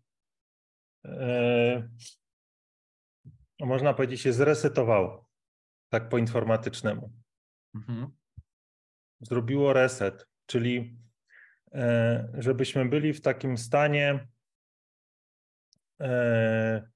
e, 1.04 1.88
można 3.60 3.94
powiedzieć, 3.94 4.20
się 4.20 4.32
zresetowało, 4.32 5.28
tak 5.88 6.08
po 6.08 6.18
informatycznemu. 6.18 7.12
Mhm. 7.74 8.08
Zrobiło 9.20 9.72
reset, 9.72 10.26
czyli 10.46 10.98
e, 11.72 12.28
żebyśmy 12.38 12.84
byli 12.84 13.12
w 13.12 13.20
takim 13.20 13.58
stanie, 13.58 14.28
e, 16.00 16.93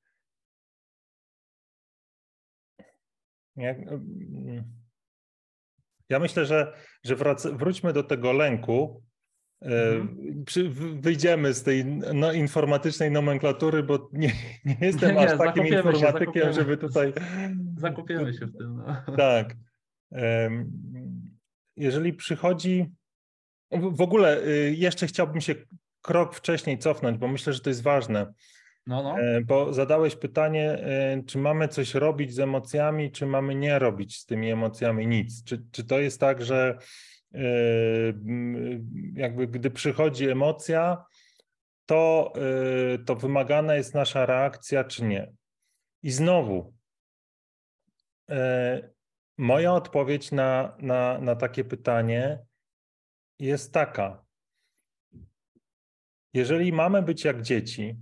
ja 6.08 6.18
myślę, 6.18 6.46
że, 6.46 6.72
że 7.04 7.16
wrac, 7.16 7.46
wróćmy 7.46 7.92
do 7.92 8.02
tego 8.02 8.32
lęku. 8.32 9.02
e, 9.62 9.66
Mhm. 9.92 10.44
Wyjdziemy 11.00 11.54
z 11.54 11.62
tej 11.62 11.84
no, 12.14 12.32
informatycznej 12.32 13.10
nomenklatury, 13.10 13.82
bo 13.82 14.08
nie, 14.12 14.32
nie 14.64 14.76
jestem 14.80 15.08
Nie, 15.14 15.20
nie, 15.20 15.32
aż 15.32 15.38
takim 15.38 15.46
zakopiemy 15.46 15.68
się, 15.70 15.76
informatykiem, 15.76 16.26
zakopiemy. 16.26 16.52
żeby 16.52 16.76
tutaj. 16.76 17.12
Zakopiemy 17.76 18.32
się 18.34 18.46
w 18.46 18.58
tym. 18.58 18.76
No. 18.76 19.16
Tak. 19.16 19.56
Jeżeli 21.76 22.12
przychodzi. 22.12 22.86
W 23.72 23.96
w 23.96 24.00
ogóle 24.00 24.46
y, 24.46 24.74
jeszcze 24.78 25.06
chciałbym 25.06 25.40
się 25.40 25.54
krok 26.02 26.34
wcześniej 26.34 26.78
cofnąć, 26.78 27.18
bo 27.18 27.28
myślę, 27.28 27.52
że 27.52 27.60
to 27.60 27.70
jest 27.70 27.82
ważne. 27.82 28.32
No, 28.88 29.02
no. 29.02 29.20
E, 29.20 29.40
Bo 29.40 29.72
zadałeś 29.72 30.16
pytanie, 30.16 30.72
e, 30.72 31.22
czy 31.26 31.38
mamy 31.38 31.68
coś 31.68 31.94
robić 31.94 32.34
z 32.34 32.38
emocjami, 32.38 33.12
czy 33.12 33.26
mamy 33.26 33.54
nie 33.54 33.78
robić 33.78 34.16
z 34.16 34.26
tymi 34.26 34.50
emocjami 34.50 35.06
nic. 35.06 35.44
Czy, 35.44 35.64
czy 35.72 35.84
to 35.84 36.00
jest 36.00 36.20
tak, 36.20 36.44
że 36.44 36.78
e, 37.34 37.40
jakby 39.14 39.46
gdy 39.46 39.70
przychodzi 39.70 40.28
emocja, 40.28 41.04
to, 41.86 42.32
to 43.06 43.16
wymagana 43.16 43.74
jest 43.74 43.94
nasza 43.94 44.26
reakcja, 44.26 44.84
czy 44.84 45.04
nie? 45.04 45.32
I 46.02 46.10
znowu, 46.10 46.74
moja 49.38 49.72
odpowiedź 49.72 50.32
na, 50.32 50.76
na, 50.78 51.18
na 51.18 51.36
takie 51.36 51.64
pytanie 51.64 52.38
jest 53.38 53.72
taka. 53.72 54.24
Jeżeli 56.34 56.72
mamy 56.72 57.02
być 57.02 57.24
jak 57.24 57.42
dzieci, 57.42 57.96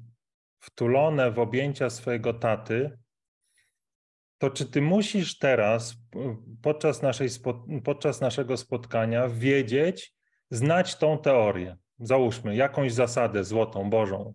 wtulone 0.67 1.31
w 1.31 1.39
objęcia 1.39 1.91
swojego 1.91 2.35
taty, 2.35 2.99
to 4.39 4.51
czy 4.51 4.67
ty 4.67 4.83
musisz 4.83 5.39
teraz 5.39 5.95
p- 6.11 6.37
podczas, 6.63 7.03
naszej, 7.03 7.29
podczas 7.85 8.21
naszego 8.21 8.57
spotkania 8.57 9.29
wiedzieć, 9.29 10.15
znać 10.51 10.97
tą 10.97 11.19
teorię? 11.19 11.77
Załóżmy 11.99 12.57
jakąś 12.57 12.93
zasadę 12.93 13.45
złotą, 13.45 13.91
bożą. 13.91 14.35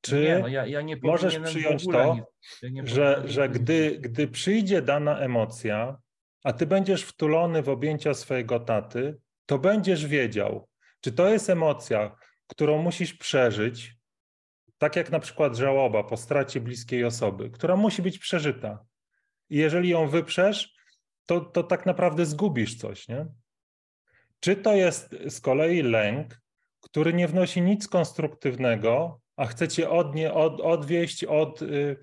Czy 0.00 0.20
nie, 0.20 0.38
no 0.38 0.48
ja, 0.48 0.66
ja 0.66 0.82
nie 0.82 0.96
możesz 1.02 1.38
przyjąć 1.38 1.86
to, 1.86 2.16
nie 2.70 2.86
że, 2.86 3.22
że 3.24 3.48
gdy, 3.48 3.98
gdy 4.00 4.28
przyjdzie 4.28 4.82
dana 4.82 5.18
emocja, 5.18 5.96
a 6.44 6.52
ty 6.52 6.66
będziesz 6.66 7.02
wtulony 7.02 7.62
w 7.62 7.68
objęcia 7.68 8.14
swojego 8.14 8.60
taty, 8.60 9.16
to 9.46 9.58
będziesz 9.58 10.06
wiedział, 10.06 10.68
czy 11.00 11.12
to 11.12 11.28
jest 11.28 11.50
emocja, 11.50 12.16
którą 12.46 12.82
musisz 12.82 13.14
przeżyć, 13.14 13.97
tak 14.78 14.96
jak 14.96 15.10
na 15.10 15.20
przykład 15.20 15.56
żałoba 15.56 16.04
po 16.04 16.16
stracie 16.16 16.60
bliskiej 16.60 17.04
osoby, 17.04 17.50
która 17.50 17.76
musi 17.76 18.02
być 18.02 18.18
przeżyta. 18.18 18.84
I 19.50 19.56
jeżeli 19.56 19.88
ją 19.88 20.08
wyprzesz, 20.08 20.74
to, 21.26 21.40
to 21.40 21.62
tak 21.62 21.86
naprawdę 21.86 22.26
zgubisz 22.26 22.76
coś, 22.76 23.08
nie? 23.08 23.26
Czy 24.40 24.56
to 24.56 24.74
jest 24.74 25.16
z 25.28 25.40
kolei 25.40 25.82
lęk, 25.82 26.40
który 26.80 27.14
nie 27.14 27.28
wnosi 27.28 27.62
nic 27.62 27.88
konstruktywnego, 27.88 29.20
a 29.36 29.46
chce 29.46 29.68
cię 29.68 29.90
od, 29.90 30.14
nie, 30.14 30.34
od, 30.34 30.60
odwieść 30.60 31.24
od, 31.24 31.62
y, 31.62 31.96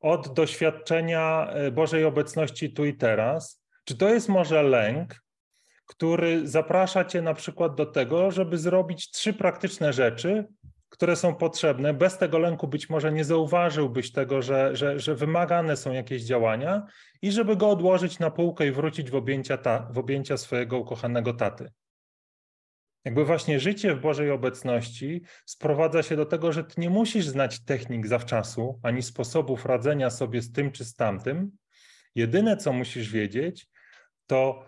od 0.00 0.34
doświadczenia 0.34 1.54
y, 1.66 1.72
Bożej 1.72 2.04
obecności 2.04 2.72
tu 2.72 2.84
i 2.84 2.94
teraz? 2.94 3.62
Czy 3.84 3.96
to 3.96 4.08
jest 4.08 4.28
może 4.28 4.62
lęk, 4.62 5.22
który 5.86 6.48
zaprasza 6.48 7.04
cię 7.04 7.22
na 7.22 7.34
przykład 7.34 7.74
do 7.74 7.86
tego, 7.86 8.30
żeby 8.30 8.58
zrobić 8.58 9.10
trzy 9.10 9.32
praktyczne 9.32 9.92
rzeczy, 9.92 10.44
które 10.88 11.16
są 11.16 11.34
potrzebne. 11.34 11.94
Bez 11.94 12.18
tego 12.18 12.38
lęku 12.38 12.68
być 12.68 12.90
może 12.90 13.12
nie 13.12 13.24
zauważyłbyś 13.24 14.12
tego, 14.12 14.42
że, 14.42 14.76
że, 14.76 14.98
że 14.98 15.14
wymagane 15.14 15.76
są 15.76 15.92
jakieś 15.92 16.22
działania 16.22 16.86
i 17.22 17.32
żeby 17.32 17.56
go 17.56 17.70
odłożyć 17.70 18.18
na 18.18 18.30
półkę 18.30 18.66
i 18.66 18.72
wrócić 18.72 19.10
w 19.10 19.14
objęcia, 19.14 19.58
ta, 19.58 19.88
w 19.90 19.98
objęcia 19.98 20.36
swojego 20.36 20.78
ukochanego 20.78 21.32
taty. 21.34 21.72
Jakby 23.04 23.24
właśnie 23.24 23.60
życie 23.60 23.94
w 23.94 24.00
Bożej 24.00 24.30
obecności 24.30 25.22
sprowadza 25.46 26.02
się 26.02 26.16
do 26.16 26.26
tego, 26.26 26.52
że 26.52 26.64
ty 26.64 26.80
nie 26.80 26.90
musisz 26.90 27.26
znać 27.26 27.64
technik 27.64 28.06
zawczasu, 28.06 28.80
ani 28.82 29.02
sposobów 29.02 29.66
radzenia 29.66 30.10
sobie 30.10 30.42
z 30.42 30.52
tym 30.52 30.72
czy 30.72 30.84
z 30.84 30.94
tamtym. 30.94 31.50
Jedyne, 32.14 32.56
co 32.56 32.72
musisz 32.72 33.12
wiedzieć, 33.12 33.68
to 34.26 34.64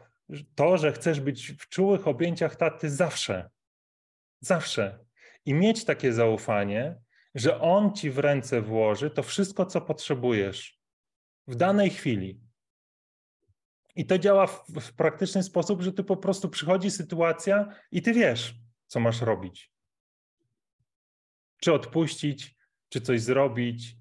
to, 0.54 0.76
że 0.76 0.92
chcesz 0.92 1.20
być 1.20 1.52
w 1.52 1.68
czułych 1.68 2.08
objęciach 2.08 2.56
taty 2.56 2.90
zawsze. 2.90 3.50
Zawsze. 4.40 5.07
I 5.48 5.54
mieć 5.54 5.84
takie 5.84 6.12
zaufanie, 6.12 6.96
że 7.34 7.60
on 7.60 7.94
ci 7.94 8.10
w 8.10 8.18
ręce 8.18 8.62
włoży 8.62 9.10
to 9.10 9.22
wszystko, 9.22 9.66
co 9.66 9.80
potrzebujesz 9.80 10.80
w 11.46 11.54
danej 11.54 11.90
chwili. 11.90 12.40
I 13.96 14.06
to 14.06 14.18
działa 14.18 14.46
w, 14.46 14.66
w, 14.80 14.92
praktyczny 14.92 15.42
sposób, 15.42 15.82
że 15.82 15.92
ty 15.92 16.04
po 16.04 16.16
prostu 16.16 16.48
przychodzi 16.48 16.90
sytuacja 16.90 17.74
i 17.90 18.02
ty 18.02 18.12
wiesz, 18.12 18.54
co 18.86 19.00
masz 19.00 19.20
robić. 19.20 19.72
Czy 21.60 21.72
odpuścić, 21.72 22.56
czy 22.88 23.00
coś 23.00 23.20
zrobić, 23.20 23.96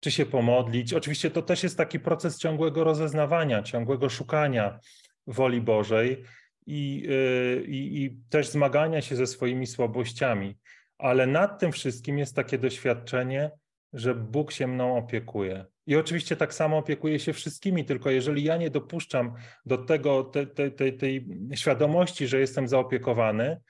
czy 0.00 0.10
się 0.10 0.26
pomodlić. 0.26 0.92
Oczywiście 0.92 1.30
to 1.30 1.42
też 1.42 1.62
jest 1.62 1.76
taki 1.76 2.00
proces 2.00 2.38
ciągłego 2.38 2.84
rozeznawania, 2.84 3.62
ciągłego 3.62 4.08
szukania 4.08 4.80
woli 5.26 5.60
Bożej 5.60 6.24
i, 6.66 7.06
y, 7.08 7.64
i, 7.66 8.04
i 8.04 8.20
też 8.30 8.48
zmagania 8.48 9.00
się 9.00 9.16
ze 9.16 9.26
swoimi 9.26 9.66
słabościami. 9.66 10.58
Ale 10.98 11.26
nad 11.26 11.60
tym 11.60 11.72
wszystkim 11.72 12.18
jest 12.18 12.36
takie 12.36 12.58
doświadczenie, 12.58 13.50
że 13.92 14.14
Bóg 14.14 14.52
się 14.52 14.66
mną 14.66 14.96
opiekuje. 14.96 15.66
I 15.86 15.96
oczywiście 15.96 16.36
tak 16.36 16.54
samo 16.54 16.78
opiekuje 16.78 17.18
się 17.18 17.32
wszystkimi, 17.32 17.84
tylko 17.84 18.10
jeżeli 18.10 18.44
ja 18.44 18.56
nie 18.56 18.70
dopuszczam 18.70 19.34
do 19.66 19.78
tego, 19.78 20.24
te, 20.24 20.46
te, 20.46 20.70
te, 20.70 20.92
tej 20.92 21.26
świadomości, 21.54 22.26
że 22.26 22.40
jestem 22.40 22.68
zaopiekowany, 22.68 23.60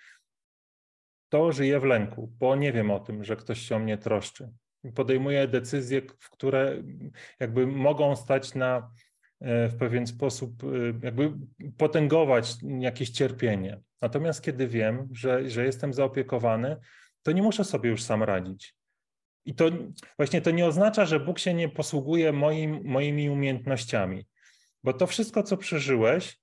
to 1.28 1.52
żyję 1.52 1.80
w 1.80 1.84
lęku, 1.84 2.32
bo 2.38 2.56
nie 2.56 2.72
wiem 2.72 2.90
o 2.90 3.00
tym, 3.00 3.24
że 3.24 3.36
ktoś 3.36 3.60
się 3.60 3.76
o 3.76 3.78
mnie 3.78 3.98
troszczy. 3.98 4.50
Podejmuję 4.94 5.48
decyzje, 5.48 6.02
które 6.02 6.82
jakby 7.40 7.66
mogą 7.66 8.16
stać 8.16 8.54
na 8.54 8.76
e, 8.78 8.82
w 9.44 9.76
pewien 9.78 10.06
sposób, 10.06 10.64
e, 10.64 10.66
jakby 11.02 11.32
potęgować 11.76 12.56
jakieś 12.78 13.10
cierpienie. 13.10 13.80
Natomiast 14.00 14.42
kiedy 14.42 14.68
wiem, 14.68 15.08
że, 15.12 15.50
że 15.50 15.64
jestem 15.64 15.92
zaopiekowany, 15.92 16.76
to 17.22 17.32
nie 17.32 17.42
muszę 17.42 17.64
sobie 17.64 17.90
już 17.90 18.02
sam 18.02 18.22
radzić. 18.22 18.74
I 19.44 19.54
to 19.54 19.70
właśnie 20.16 20.40
to 20.40 20.50
nie 20.50 20.66
oznacza, 20.66 21.04
że 21.04 21.20
Bóg 21.20 21.38
się 21.38 21.54
nie 21.54 21.68
posługuje 21.68 22.32
moim, 22.32 22.80
moimi 22.84 23.30
umiejętnościami, 23.30 24.26
bo 24.84 24.92
to 24.92 25.06
wszystko, 25.06 25.42
co 25.42 25.56
przeżyłeś, 25.56 26.40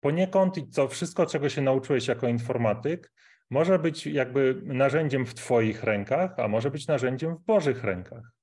poniekąd 0.00 0.58
i 0.58 0.68
to 0.68 0.88
wszystko, 0.88 1.26
czego 1.26 1.48
się 1.48 1.62
nauczyłeś 1.62 2.08
jako 2.08 2.28
informatyk, 2.28 3.12
może 3.50 3.78
być 3.78 4.06
jakby 4.06 4.60
narzędziem 4.64 5.26
w 5.26 5.34
Twoich 5.34 5.84
rękach, 5.84 6.38
a 6.38 6.48
może 6.48 6.70
być 6.70 6.86
narzędziem 6.86 7.36
w 7.36 7.40
Bożych 7.40 7.84
rękach. 7.84 8.33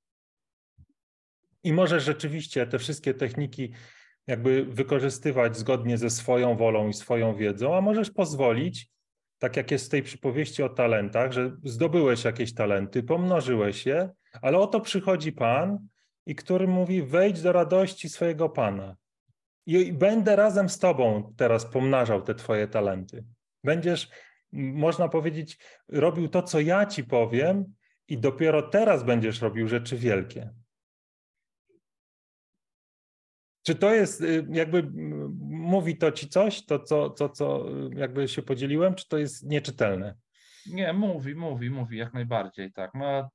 I 1.64 1.74
możesz 1.74 2.03
rzeczywiście 2.03 2.68
te 2.68 2.80
wszystkie 2.80 3.14
techniki 3.14 3.72
jakby 4.28 4.66
wykorzystywać 4.66 5.57
zgodnie 5.57 5.97
ze 5.97 6.09
swoją 6.09 6.57
wolą 6.57 6.88
i 6.88 6.93
swoją 6.93 7.36
wiedzą, 7.36 7.76
a 7.76 7.82
możesz 7.82 8.12
pozwolić 8.12 8.91
tak 9.41 9.57
jak 9.57 9.72
jest 9.72 9.86
w 9.86 9.89
tej 9.89 10.03
przypowieści 10.03 10.64
o 10.64 10.70
talentach, 10.70 11.32
że 11.32 11.51
zdobyłeś 11.64 12.24
jakieś 12.24 12.53
talenty, 12.53 13.03
pomnożyłeś 13.03 13.86
je, 13.86 14.09
ale 14.41 14.57
oto 14.57 14.80
przychodzi 14.80 15.32
Pan 15.32 15.88
i 16.26 16.36
który 16.36 16.68
mówi: 16.68 17.03
wejdź 17.03 17.41
do 17.41 17.51
radości 17.51 18.09
swojego 18.09 18.49
Pana. 18.49 18.95
I 19.66 19.93
będę 19.93 20.36
razem 20.36 20.70
z 20.70 20.80
Tobą 20.80 21.34
teraz 21.38 21.66
pomnażał 21.66 22.22
te 22.22 22.36
Twoje 22.36 22.68
talenty. 22.68 23.24
Będziesz, 23.64 24.09
można 24.53 25.09
powiedzieć, 25.09 25.57
robił 25.89 26.28
to, 26.28 26.43
co 26.43 26.59
ja 26.59 26.86
Ci 26.86 27.03
powiem, 27.03 27.66
i 28.07 28.18
dopiero 28.18 28.62
teraz 28.62 29.03
będziesz 29.03 29.41
robił 29.41 29.68
rzeczy 29.68 29.97
wielkie. 29.97 30.49
Czy 33.64 33.76
to 33.76 33.93
jest, 33.93 34.22
y, 34.22 34.45
jakby 34.51 34.91
mówi 35.49 35.97
to 35.97 36.12
ci 36.12 36.30
coś, 36.30 36.66
to 36.66 36.80
co, 36.80 37.09
to, 37.09 37.30
co 37.30 37.70
y, 37.70 37.89
jakby 37.95 38.28
się 38.28 38.41
podzieliłem, 38.41 38.95
czy 38.95 39.07
to 39.07 39.18
jest 39.18 39.43
nieczytelne? 39.43 40.16
Nie, 40.68 40.93
mówi, 40.93 41.36
mówi, 41.36 41.70
mówi, 41.70 41.97
jak 41.97 42.14
najbardziej, 42.14 42.72
tak. 42.72 42.91
No, 42.93 43.30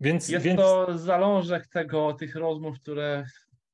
więc, 0.00 0.28
jest 0.28 0.44
więc... 0.44 0.60
to 0.60 0.98
zalążek 0.98 1.66
tego, 1.66 2.12
tych 2.12 2.36
rozmów, 2.36 2.80
które 2.80 3.24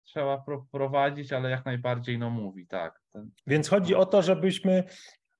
trzeba 0.04 0.44
prowadzić, 0.72 1.32
ale 1.32 1.50
jak 1.50 1.64
najbardziej 1.64 2.18
no 2.18 2.30
mówi, 2.30 2.66
tak. 2.66 3.00
Więc 3.46 3.68
chodzi 3.68 3.94
o 3.94 4.06
to, 4.06 4.22
żebyśmy 4.22 4.84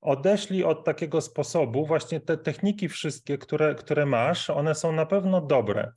odeszli 0.01 0.64
od 0.64 0.85
takiego 0.85 1.21
sposobu, 1.21 1.87
właśnie 1.87 2.21
te 2.21 2.39
techniki 2.39 2.89
wszystkie, 2.89 3.39
które, 3.39 3.75
które 3.75 4.07
masz, 4.07 4.51
one 4.51 4.75
są 4.75 4.93
na 4.93 5.07
pewno 5.07 5.41
dobre, 5.41 5.93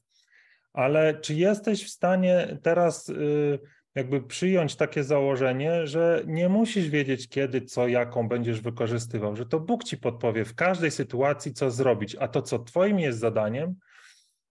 ale 0.74 1.20
czy 1.20 1.34
jesteś 1.34 1.86
w 1.86 1.90
stanie 1.90 2.58
teraz... 2.64 3.08
Yy, 3.08 3.60
jakby 3.96 4.22
przyjąć 4.22 4.76
takie 4.76 5.04
założenie, 5.04 5.88
że 5.88 6.24
nie 6.28 6.50
musisz 6.50 6.90
wiedzieć 6.90 7.30
kiedy, 7.30 7.62
co, 7.62 7.88
jaką 7.88 8.28
będziesz 8.28 8.62
wykorzystywał, 8.62 9.36
że 9.36 9.46
to 9.46 9.60
Bóg 9.60 9.84
ci 9.84 9.98
podpowie 9.98 10.46
w 10.46 10.56
każdej 10.56 10.92
sytuacji, 10.92 11.54
co 11.54 11.72
zrobić, 11.72 12.16
a 12.16 12.28
to, 12.28 12.42
co 12.42 12.60
twoim 12.60 13.00
jest 13.00 13.20
zadaniem, 13.20 13.76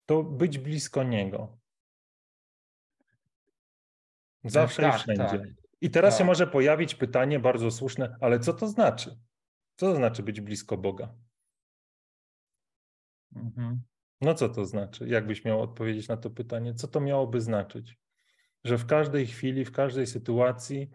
to 0.06 0.22
być 0.22 0.58
blisko 0.58 1.02
Niego. 1.02 1.58
Zawsze 4.44 4.82
tak, 4.82 4.94
i 4.94 4.98
wszędzie. 4.98 5.38
Tak. 5.38 5.48
I 5.80 5.90
teraz 5.90 6.14
tak. 6.14 6.18
się 6.18 6.24
może 6.24 6.46
pojawić 6.46 6.94
pytanie 6.94 7.40
bardzo 7.40 7.70
słuszne, 7.70 8.16
ale 8.20 8.40
co 8.40 8.52
to 8.52 8.68
znaczy? 8.68 9.18
Co 9.76 9.86
to 9.86 9.96
znaczy 9.96 10.22
być 10.22 10.40
blisko 10.40 10.76
Boga? 10.76 11.14
Mhm. 13.36 13.82
No 14.20 14.34
co 14.34 14.48
to 14.48 14.64
znaczy? 14.64 15.08
Jakbyś 15.08 15.44
miał 15.44 15.62
odpowiedzieć 15.62 16.08
na 16.08 16.16
to 16.16 16.30
pytanie? 16.30 16.74
Co 16.74 16.88
to 16.88 17.00
miałoby 17.00 17.40
znaczyć? 17.40 17.98
Że 18.64 18.78
w 18.78 18.86
każdej 18.86 19.26
chwili, 19.26 19.64
w 19.64 19.72
każdej 19.72 20.06
sytuacji 20.06 20.90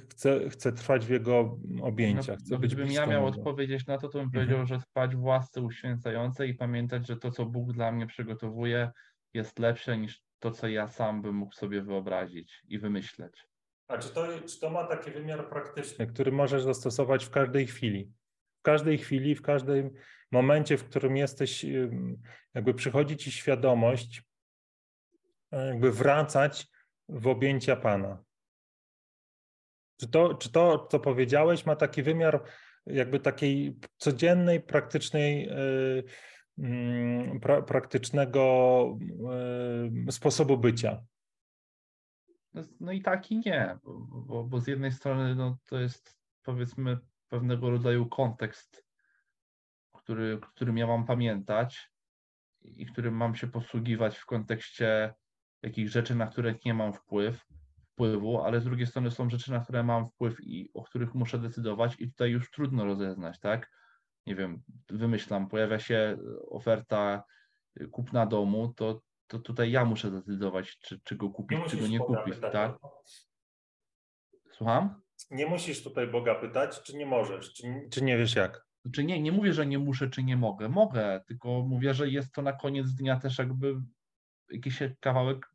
chce, 0.00 0.50
chce 0.50 0.72
trwać 0.72 1.06
w 1.06 1.10
jego 1.10 1.58
objęciach. 1.82 2.38
No, 2.50 2.58
być 2.58 2.74
gdybym 2.74 2.92
ja 2.92 3.06
miał 3.06 3.26
odpowiedzieć 3.26 3.86
na 3.86 3.98
to, 3.98 4.08
to 4.08 4.18
bym 4.18 4.26
mhm. 4.26 4.46
powiedział, 4.46 4.66
że 4.66 4.78
trwać 4.78 5.16
w 5.16 5.22
łasce 5.22 5.62
uświęcającej 5.62 6.50
i 6.50 6.54
pamiętać, 6.54 7.06
że 7.06 7.16
to, 7.16 7.30
co 7.30 7.46
Bóg 7.46 7.72
dla 7.72 7.92
mnie 7.92 8.06
przygotowuje, 8.06 8.90
jest 9.34 9.58
lepsze 9.58 9.98
niż 9.98 10.22
to, 10.38 10.50
co 10.50 10.68
ja 10.68 10.88
sam 10.88 11.22
bym 11.22 11.34
mógł 11.34 11.54
sobie 11.54 11.82
wyobrazić 11.82 12.62
i 12.68 12.78
wymyśleć. 12.78 13.46
A 13.88 13.98
czy 13.98 14.08
to, 14.08 14.26
czy 14.46 14.60
to 14.60 14.70
ma 14.70 14.84
taki 14.84 15.10
wymiar 15.10 15.48
praktyczny, 15.48 16.06
który 16.06 16.32
możesz 16.32 16.62
zastosować 16.62 17.24
w 17.24 17.30
każdej 17.30 17.66
chwili? 17.66 18.12
W 18.58 18.62
każdej 18.62 18.98
chwili, 18.98 19.34
w 19.34 19.42
każdym 19.42 19.90
momencie, 20.32 20.76
w 20.76 20.84
którym 20.84 21.16
jesteś, 21.16 21.66
jakby 22.54 22.74
przychodzi 22.74 23.16
ci 23.16 23.32
świadomość, 23.32 24.22
jakby 25.52 25.92
wracać 25.92 26.68
w 27.08 27.26
objęcia 27.26 27.76
Pana. 27.76 28.24
Czy 30.00 30.08
to, 30.08 30.34
czy 30.34 30.52
to, 30.52 30.86
co 30.90 31.00
powiedziałeś, 31.00 31.66
ma 31.66 31.76
taki 31.76 32.02
wymiar 32.02 32.44
jakby 32.86 33.20
takiej 33.20 33.78
codziennej, 33.96 34.60
praktycznej, 34.60 35.50
yy, 36.58 37.40
pra, 37.40 37.62
praktycznego 37.62 38.98
yy, 40.04 40.12
sposobu 40.12 40.58
bycia? 40.58 41.04
No, 42.54 42.62
no, 42.80 42.92
i 42.92 43.02
tak 43.02 43.30
i 43.30 43.38
nie, 43.38 43.78
bo, 44.10 44.44
bo 44.44 44.60
z 44.60 44.66
jednej 44.66 44.92
strony 44.92 45.34
no, 45.34 45.58
to 45.68 45.80
jest 45.80 46.18
powiedzmy 46.42 46.98
pewnego 47.28 47.70
rodzaju 47.70 48.06
kontekst, 48.06 48.84
który, 49.92 50.40
którym 50.40 50.78
ja 50.78 50.86
mam 50.86 51.06
pamiętać 51.06 51.90
i 52.62 52.86
którym 52.86 53.14
mam 53.14 53.34
się 53.34 53.46
posługiwać 53.46 54.18
w 54.18 54.26
kontekście 54.26 55.14
takich 55.64 55.88
rzeczy, 55.88 56.14
na 56.14 56.26
które 56.26 56.54
nie 56.64 56.74
mam 56.74 56.92
wpływ, 56.92 57.46
wpływu, 57.92 58.42
ale 58.42 58.60
z 58.60 58.64
drugiej 58.64 58.86
strony 58.86 59.10
są 59.10 59.30
rzeczy, 59.30 59.52
na 59.52 59.60
które 59.60 59.82
mam 59.82 60.08
wpływ 60.08 60.40
i 60.40 60.70
o 60.74 60.82
których 60.82 61.14
muszę 61.14 61.38
decydować 61.38 61.96
i 61.98 62.10
tutaj 62.10 62.30
już 62.30 62.50
trudno 62.50 62.84
rozeznać, 62.84 63.40
tak? 63.40 63.70
Nie 64.26 64.34
wiem, 64.34 64.62
wymyślam, 64.88 65.48
pojawia 65.48 65.78
się 65.78 66.16
oferta 66.50 67.24
kupna 67.90 68.26
domu, 68.26 68.72
to, 68.76 69.00
to 69.26 69.38
tutaj 69.38 69.70
ja 69.70 69.84
muszę 69.84 70.10
decydować, 70.10 70.78
czy, 70.78 71.00
czy 71.04 71.16
go 71.16 71.30
kupić, 71.30 71.58
czy 71.68 71.76
go 71.76 71.86
nie 71.86 71.98
kupić, 71.98 72.34
pytać, 72.34 72.52
tak? 72.52 72.78
Słucham? 74.52 75.02
Nie 75.30 75.46
musisz 75.46 75.82
tutaj 75.82 76.06
Boga 76.06 76.34
pytać, 76.34 76.82
czy 76.82 76.96
nie 76.96 77.06
możesz, 77.06 77.52
czy, 77.52 77.88
czy 77.90 78.04
nie 78.04 78.18
wiesz 78.18 78.34
jak. 78.34 78.66
Znaczy 78.82 79.04
nie, 79.04 79.22
nie 79.22 79.32
mówię, 79.32 79.52
że 79.52 79.66
nie 79.66 79.78
muszę, 79.78 80.10
czy 80.10 80.22
nie 80.22 80.36
mogę. 80.36 80.68
Mogę, 80.68 81.20
tylko 81.26 81.62
mówię, 81.62 81.94
że 81.94 82.08
jest 82.08 82.32
to 82.32 82.42
na 82.42 82.52
koniec 82.52 82.94
dnia 82.94 83.20
też 83.20 83.38
jakby 83.38 83.74
jakiś 84.50 84.78
kawałek 85.00 85.53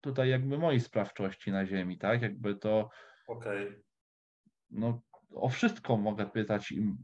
tutaj 0.00 0.28
jakby 0.28 0.58
mojej 0.58 0.80
sprawczości 0.80 1.52
na 1.52 1.66
ziemi, 1.66 1.98
tak? 1.98 2.22
Jakby 2.22 2.54
to. 2.54 2.90
Okej. 3.28 3.66
Okay. 3.66 3.82
no, 4.70 5.02
o 5.34 5.48
wszystko 5.48 5.96
mogę 5.96 6.26
pytać 6.26 6.72
im 6.72 6.98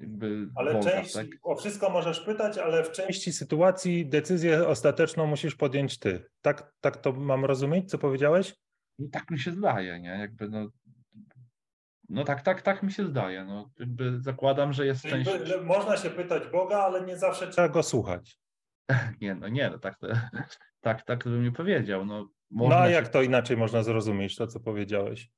jakby 0.00 0.48
Ale 0.54 0.72
Boga, 0.72 0.90
część, 0.90 1.12
tak? 1.12 1.26
o 1.42 1.56
wszystko 1.56 1.90
możesz 1.90 2.20
pytać, 2.20 2.58
ale 2.58 2.84
w 2.84 2.92
części 2.92 3.32
sytuacji 3.32 4.06
decyzję 4.06 4.68
ostateczną 4.68 5.26
musisz 5.26 5.54
podjąć 5.54 5.98
ty. 5.98 6.24
Tak, 6.42 6.72
tak 6.80 6.96
to 6.96 7.12
mam 7.12 7.44
rozumieć, 7.44 7.90
co 7.90 7.98
powiedziałeś? 7.98 8.54
I 8.98 9.10
tak 9.10 9.30
mi 9.30 9.38
się 9.38 9.52
zdaje, 9.52 10.00
nie? 10.00 10.18
Jakby 10.18 10.48
no, 10.48 10.68
no 12.08 12.24
tak, 12.24 12.42
tak, 12.42 12.62
tak 12.62 12.82
mi 12.82 12.92
się 12.92 13.04
zdaje. 13.04 13.44
No, 13.44 13.70
jakby 13.78 14.20
zakładam, 14.20 14.72
że 14.72 14.86
jest 14.86 15.02
część. 15.02 15.30
można 15.64 15.96
się 15.96 16.10
pytać 16.10 16.42
Boga, 16.52 16.78
ale 16.78 17.06
nie 17.06 17.16
zawsze 17.16 17.48
trzeba 17.48 17.68
go 17.68 17.82
słuchać. 17.82 18.38
Nie, 19.20 19.34
no 19.34 19.48
nie, 19.48 19.70
no 19.70 19.78
tak, 19.78 19.98
to, 19.98 20.06
tak, 20.80 21.02
tak 21.02 21.24
bym 21.24 21.44
nie 21.44 21.52
powiedział. 21.52 22.06
No, 22.06 22.28
No 22.50 22.76
a 22.76 22.86
się- 22.86 22.92
jak 22.92 23.08
to 23.08 23.22
inaczej 23.22 23.56
można 23.56 23.82
zrozumieć, 23.82 24.36
to 24.36 24.46
co 24.46 24.60
powiedziałeś? 24.60 25.30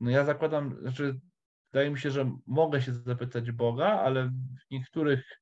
No 0.00 0.10
ja 0.10 0.24
zakładam, 0.24 0.76
znaczy 0.80 1.20
wydaje 1.72 1.90
mi 1.90 1.98
się, 1.98 2.10
że 2.10 2.36
mogę 2.46 2.82
się 2.82 2.92
zapytać 2.92 3.52
Boga, 3.52 3.86
ale 3.86 4.24
w 4.26 4.70
niektórych 4.70 5.40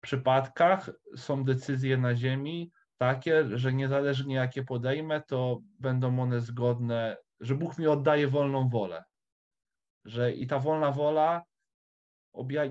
przypadkach 0.00 0.90
są 1.16 1.44
decyzje 1.44 1.96
na 1.98 2.16
ziemi 2.16 2.70
takie, 2.98 3.58
że 3.58 3.72
niezależnie 3.72 4.34
jakie 4.34 4.62
podejmę, 4.62 5.22
to 5.22 5.60
będą 5.80 6.20
one 6.20 6.40
zgodne, 6.40 7.16
że 7.40 7.54
Bóg 7.54 7.78
mi 7.78 7.86
oddaje 7.86 8.28
wolną 8.28 8.68
wolę. 8.68 9.04
Że 10.04 10.32
i 10.32 10.46
ta 10.46 10.58
wolna 10.58 10.92
wola 10.92 11.42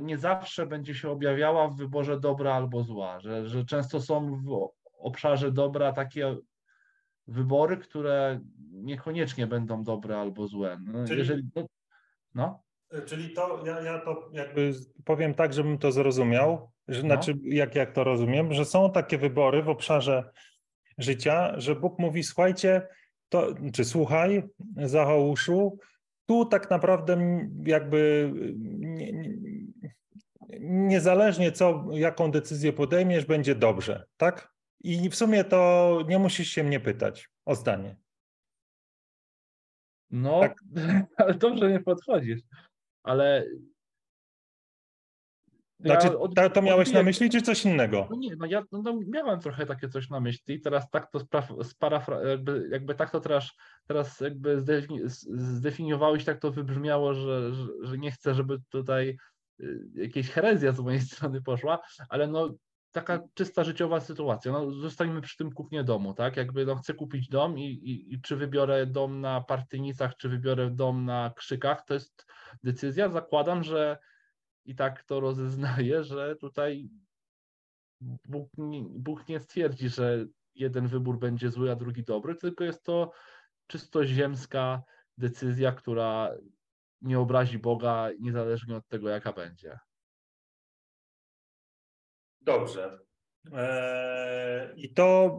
nie 0.01 0.17
zawsze 0.17 0.65
będzie 0.65 0.95
się 0.95 1.09
objawiała 1.09 1.67
w 1.67 1.75
wyborze 1.75 2.19
dobra 2.19 2.53
albo 2.53 2.83
zła, 2.83 3.19
że, 3.19 3.47
że 3.47 3.65
często 3.65 4.01
są 4.01 4.35
w 4.43 4.69
obszarze 4.99 5.51
dobra 5.51 5.91
takie 5.93 6.35
wybory, 7.27 7.77
które 7.77 8.39
niekoniecznie 8.71 9.47
będą 9.47 9.83
dobre 9.83 10.17
albo 10.17 10.47
złe. 10.47 10.77
No, 10.85 11.07
Czyli- 11.07 11.19
jeżeli, 11.19 11.43
no, 11.55 11.65
no, 12.35 12.65
Czyli 13.05 13.33
to, 13.33 13.63
ja, 13.65 13.81
ja 13.81 13.99
to 13.99 14.29
jakby 14.33 14.73
powiem 15.05 15.33
tak, 15.33 15.53
żebym 15.53 15.77
to 15.77 15.91
zrozumiał, 15.91 16.71
że, 16.87 17.01
No. 17.01 17.07
znaczy 17.07 17.33
jak, 17.43 17.75
jak 17.75 17.91
to 17.91 18.03
rozumiem, 18.03 18.53
że 18.53 18.65
są 18.65 18.91
takie 18.91 19.17
wybory 19.17 19.63
w 19.63 19.69
obszarze 19.69 20.29
życia, 20.97 21.59
że 21.59 21.75
Bóg 21.75 21.99
mówi, 21.99 22.23
słuchajcie, 22.23 22.87
to, 23.29 23.47
czy 23.73 23.85
słuchaj, 23.85 24.43
Zachołuszu, 24.77 25.77
tu 26.25 26.45
tak 26.45 26.69
naprawdę 26.69 27.17
jakby 27.65 28.31
nie, 28.79 29.11
nie, 29.11 29.29
niezależnie 30.59 31.51
co, 31.51 31.85
jaką 31.91 32.31
decyzję 32.31 32.73
podejmiesz, 32.73 33.25
będzie 33.25 33.55
dobrze, 33.55 34.05
tak? 34.17 34.51
I 34.83 35.09
w 35.09 35.15
sumie 35.15 35.43
to 35.43 35.99
nie 36.07 36.19
musisz 36.19 36.49
się 36.49 36.63
mnie 36.63 36.79
pytać 36.79 37.29
o 37.45 37.55
zdanie. 37.55 37.97
no 40.11 40.39
Tak. 40.39 40.57
ale 41.17 41.33
dobrze 41.33 41.71
nie 41.71 41.79
podchodzisz. 41.79 42.41
Ale 43.03 43.45
Znaczy, 45.79 46.07
ja 46.07 46.17
od- 46.17 46.53
to, 46.53 46.61
miałeś 46.61 46.91
na 46.91 47.03
myśli, 47.03 47.29
czy 47.29 47.41
coś 47.41 47.65
innego? 47.65 48.07
No 48.09 48.15
nie, 48.17 48.35
no 48.35 48.45
ja 48.45 48.63
no, 48.71 48.81
no, 48.81 48.99
miałem 49.07 49.39
trochę 49.39 49.65
takie 49.65 49.89
coś 49.89 50.09
na 50.09 50.19
myśli. 50.19 50.61
Teraz 50.61 50.89
tak 50.89 51.11
to 51.11 51.19
spra- 51.19 51.63
sparafra- 51.63 52.27
jakby, 52.27 52.67
jakby 52.71 52.95
tak 52.95 53.11
to 53.11 53.19
teraz, 53.19 53.49
teraz 53.87 54.19
jakby 54.19 54.57
zdefini- 54.61 55.07
zdefiniowałeś, 55.37 56.25
tak 56.25 56.39
to 56.39 56.51
wybrzmiało, 56.51 57.13
że, 57.13 57.53
że, 57.53 57.67
że 57.81 57.97
nie 57.97 58.11
chcę, 58.11 58.33
żeby 58.35 58.57
tutaj 58.69 59.17
jakieś 59.95 60.29
herezja 60.29 60.71
z 60.71 60.79
mojej 60.79 61.01
strony 61.11 61.41
poszła, 61.41 61.79
ale 62.09 62.27
no 62.27 62.55
taka 62.91 63.19
czysta 63.33 63.63
życiowa 63.63 63.99
sytuacja. 63.99 64.51
No, 64.51 64.71
zostańmy 64.71 65.21
przy 65.21 65.37
tym 65.37 65.51
kupnie 65.51 65.83
domu, 65.83 66.13
tak? 66.13 66.37
Jakby 66.37 66.65
no, 66.65 66.75
chcę 66.75 66.93
kupić 66.93 67.29
dom 67.29 67.59
i, 67.59 67.63
i, 67.63 68.13
i 68.13 68.21
czy 68.21 68.35
wybiorę 68.35 68.85
dom 68.85 69.21
na 69.21 69.41
Partynicach, 69.41 70.17
czy 70.17 70.29
wybiorę 70.29 70.69
dom 70.71 71.05
na 71.05 71.33
Krzykach, 71.35 71.85
to 71.85 71.93
jest 71.93 72.25
decyzja. 72.63 73.09
Zakładam, 73.09 73.63
że 73.63 73.97
i 74.65 74.75
tak 74.75 75.03
to 75.03 75.19
rozeznaję, 75.19 76.03
że 76.03 76.35
tutaj 76.35 76.89
Bóg 78.01 78.49
nie, 78.57 78.83
Bóg 78.89 79.27
nie 79.27 79.39
stwierdzi, 79.39 79.89
że 79.89 80.25
jeden 80.55 80.87
wybór 80.87 81.19
będzie 81.19 81.51
zły, 81.51 81.71
a 81.71 81.75
drugi 81.75 82.03
dobry, 82.03 82.35
tylko 82.35 82.63
jest 82.63 82.83
to 82.83 83.11
czysto 83.67 84.05
ziemska 84.05 84.83
decyzja, 85.17 85.71
która 85.71 86.31
nie 87.05 87.19
obrazi 87.19 87.59
Boga, 87.59 88.09
niezależnie 88.19 88.75
od 88.75 88.87
tego, 88.87 89.09
jaka 89.09 89.33
będzie. 89.33 89.79
Dobrze. 92.41 92.99
Eee, 93.53 94.71
I 94.75 94.93
to, 94.93 95.37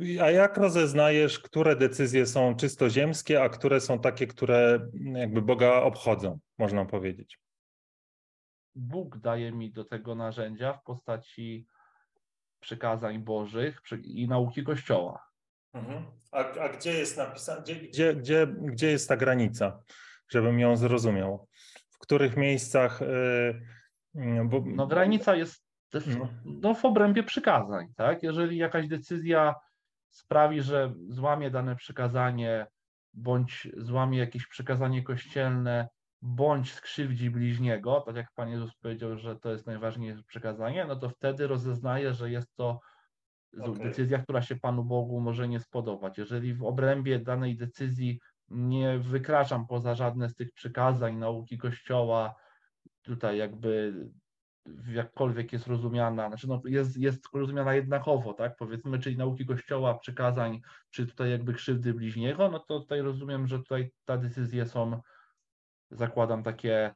y, 0.00 0.22
a 0.22 0.30
jak 0.30 0.56
rozeznajesz, 0.56 1.38
które 1.38 1.76
decyzje 1.76 2.26
są 2.26 2.56
czysto 2.56 2.90
ziemskie, 2.90 3.42
a 3.42 3.48
które 3.48 3.80
są 3.80 3.98
takie, 3.98 4.26
które 4.26 4.90
jakby 5.12 5.42
Boga 5.42 5.72
obchodzą, 5.72 6.38
można 6.58 6.84
powiedzieć? 6.84 7.38
Bóg 8.74 9.18
daje 9.18 9.52
mi 9.52 9.72
do 9.72 9.84
tego 9.84 10.14
narzędzia 10.14 10.72
w 10.72 10.82
postaci 10.82 11.66
przykazań 12.60 13.18
Bożych 13.18 13.82
i 14.02 14.28
nauki 14.28 14.64
Kościoła. 14.64 15.30
Mhm. 15.72 16.04
A, 16.32 16.38
a 16.38 16.68
gdzie 16.68 16.92
jest 16.92 17.16
napisane, 17.16 17.62
gdzie, 17.62 17.74
gdzie, 17.74 18.14
gdzie, 18.14 18.46
gdzie 18.46 18.90
jest 18.90 19.08
ta 19.08 19.16
granica, 19.16 19.82
żebym 20.32 20.60
ją 20.60 20.76
zrozumiał? 20.76 21.48
W 21.90 21.98
których 21.98 22.36
miejscach? 22.36 23.02
y, 23.02 23.06
y, 24.16 24.44
Bo, 24.44 24.62
No 24.66 24.86
granica 24.86 25.36
jest 25.36 25.64
też, 25.90 26.06
No. 26.06 26.28
no, 26.44 26.74
w 26.74 26.84
obrębie 26.84 27.22
przykazań, 27.22 27.86
tak? 27.96 28.22
Jeżeli 28.22 28.56
jakaś 28.56 28.88
decyzja 28.88 29.54
sprawi, 30.08 30.62
że 30.62 30.94
złamie 31.08 31.50
dane 31.50 31.76
przykazanie, 31.76 32.66
bądź 33.14 33.68
złamie 33.76 34.18
jakieś 34.18 34.46
przykazanie 34.46 35.02
kościelne, 35.02 35.88
bądź 36.22 36.72
skrzywdzi 36.72 37.30
bliźniego, 37.30 38.00
tak 38.00 38.16
jak 38.16 38.32
Pan 38.34 38.48
Jezus 38.48 38.74
powiedział, 38.74 39.16
że 39.16 39.36
to 39.36 39.50
jest 39.50 39.66
najważniejsze 39.66 40.22
przykazanie, 40.22 40.84
no 40.84 40.96
to 40.96 41.08
wtedy 41.08 41.46
rozeznaje, 41.46 42.14
że 42.14 42.30
jest 42.30 42.54
to 42.56 42.80
Okej. 43.60 43.84
decyzja, 43.84 44.18
która 44.18 44.42
się 44.42 44.56
Panu 44.56 44.84
Bogu 44.84 45.20
może 45.20 45.48
nie 45.48 45.60
spodobać. 45.60 46.18
Jeżeli 46.18 46.54
w 46.54 46.64
obrębie 46.64 47.18
danej 47.18 47.56
decyzji 47.56 48.20
nie 48.50 48.98
wykraczam 48.98 49.66
poza 49.66 49.94
żadne 49.94 50.28
z 50.28 50.34
tych 50.34 50.52
przykazań, 50.52 51.16
nauki 51.16 51.58
Kościoła, 51.58 52.34
tutaj 53.02 53.38
jakby 53.38 53.94
jakkolwiek 54.92 55.52
jest 55.52 55.66
rozumiana, 55.66 56.28
znaczy 56.28 56.48
no 56.48 56.62
jest, 56.64 56.96
jest 56.96 57.24
rozumiana 57.34 57.74
jednakowo, 57.74 58.34
tak, 58.34 58.56
powiedzmy, 58.56 58.98
czyli 58.98 59.16
nauki 59.16 59.46
Kościoła, 59.46 59.98
przykazań, 59.98 60.60
czy 60.90 61.06
tutaj 61.06 61.30
jakby 61.30 61.54
krzywdy 61.54 61.94
bliźniego, 61.94 62.48
no 62.50 62.58
to 62.58 62.80
tutaj 62.80 63.00
rozumiem, 63.00 63.46
że 63.46 63.58
tutaj 63.58 63.92
te 64.04 64.18
decyzje 64.18 64.66
są, 64.66 65.00
zakładam, 65.90 66.42
takie 66.42 66.94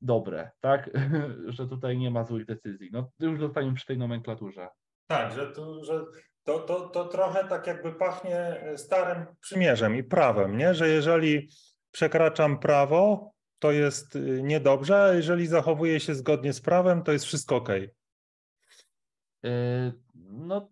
dobre, 0.00 0.50
tak, 0.60 0.90
że 1.56 1.68
tutaj 1.68 1.98
nie 1.98 2.10
ma 2.10 2.24
złych 2.24 2.46
decyzji. 2.46 2.90
No 2.92 3.10
już 3.20 3.40
zostaniemy 3.40 3.74
przy 3.74 3.86
tej 3.86 3.98
nomenklaturze. 3.98 4.68
Tak, 5.06 5.32
że, 5.32 5.52
to, 5.52 5.84
że 5.84 6.04
to, 6.44 6.58
to, 6.58 6.80
to 6.80 7.04
trochę 7.04 7.48
tak 7.48 7.66
jakby 7.66 7.92
pachnie 7.92 8.64
starym 8.76 9.26
przymierzem 9.40 9.96
i 9.96 10.04
prawem, 10.04 10.58
nie? 10.58 10.74
że 10.74 10.88
jeżeli 10.88 11.48
przekraczam 11.90 12.58
prawo, 12.58 13.32
to 13.58 13.72
jest 13.72 14.16
y, 14.16 14.42
niedobrze, 14.42 15.02
a 15.02 15.14
jeżeli 15.14 15.46
zachowuję 15.46 16.00
się 16.00 16.14
zgodnie 16.14 16.52
z 16.52 16.60
prawem, 16.60 17.02
to 17.02 17.12
jest 17.12 17.24
wszystko 17.24 17.56
ok. 17.56 17.68
No 20.14 20.71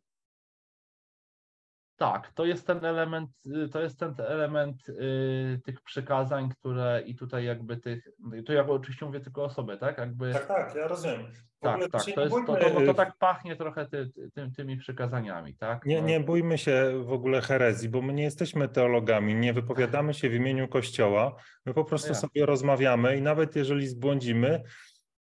tak, 2.00 2.32
to 2.32 2.44
jest 2.44 2.66
ten 2.66 2.84
element, 2.84 3.30
y, 3.46 3.68
to 3.68 3.80
jest 3.82 3.98
ten 3.98 4.14
element 4.18 4.88
y, 4.88 5.60
tych 5.64 5.80
przykazań, 5.80 6.48
które 6.48 7.02
i 7.06 7.14
tutaj 7.14 7.44
jakby 7.44 7.76
tych, 7.76 8.08
to 8.46 8.52
ja 8.52 8.66
oczywiście 8.66 9.06
mówię 9.06 9.20
tylko 9.20 9.44
o 9.44 9.50
sobie, 9.50 9.76
tak? 9.76 9.98
Jakby 9.98 10.32
Tak, 10.32 10.46
tak, 10.46 10.74
ja 10.74 10.88
rozumiem. 10.88 11.26
W 11.32 11.60
tak, 11.60 11.80
tak, 11.90 12.04
to 12.14 12.20
jest 12.20 12.36
to, 12.46 12.52
bójmy, 12.52 12.86
to, 12.86 12.94
tak 12.94 13.16
pachnie 13.18 13.56
trochę 13.56 13.86
ty, 13.86 14.10
ty, 14.14 14.30
tym- 14.34 14.52
tymi 14.52 14.76
przykazaniami, 14.76 15.54
tak? 15.56 15.84
Nie, 15.86 16.00
No, 16.00 16.08
nie 16.08 16.20
bójmy 16.20 16.58
się 16.58 16.92
w 17.04 17.12
ogóle 17.12 17.40
herezji, 17.40 17.88
bo 17.88 18.02
my 18.02 18.12
nie 18.12 18.22
jesteśmy 18.22 18.68
teologami, 18.68 19.34
nie 19.34 19.52
wypowiadamy 19.52 20.14
się 20.14 20.30
w 20.30 20.34
imieniu 20.34 20.68
Kościoła. 20.68 21.34
My 21.66 21.74
po 21.74 21.84
prostu 21.84 22.08
Ja. 22.08 22.14
sobie 22.14 22.46
rozmawiamy 22.46 23.16
i 23.16 23.22
nawet 23.22 23.56
jeżeli 23.56 23.86
zbłądzimy, 23.86 24.62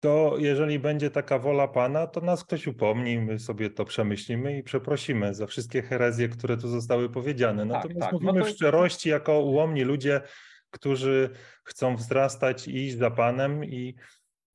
to 0.05 0.35
jeżeli 0.37 0.79
będzie 0.79 1.09
taka 1.11 1.39
wola 1.39 1.67
Pana, 1.67 2.07
to 2.07 2.21
nas 2.21 2.43
ktoś 2.43 2.67
upomni, 2.67 3.19
my 3.19 3.39
sobie 3.39 3.69
to 3.69 3.85
przemyślimy 3.85 4.57
i 4.57 4.63
przeprosimy 4.63 5.33
za 5.33 5.47
wszystkie 5.47 5.81
herezje, 5.81 6.29
które 6.29 6.57
tu 6.57 6.67
zostały 6.67 7.09
powiedziane. 7.09 7.65
Natomiast 7.65 7.99
tak, 7.99 8.11
no 8.11 8.19
mówimy 8.21 8.39
to- 8.39 8.45
w 8.45 8.49
szczerości 8.49 9.09
jako 9.09 9.39
ułomni 9.41 9.83
ludzie, 9.83 10.21
którzy 10.71 11.29
chcą 11.63 11.95
wzrastać 11.95 12.67
i 12.67 12.75
iść 12.85 12.97
za 12.97 13.11
Panem 13.11 13.65
i, 13.65 13.95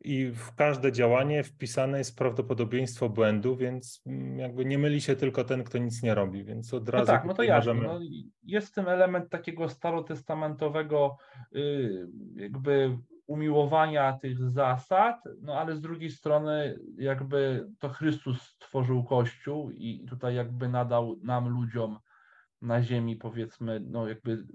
i 0.00 0.26
w 0.26 0.54
każde 0.54 0.92
działanie 0.92 1.42
wpisane 1.42 1.98
jest 1.98 2.18
prawdopodobieństwo 2.18 3.08
błędu, 3.08 3.56
więc 3.56 4.02
mm, 4.06 4.38
jakby 4.38 4.64
nie 4.64 4.78
myli 4.78 5.00
się 5.00 5.16
tylko 5.16 5.44
ten, 5.44 5.64
kto 5.64 5.78
nic 5.78 6.02
nie 6.02 6.14
robi, 6.14 6.44
więc 6.44 6.74
od 6.74 6.86
No 6.86 6.92
razu 6.92 7.06
tak, 7.06 7.24
no 7.24 7.34
to 7.34 7.42
jasne. 7.42 7.74
możemy... 7.74 7.94
No, 7.94 8.00
jest 8.42 8.68
w 8.68 8.72
tym 8.74 8.88
element 8.88 9.30
takiego 9.30 9.68
starotestamentowego 9.68 11.16
y, 11.56 12.06
jakby 12.36 12.98
umiłowania 13.30 14.12
tych 14.12 14.38
zasad, 14.38 15.24
no 15.42 15.58
ale 15.58 15.76
z 15.76 15.80
drugiej 15.80 16.10
strony 16.10 16.78
jakby 16.96 17.68
to 17.78 17.88
Chrystus 17.88 18.42
stworzył 18.42 19.04
Kościół 19.04 19.70
i 19.70 20.06
tutaj 20.08 20.34
jakby 20.34 20.68
nadał 20.68 21.16
nam 21.22 21.48
ludziom 21.48 21.98
na 22.62 22.82
ziemi, 22.82 23.16
powiedzmy, 23.16 23.80
no 23.80 24.08
jakby 24.08 24.46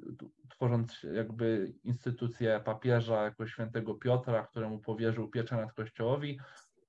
tworząc 0.49 1.05
jakby 1.13 1.73
instytucję 1.83 2.61
papieża 2.65 3.23
jako 3.23 3.47
świętego 3.47 3.93
Piotra, 3.93 4.47
któremu 4.47 4.79
powierzył 4.79 5.27
pieczę 5.27 5.55
nad 5.55 5.73
Kościołowi, 5.73 6.39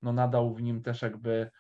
no 0.02 0.12
nadał 0.12 0.54
w 0.54 0.62
nim 0.62 0.82
też 0.82 1.02
jakby 1.02 1.50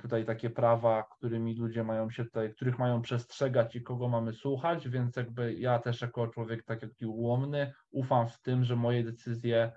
tutaj 0.00 0.24
takie 0.24 0.50
prawa, 0.50 1.02
którymi 1.02 1.54
ludzie 1.54 1.84
mają 1.84 2.10
się 2.10 2.24
tutaj, 2.24 2.54
których 2.54 2.78
mają 2.78 3.02
przestrzegać 3.02 3.76
i 3.76 3.82
kogo 3.82 4.08
mamy 4.08 4.32
słuchać, 4.32 4.88
więc 4.88 5.16
jakby 5.16 5.54
ja 5.54 5.78
też 5.78 6.00
jako 6.00 6.28
człowiek 6.28 6.64
taki 6.64 7.06
ułomny 7.06 7.72
ufam 7.90 8.28
w 8.28 8.40
tym, 8.40 8.64
że 8.64 8.76
moje 8.76 9.04
decyzje 9.04 9.72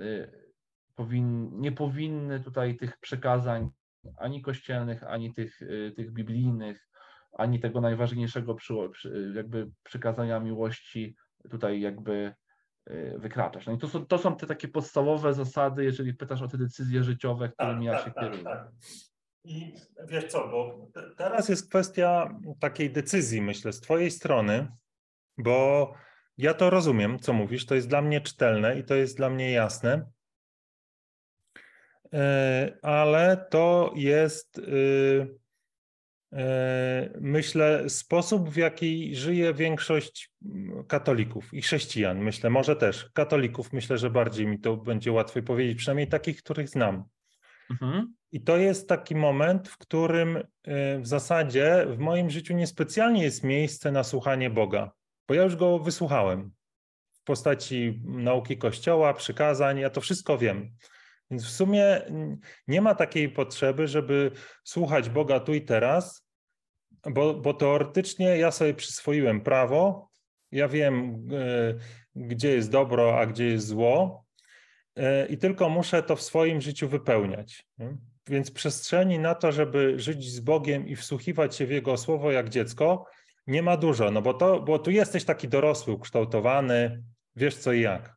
y, 0.00 0.52
powin, 0.94 1.60
nie 1.60 1.72
powinny 1.72 2.40
tutaj 2.40 2.76
tych 2.76 2.98
przekazań 2.98 3.70
ani 4.16 4.42
kościelnych, 4.42 5.04
ani 5.04 5.34
tych, 5.34 5.62
y, 5.62 5.92
tych 5.96 6.12
biblijnych, 6.12 6.88
ani 7.32 7.60
tego 7.60 7.80
najważniejszego 7.80 8.56
jakby 9.34 9.70
przykazania 9.82 10.40
miłości 10.40 11.16
tutaj 11.50 11.80
jakby 11.80 12.34
y, 12.90 13.14
wykraczać. 13.18 13.66
No 13.66 13.72
i 13.72 13.78
to 13.78 13.88
są, 13.88 14.06
to 14.06 14.18
są 14.18 14.36
te 14.36 14.46
takie 14.46 14.68
podstawowe 14.68 15.34
zasady, 15.34 15.84
jeżeli 15.84 16.14
pytasz 16.14 16.42
o 16.42 16.48
te 16.48 16.58
decyzje 16.58 17.02
życiowe, 17.02 17.48
którymi 17.48 17.86
tak, 17.86 17.94
ja 17.94 18.04
się 18.04 18.10
tak, 18.10 18.24
kieruję. 18.24 18.44
Tak, 18.44 18.58
tak. 18.58 19.11
I 19.44 19.74
wiesz 20.08 20.24
co, 20.24 20.48
bo 20.48 20.88
teraz 21.16 21.48
jest 21.48 21.68
kwestia 21.68 22.38
takiej 22.60 22.90
decyzji, 22.90 23.42
myślę, 23.42 23.72
z 23.72 23.80
twojej 23.80 24.10
strony, 24.10 24.68
bo 25.38 25.94
ja 26.38 26.54
to 26.54 26.70
rozumiem, 26.70 27.18
co 27.18 27.32
mówisz, 27.32 27.66
to 27.66 27.74
jest 27.74 27.88
dla 27.88 28.02
mnie 28.02 28.20
czytelne 28.20 28.78
i 28.78 28.84
to 28.84 28.94
jest 28.94 29.16
dla 29.16 29.30
mnie 29.30 29.52
jasne, 29.52 30.10
e, 32.12 32.78
ale 32.82 33.46
to 33.50 33.92
jest 33.96 34.58
y, 34.58 35.42
E, 36.32 37.10
myślę, 37.20 37.90
sposób, 37.90 38.50
w 38.50 38.56
jaki 38.56 39.16
żyje 39.16 39.54
większość 39.54 40.32
katolików 40.88 41.54
i 41.54 41.62
chrześcijan. 41.62 42.18
Myślę, 42.18 42.50
może 42.50 42.76
też 42.76 43.10
katolików, 43.14 43.72
myślę, 43.72 43.98
że 43.98 44.10
bardziej 44.10 44.46
mi 44.46 44.60
to 44.60 44.76
będzie 44.76 45.12
łatwiej 45.12 45.42
powiedzieć, 45.42 45.78
przynajmniej 45.78 46.08
takich, 46.08 46.42
których 46.42 46.68
znam. 46.68 47.04
Mhm. 47.70 48.14
I 48.32 48.40
to 48.40 48.56
jest 48.56 48.88
taki 48.88 49.14
moment, 49.14 49.68
w 49.68 49.78
którym 49.78 50.36
e, 50.36 50.98
w 50.98 51.06
zasadzie 51.06 51.86
w 51.88 51.98
moim 51.98 52.30
życiu 52.30 52.54
niespecjalnie 52.54 53.22
jest 53.22 53.44
miejsce 53.44 53.92
na 53.92 54.04
słuchanie 54.04 54.50
Boga, 54.50 54.92
bo 55.28 55.34
ja 55.34 55.42
już 55.42 55.56
go 55.56 55.78
wysłuchałem 55.78 56.52
w 57.12 57.24
postaci 57.24 58.02
nauki 58.04 58.58
Kościoła, 58.58 59.14
przykazań, 59.14 59.78
ja 59.78 59.90
to 59.90 60.00
wszystko 60.00 60.38
wiem. 60.38 60.74
Więc 61.30 61.44
w 61.44 61.50
sumie 61.50 62.02
nie 62.68 62.80
ma 62.80 62.94
takiej 62.94 63.28
potrzeby, 63.28 63.88
żeby 63.88 64.30
słuchać 64.64 65.10
Boga 65.10 65.40
tu 65.40 65.54
i 65.54 65.62
teraz, 65.62 66.26
bo, 67.10 67.34
bo 67.34 67.54
teoretycznie 67.54 68.38
ja 68.38 68.50
sobie 68.50 68.74
przyswoiłem 68.74 69.40
prawo, 69.40 70.10
ja 70.52 70.68
wiem, 70.68 71.26
e, 71.32 71.74
gdzie 72.14 72.48
jest 72.48 72.70
dobro, 72.70 73.20
a 73.20 73.26
gdzie 73.26 73.44
jest 73.44 73.66
zło, 73.66 74.24
i 75.28 75.38
tylko 75.38 75.68
muszę 75.68 76.02
to 76.02 76.16
w 76.16 76.22
swoim 76.22 76.60
życiu 76.60 76.88
wypełniać. 76.88 77.66
Więc 78.28 78.50
przestrzeni 78.50 79.18
na 79.18 79.34
to, 79.34 79.52
żeby 79.52 79.98
żyć 79.98 80.30
z 80.30 80.40
Bogiem 80.40 80.88
i 80.88 80.96
wsłuchiwać 80.96 81.56
się 81.56 81.66
w 81.66 81.70
Jego 81.70 81.96
słowo 81.96 82.32
jak 82.32 82.48
dziecko, 82.48 83.06
nie 83.46 83.62
ma 83.62 83.76
dużo, 83.76 84.10
no 84.10 84.22
bo, 84.22 84.34
to, 84.34 84.60
bo 84.60 84.78
tu 84.78 84.90
jesteś 84.90 85.24
taki 85.24 85.48
dorosły, 85.48 85.94
ukształtowany, 85.94 87.02
wiesz 87.36 87.56
co 87.56 87.72
i 87.72 87.80
jak. 87.80 88.16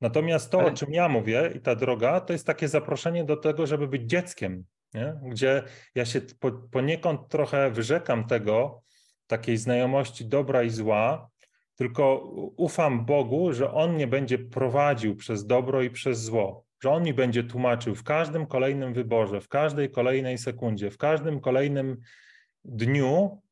Natomiast 0.00 0.50
to, 0.50 0.58
Ale... 0.60 0.72
o 0.72 0.74
czym 0.74 0.92
ja 0.92 1.08
mówię 1.08 1.52
i 1.54 1.60
ta 1.60 1.74
droga, 1.74 2.20
to 2.20 2.32
jest 2.32 2.46
takie 2.46 2.68
zaproszenie 2.68 3.24
do 3.24 3.36
tego, 3.36 3.66
żeby 3.66 3.88
być 3.88 4.02
dzieckiem, 4.02 4.64
nie? 4.94 5.14
gdzie 5.22 5.62
ja 5.94 6.04
się 6.04 6.20
po, 6.40 6.52
poniekąd 6.52 7.28
trochę 7.28 7.70
wyrzekam 7.70 8.26
tego, 8.26 8.82
takiej 9.26 9.56
znajomości 9.56 10.26
dobra 10.26 10.62
i 10.62 10.70
zła, 10.70 11.28
tylko 11.74 12.18
ufam 12.56 13.04
Bogu, 13.04 13.52
że 13.52 13.72
On 13.72 13.92
mnie 13.92 14.06
będzie 14.06 14.38
prowadził 14.38 15.16
przez 15.16 15.46
dobro 15.46 15.82
i 15.82 15.90
przez 15.90 16.22
zło, 16.22 16.64
że 16.82 16.90
On 16.90 17.02
mi 17.02 17.14
będzie 17.14 17.44
tłumaczył 17.44 17.94
w 17.94 18.04
każdym 18.04 18.46
kolejnym 18.46 18.94
wyborze, 18.94 19.40
w 19.40 19.48
każdej 19.48 19.90
kolejnej 19.90 20.38
sekundzie, 20.38 20.90
w 20.90 20.98
każdym 20.98 21.40
kolejnym 21.40 21.96
dniu, 22.64 23.42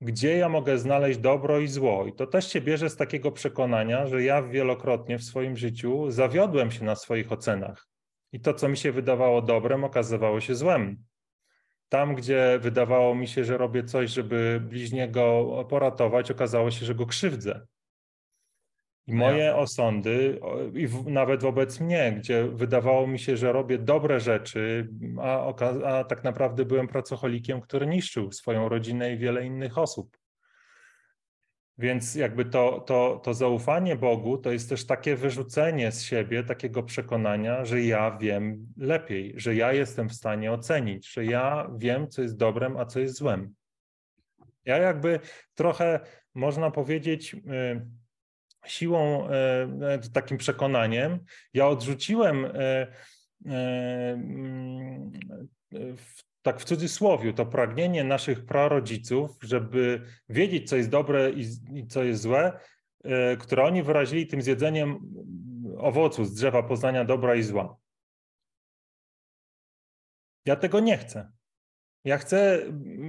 gdzie 0.00 0.36
ja 0.36 0.48
mogę 0.48 0.78
znaleźć 0.78 1.18
dobro 1.18 1.60
i 1.60 1.68
zło. 1.68 2.06
I 2.06 2.12
to 2.12 2.26
też 2.26 2.52
się 2.52 2.60
bierze 2.60 2.90
z 2.90 2.96
takiego 2.96 3.32
przekonania, 3.32 4.06
że 4.06 4.22
ja 4.22 4.42
wielokrotnie 4.42 5.18
w 5.18 5.24
swoim 5.24 5.56
życiu 5.56 6.10
zawiodłem 6.10 6.70
się 6.70 6.84
na 6.84 6.96
swoich 6.96 7.32
ocenach. 7.32 7.88
I 8.32 8.40
to, 8.40 8.54
co 8.54 8.68
mi 8.68 8.76
się 8.76 8.92
wydawało 8.92 9.42
dobrem, 9.42 9.84
okazywało 9.84 10.40
się 10.40 10.54
złem. 10.54 11.04
Tam, 11.88 12.14
gdzie 12.14 12.58
wydawało 12.62 13.14
mi 13.14 13.28
się, 13.28 13.44
że 13.44 13.58
robię 13.58 13.84
coś, 13.84 14.10
żeby 14.10 14.60
bliźniego 14.68 15.46
poratować, 15.68 16.30
okazało 16.30 16.70
się, 16.70 16.86
że 16.86 16.94
go 16.94 17.06
krzywdzę. 17.06 17.66
I 19.06 19.12
no 19.12 19.18
moje 19.18 19.56
osądy, 19.56 20.40
i 20.74 21.10
nawet 21.10 21.42
wobec 21.42 21.80
mnie, 21.80 22.12
gdzie 22.18 22.48
wydawało 22.48 23.06
mi 23.06 23.18
się, 23.18 23.36
że 23.36 23.52
robię 23.52 23.78
dobre 23.78 24.20
rzeczy, 24.20 24.88
a, 25.20 25.54
a 25.84 26.04
tak 26.04 26.24
naprawdę 26.24 26.64
byłem 26.64 26.88
pracocholikiem, 26.88 27.60
który 27.60 27.86
niszczył 27.86 28.32
swoją 28.32 28.68
rodzinę 28.68 29.12
i 29.12 29.18
wiele 29.18 29.46
innych 29.46 29.78
osób. 29.78 30.18
Więc 31.78 32.14
jakby 32.14 32.44
to, 32.44 32.80
to, 32.80 33.20
to 33.24 33.34
zaufanie 33.34 33.96
Bogu 33.96 34.38
to 34.38 34.52
jest 34.52 34.68
też 34.68 34.86
takie 34.86 35.16
wyrzucenie 35.16 35.92
z 35.92 36.02
siebie 36.02 36.44
takiego 36.44 36.82
przekonania, 36.82 37.64
że 37.64 37.82
ja 37.82 38.18
wiem 38.20 38.66
lepiej, 38.76 39.34
że 39.36 39.54
ja 39.54 39.72
jestem 39.72 40.08
w 40.08 40.14
stanie 40.14 40.52
ocenić, 40.52 41.12
że 41.12 41.24
ja 41.24 41.70
wiem, 41.76 42.08
co 42.08 42.22
jest 42.22 42.36
dobrem, 42.36 42.76
a 42.76 42.84
co 42.84 43.00
jest 43.00 43.14
złem. 43.14 43.54
Ja 44.64 44.76
jakby 44.76 45.20
trochę 45.54 46.00
można 46.34 46.70
powiedzieć, 46.70 47.32
yy, 47.32 47.86
siłą, 48.66 49.28
e, 49.28 49.32
e, 49.94 49.98
takim 50.12 50.38
przekonaniem, 50.38 51.18
ja 51.54 51.68
odrzuciłem 51.68 52.46
mm, 53.44 55.10
tak 56.42 56.60
w 56.60 56.64
cudzysłowie, 56.64 57.32
to 57.32 57.46
pragnienie 57.46 58.04
naszych 58.04 58.46
prarodziców, 58.46 59.38
żeby 59.42 60.02
wiedzieć, 60.28 60.68
co 60.68 60.76
jest 60.76 60.90
dobre 60.90 61.30
i 61.74 61.86
co 61.86 62.04
jest 62.04 62.22
złe, 62.22 62.60
które 63.38 63.64
oni 63.64 63.82
wyrazili 63.82 64.26
tym 64.26 64.42
zjedzeniem 64.42 65.14
owocu 65.78 66.24
z 66.24 66.34
drzewa 66.34 66.62
poznania 66.62 67.04
dobra 67.04 67.34
i 67.34 67.42
zła. 67.42 67.76
Ja 70.44 70.56
tego 70.56 70.80
nie 70.80 70.98
chcę. 70.98 71.32
Ja 72.04 72.18
chcę, 72.18 72.62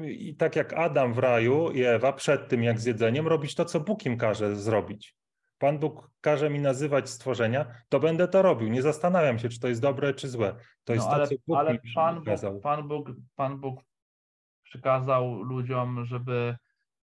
i 0.05 0.35
tak 0.35 0.55
jak 0.55 0.73
Adam 0.73 1.13
w 1.13 1.17
raju 1.17 1.71
i 1.71 1.83
Ewa 1.83 2.13
przed 2.13 2.47
tym, 2.47 2.63
jak 2.63 2.79
zjedzeniem, 2.79 3.27
robić 3.27 3.55
to, 3.55 3.65
co 3.65 3.79
Bóg 3.79 4.05
im 4.05 4.17
każe 4.17 4.55
zrobić. 4.55 5.18
Pan 5.59 5.79
Bóg 5.79 6.11
każe 6.21 6.49
mi 6.49 6.59
nazywać 6.59 7.09
stworzenia, 7.09 7.65
to 7.89 7.99
będę 7.99 8.27
to 8.27 8.41
robił. 8.41 8.69
Nie 8.69 8.81
zastanawiam 8.81 9.39
się, 9.39 9.49
czy 9.49 9.59
to 9.59 9.67
jest 9.67 9.81
dobre, 9.81 10.13
czy 10.13 10.27
złe. 10.27 10.55
To 10.83 10.93
jest 10.93 11.05
no, 11.05 11.13
ale, 11.13 11.27
to, 11.27 11.29
co 11.29 11.41
Bóg 11.47 11.57
ale 11.57 11.73
mi 11.73 11.79
Pan 11.95 12.23
Bóg, 12.23 12.61
Pan, 12.61 12.87
Bóg, 12.87 13.11
Pan 13.35 13.59
Bóg 13.59 13.79
przykazał 14.63 15.43
ludziom, 15.43 16.05
żeby 16.05 16.55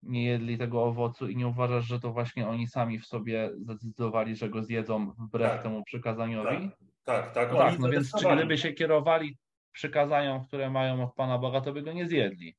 nie 0.03 0.25
jedli 0.25 0.59
tego 0.59 0.85
owocu 0.85 1.29
i 1.29 1.37
nie 1.37 1.47
uważasz, 1.47 1.85
że 1.85 2.01
to 2.01 2.13
właśnie 2.13 2.49
oni 2.49 2.67
sami 2.67 2.99
w 2.99 3.07
sobie 3.07 3.51
zdecydowali, 3.57 4.37
że 4.37 4.49
go 4.49 4.63
zjedzą 4.63 5.11
wbrew 5.11 5.53
tak, 5.53 5.63
temu 5.63 5.85
przykazaniowi? 5.85 6.71
Tak, 7.05 7.25
tak. 7.25 7.35
tak, 7.35 7.53
no, 7.53 7.59
tak 7.59 7.79
no 7.79 7.89
więc 7.89 8.13
czy 8.21 8.37
gdyby 8.37 8.59
się 8.59 8.73
kierowali 8.73 9.39
przykazaniom, 9.73 10.47
które 10.47 10.71
mają 10.71 11.05
od 11.05 11.15
Pana 11.15 11.39
Boga, 11.39 11.61
to 11.61 11.73
by 11.73 11.83
go 11.83 11.93
nie 11.93 12.09
zjedli. 12.09 12.57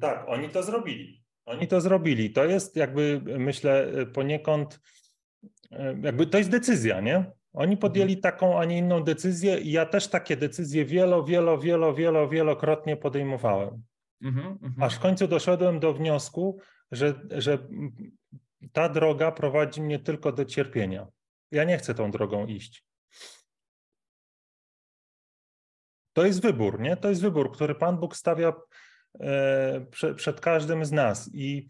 Tak, 0.00 0.28
oni 0.28 0.48
to 0.48 0.62
zrobili. 0.62 1.25
Oni 1.46 1.68
to 1.68 1.80
zrobili. 1.80 2.30
To 2.30 2.44
jest 2.44 2.76
jakby, 2.76 3.20
myślę, 3.38 3.92
poniekąd, 4.12 4.80
jakby 6.02 6.26
to 6.26 6.38
jest 6.38 6.50
decyzja, 6.50 7.00
nie? 7.00 7.32
Oni 7.52 7.76
podjęli 7.76 8.14
mhm. 8.14 8.22
taką, 8.22 8.58
a 8.60 8.64
nie 8.64 8.78
inną 8.78 9.02
decyzję 9.02 9.58
i 9.58 9.72
ja 9.72 9.86
też 9.86 10.08
takie 10.08 10.36
decyzje 10.36 10.84
wielo, 10.84 11.24
wielo, 11.24 11.58
wielo, 11.58 11.94
wielo, 11.94 12.28
wielokrotnie 12.28 12.96
podejmowałem. 12.96 13.82
Mhm, 14.22 14.46
mhm. 14.46 14.82
Aż 14.82 14.96
w 14.96 15.00
końcu 15.00 15.28
doszedłem 15.28 15.80
do 15.80 15.92
wniosku, 15.92 16.58
że, 16.92 17.14
że 17.30 17.58
ta 18.72 18.88
droga 18.88 19.32
prowadzi 19.32 19.82
mnie 19.82 19.98
tylko 19.98 20.32
do 20.32 20.44
cierpienia. 20.44 21.06
Ja 21.50 21.64
nie 21.64 21.78
chcę 21.78 21.94
tą 21.94 22.10
drogą 22.10 22.46
iść. 22.46 22.84
To 26.12 26.26
jest 26.26 26.42
wybór, 26.42 26.80
nie? 26.80 26.96
To 26.96 27.08
jest 27.08 27.22
wybór, 27.22 27.52
który 27.52 27.74
Pan 27.74 27.98
Bóg 27.98 28.16
stawia 28.16 28.52
E, 28.52 28.58
przed 30.16 30.40
każdym 30.40 30.84
z 30.84 30.92
nas. 30.92 31.30
I, 31.34 31.68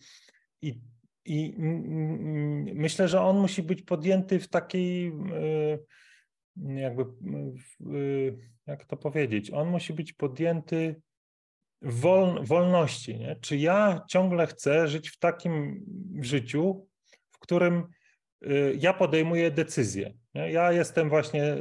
i, 0.62 0.80
i 1.24 1.54
myślę, 2.74 3.08
że 3.08 3.20
on 3.20 3.38
musi 3.38 3.62
być 3.62 3.82
podjęty 3.82 4.40
w 4.40 4.48
takiej, 4.48 5.08
e, 5.08 5.78
jakby, 6.56 7.04
jak 8.66 8.84
to 8.84 8.96
powiedzieć, 8.96 9.50
on 9.50 9.68
musi 9.68 9.92
być 9.92 10.12
podjęty 10.12 11.00
wol, 11.82 12.44
wolności. 12.44 13.18
Nie? 13.18 13.36
Czy 13.40 13.56
ja 13.56 14.04
ciągle 14.08 14.46
chcę 14.46 14.88
żyć 14.88 15.10
w 15.10 15.18
takim 15.18 15.84
życiu, 16.20 16.86
w 17.30 17.38
którym 17.38 17.74
e, 18.42 18.48
ja 18.74 18.92
podejmuję 18.92 19.50
decyzje. 19.50 20.14
Ja 20.34 20.72
jestem 20.72 21.08
właśnie, 21.08 21.56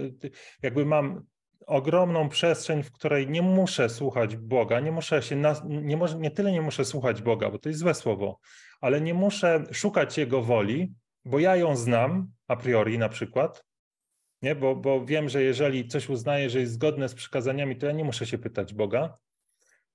jakby 0.62 0.86
mam 0.86 1.26
ogromną 1.68 2.30
przestrzeń, 2.30 2.84
w 2.84 2.92
której 2.92 3.30
nie 3.30 3.42
muszę 3.42 3.90
słuchać 3.90 4.36
Boga, 4.36 4.80
nie 4.80 4.92
muszę 4.92 5.22
się, 5.22 5.36
na, 5.36 5.56
nie, 5.66 5.98
może, 5.98 6.18
nie 6.18 6.32
tyle 6.32 6.52
nie 6.52 6.62
muszę 6.62 6.86
słuchać 6.86 7.22
Boga, 7.22 7.52
bo 7.52 7.60
to 7.60 7.70
jest 7.70 7.80
złe 7.80 7.94
słowo, 7.94 8.40
ale 8.82 9.02
nie 9.02 9.14
muszę 9.14 9.64
szukać 9.72 10.18
Jego 10.18 10.42
woli, 10.42 10.94
bo 11.26 11.40
ja 11.40 11.56
ją 11.56 11.76
znam 11.76 12.32
a 12.48 12.56
priori 12.56 12.98
na 12.98 13.10
przykład, 13.10 13.66
nie? 14.42 14.56
Bo, 14.56 14.76
bo 14.76 15.06
wiem, 15.06 15.30
że 15.30 15.44
jeżeli 15.44 15.88
coś 15.88 16.10
uznaję, 16.10 16.50
że 16.50 16.60
jest 16.60 16.74
zgodne 16.74 17.10
z 17.10 17.16
przykazaniami, 17.16 17.76
to 17.78 17.86
ja 17.86 17.92
nie 17.92 18.04
muszę 18.04 18.26
się 18.26 18.38
pytać 18.38 18.74
Boga, 18.74 19.18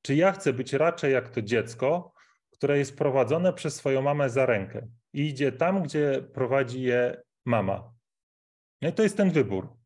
czy 0.02 0.14
ja 0.14 0.32
chcę 0.32 0.52
być 0.52 0.72
raczej 0.72 1.12
jak 1.12 1.28
to 1.28 1.42
dziecko, 1.42 2.12
które 2.50 2.78
jest 2.78 2.96
prowadzone 2.96 3.52
przez 3.52 3.74
swoją 3.74 4.02
mamę 4.02 4.30
za 4.30 4.46
rękę 4.46 4.88
i 5.12 5.28
idzie 5.28 5.52
tam, 5.52 5.82
gdzie 5.82 6.22
prowadzi 6.34 6.82
je 6.82 7.22
mama. 7.44 7.92
No 8.82 8.92
to 8.92 9.02
jest 9.02 9.16
ten 9.16 9.30
wybór. 9.30 9.79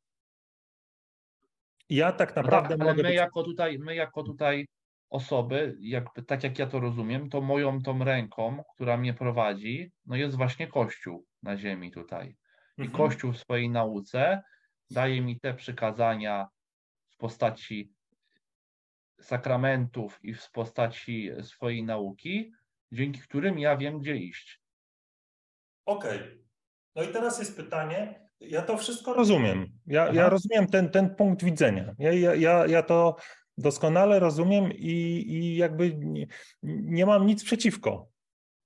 Ja 1.88 2.12
tak 2.12 2.36
naprawdę 2.36 2.68
no 2.68 2.76
tak, 2.76 2.80
ale 2.80 2.90
mogę 2.90 3.02
my 3.02 3.08
być... 3.08 3.16
jako 3.16 3.42
tutaj, 3.42 3.78
my 3.78 3.94
jako 3.94 4.22
tutaj 4.22 4.66
osoby, 5.10 5.76
jakby, 5.80 6.22
tak 6.22 6.44
jak 6.44 6.58
ja 6.58 6.66
to 6.66 6.80
rozumiem, 6.80 7.30
to 7.30 7.40
moją 7.40 7.82
tą 7.82 8.04
ręką, 8.04 8.62
która 8.74 8.96
mnie 8.96 9.14
prowadzi, 9.14 9.92
no 10.06 10.16
jest 10.16 10.36
właśnie 10.36 10.66
Kościół 10.66 11.26
na 11.42 11.56
ziemi 11.56 11.90
tutaj. 11.90 12.36
I 12.78 12.82
Mhm. 12.82 12.90
Kościół 12.90 13.32
w 13.32 13.38
swojej 13.38 13.70
nauce 13.70 14.42
daje 14.90 15.20
mi 15.20 15.40
te 15.40 15.54
przykazania 15.54 16.48
w 17.10 17.16
postaci 17.16 17.92
sakramentów 19.20 20.18
i 20.22 20.34
w 20.34 20.50
postaci 20.50 21.30
swojej 21.42 21.84
nauki, 21.84 22.52
dzięki 22.92 23.20
którym 23.20 23.58
ja 23.58 23.76
wiem, 23.76 23.98
gdzie 23.98 24.16
iść. 24.16 24.60
Okej. 25.86 26.44
No 26.94 27.02
i 27.02 27.08
teraz 27.08 27.38
jest 27.38 27.56
pytanie. 27.56 28.23
Ja 28.48 28.62
to 28.62 28.76
wszystko 28.76 29.14
rozumiem. 29.14 29.66
Ja, 29.86 30.12
ja 30.12 30.28
rozumiem 30.28 30.66
ten, 30.66 30.90
ten 30.90 31.14
punkt 31.14 31.44
widzenia. 31.44 31.94
Ja, 31.98 32.12
ja, 32.12 32.34
ja, 32.34 32.66
ja 32.66 32.82
to 32.82 33.16
doskonale 33.58 34.20
rozumiem 34.20 34.72
i, 34.72 35.24
i 35.28 35.56
jakby 35.56 35.94
nie, 35.94 36.26
nie 36.62 37.06
mam 37.06 37.26
nic 37.26 37.44
przeciwko. 37.44 38.08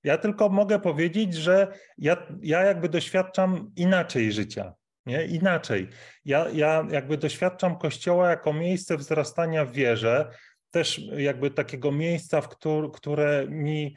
Ja 0.03 0.17
tylko 0.17 0.49
mogę 0.49 0.79
powiedzieć, 0.79 1.33
że 1.33 1.67
ja, 1.97 2.27
ja 2.41 2.63
jakby 2.63 2.89
doświadczam 2.89 3.71
inaczej 3.75 4.31
życia. 4.31 4.73
Nie? 5.05 5.25
Inaczej. 5.25 5.89
Ja, 6.25 6.49
ja 6.53 6.87
jakby 6.91 7.17
doświadczam 7.17 7.77
Kościoła 7.77 8.29
jako 8.29 8.53
miejsce 8.53 8.97
wzrastania 8.97 9.65
w 9.65 9.71
wierze, 9.71 10.29
też 10.71 11.01
jakby 11.17 11.51
takiego 11.51 11.91
miejsca, 11.91 12.41
w 12.41 12.49
któr, 12.49 12.91
które 12.91 13.45
mi 13.49 13.95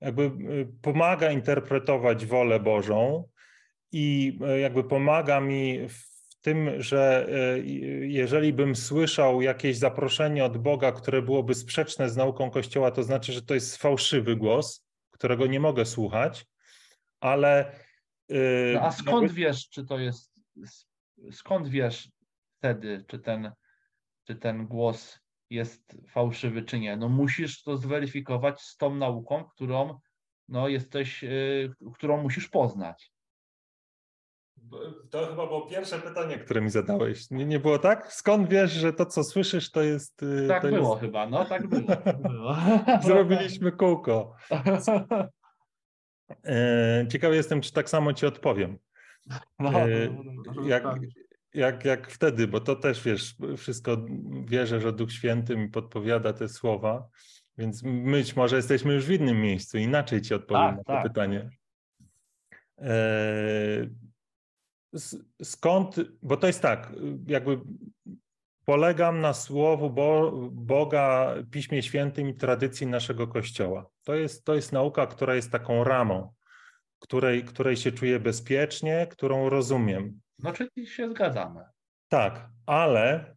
jakby 0.00 0.22
y, 0.22 0.68
pomaga 0.82 1.30
interpretować 1.30 2.26
wolę 2.26 2.60
Bożą 2.60 3.28
i 3.94 4.38
y, 4.56 4.60
jakby 4.60 4.84
pomaga 4.84 5.40
mi 5.40 5.88
w 5.88 6.40
tym, 6.40 6.82
że 6.82 7.26
y, 7.56 7.66
jeżeli 8.06 8.52
bym 8.52 8.76
słyszał 8.76 9.42
jakieś 9.42 9.76
zaproszenie 9.76 10.44
od 10.44 10.58
Boga, 10.58 10.92
które 10.92 11.22
byłoby 11.22 11.54
sprzeczne 11.54 12.10
z 12.10 12.16
nauką 12.16 12.50
Kościoła, 12.50 12.90
to 12.90 13.02
znaczy, 13.02 13.32
że 13.32 13.42
to 13.42 13.54
jest 13.54 13.76
fałszywy 13.76 14.36
głos, 14.36 14.86
którego 15.10 15.46
nie 15.46 15.60
mogę 15.60 15.86
słuchać, 15.86 16.46
ale. 17.20 17.72
y, 18.30 18.72
No 18.74 18.80
a 18.80 18.92
skąd 18.92 19.22
jakby- 19.22 19.36
wiesz, 19.36 19.68
czy 19.68 19.84
to 19.84 19.98
jest, 19.98 20.40
skąd 21.32 21.68
wiesz 21.68 22.08
wtedy, 22.58 23.04
czy 23.08 23.18
ten, 23.18 23.52
czy 24.24 24.36
ten 24.36 24.66
głos 24.66 25.18
jest 25.50 25.96
fałszywy, 26.08 26.62
czy 26.62 26.78
nie? 26.80 26.96
No 26.96 27.08
musisz 27.08 27.62
to 27.62 27.76
zweryfikować 27.76 28.60
z 28.60 28.76
tą 28.76 28.94
nauką, 28.94 29.44
którą 29.44 29.98
no 30.48 30.68
jesteś, 30.68 31.24
którą 31.94 32.22
musisz 32.22 32.48
poznać. 32.48 33.13
To 35.10 35.26
chyba 35.26 35.46
było 35.46 35.66
pierwsze 35.66 35.98
pytanie, 35.98 36.38
które 36.38 36.60
mi 36.60 36.70
zadałeś. 36.70 37.30
Nie, 37.30 37.46
nie 37.46 37.60
było 37.60 37.78
tak? 37.78 38.12
Skąd 38.12 38.48
wiesz, 38.48 38.72
że 38.72 38.92
to, 38.92 39.06
co 39.06 39.24
słyszysz, 39.24 39.70
to 39.70 39.82
jest. 39.82 40.22
y, 40.22 40.48
Tak 40.48 40.62
to 40.62 40.68
było 40.68 40.90
Jest... 40.90 41.00
chyba, 41.00 41.26
no 41.26 41.44
tak 41.44 41.66
było. 41.72 41.96
tak 41.96 42.22
było. 42.22 42.56
Zrobiliśmy 43.06 43.72
kółko. 43.72 44.34
E, 46.44 47.06
Ciekawy 47.10 47.36
jestem, 47.36 47.60
czy 47.60 47.72
tak 47.72 47.90
samo 47.90 48.12
ci 48.12 48.26
odpowiem. 48.26 48.78
No, 49.58 49.70
E, 49.80 50.08
no, 50.10 50.22
no, 50.24 50.52
no, 50.54 50.66
Jak, 50.68 50.82
tak. 50.82 50.98
jak, 51.54 51.84
jak 51.84 52.10
wtedy, 52.10 52.48
bo 52.48 52.60
to 52.60 52.76
też 52.76 53.02
wiesz, 53.04 53.34
wszystko 53.56 53.96
wierzę, 54.44 54.80
że 54.80 54.92
Duch 54.92 55.12
Święty 55.12 55.56
mi 55.56 55.68
podpowiada 55.68 56.32
te 56.32 56.48
słowa, 56.48 57.08
więc 57.58 57.82
być 58.12 58.36
może 58.36 58.56
jesteśmy 58.56 58.94
już 58.94 59.06
w 59.06 59.10
innym 59.12 59.40
miejscu, 59.40 59.78
inaczej 59.78 60.22
ci 60.22 60.34
odpowiem 60.34 60.62
Tak, 60.68 60.76
na 60.76 60.82
to 60.84 60.92
tak. 60.92 61.02
pytanie. 61.02 61.50
Skąd, 65.42 65.96
bo 66.22 66.36
to 66.36 66.46
jest 66.46 66.60
tak, 66.60 66.92
jakby 67.26 67.60
polegam 68.64 69.20
na 69.20 69.34
słowu 69.34 69.90
Bo, 69.90 70.32
Boga, 70.50 71.34
Piśmie 71.50 71.82
Świętym 71.82 72.28
i 72.28 72.34
tradycji 72.34 72.86
naszego 72.86 73.28
Kościoła. 73.28 73.90
To 74.04 74.14
jest, 74.14 74.44
to 74.44 74.54
jest 74.54 74.72
nauka, 74.72 75.06
która 75.06 75.34
jest 75.34 75.50
taką 75.50 75.84
ramą, 75.84 76.34
której, 76.98 77.44
której 77.44 77.76
się 77.76 77.92
czuję 77.92 78.20
bezpiecznie, 78.20 79.06
którą 79.10 79.48
rozumiem. 79.48 80.20
no 80.38 80.52
czyli 80.52 80.86
się 80.86 81.10
zgadzamy. 81.10 81.64
Tak, 82.08 82.50
ale 82.66 83.36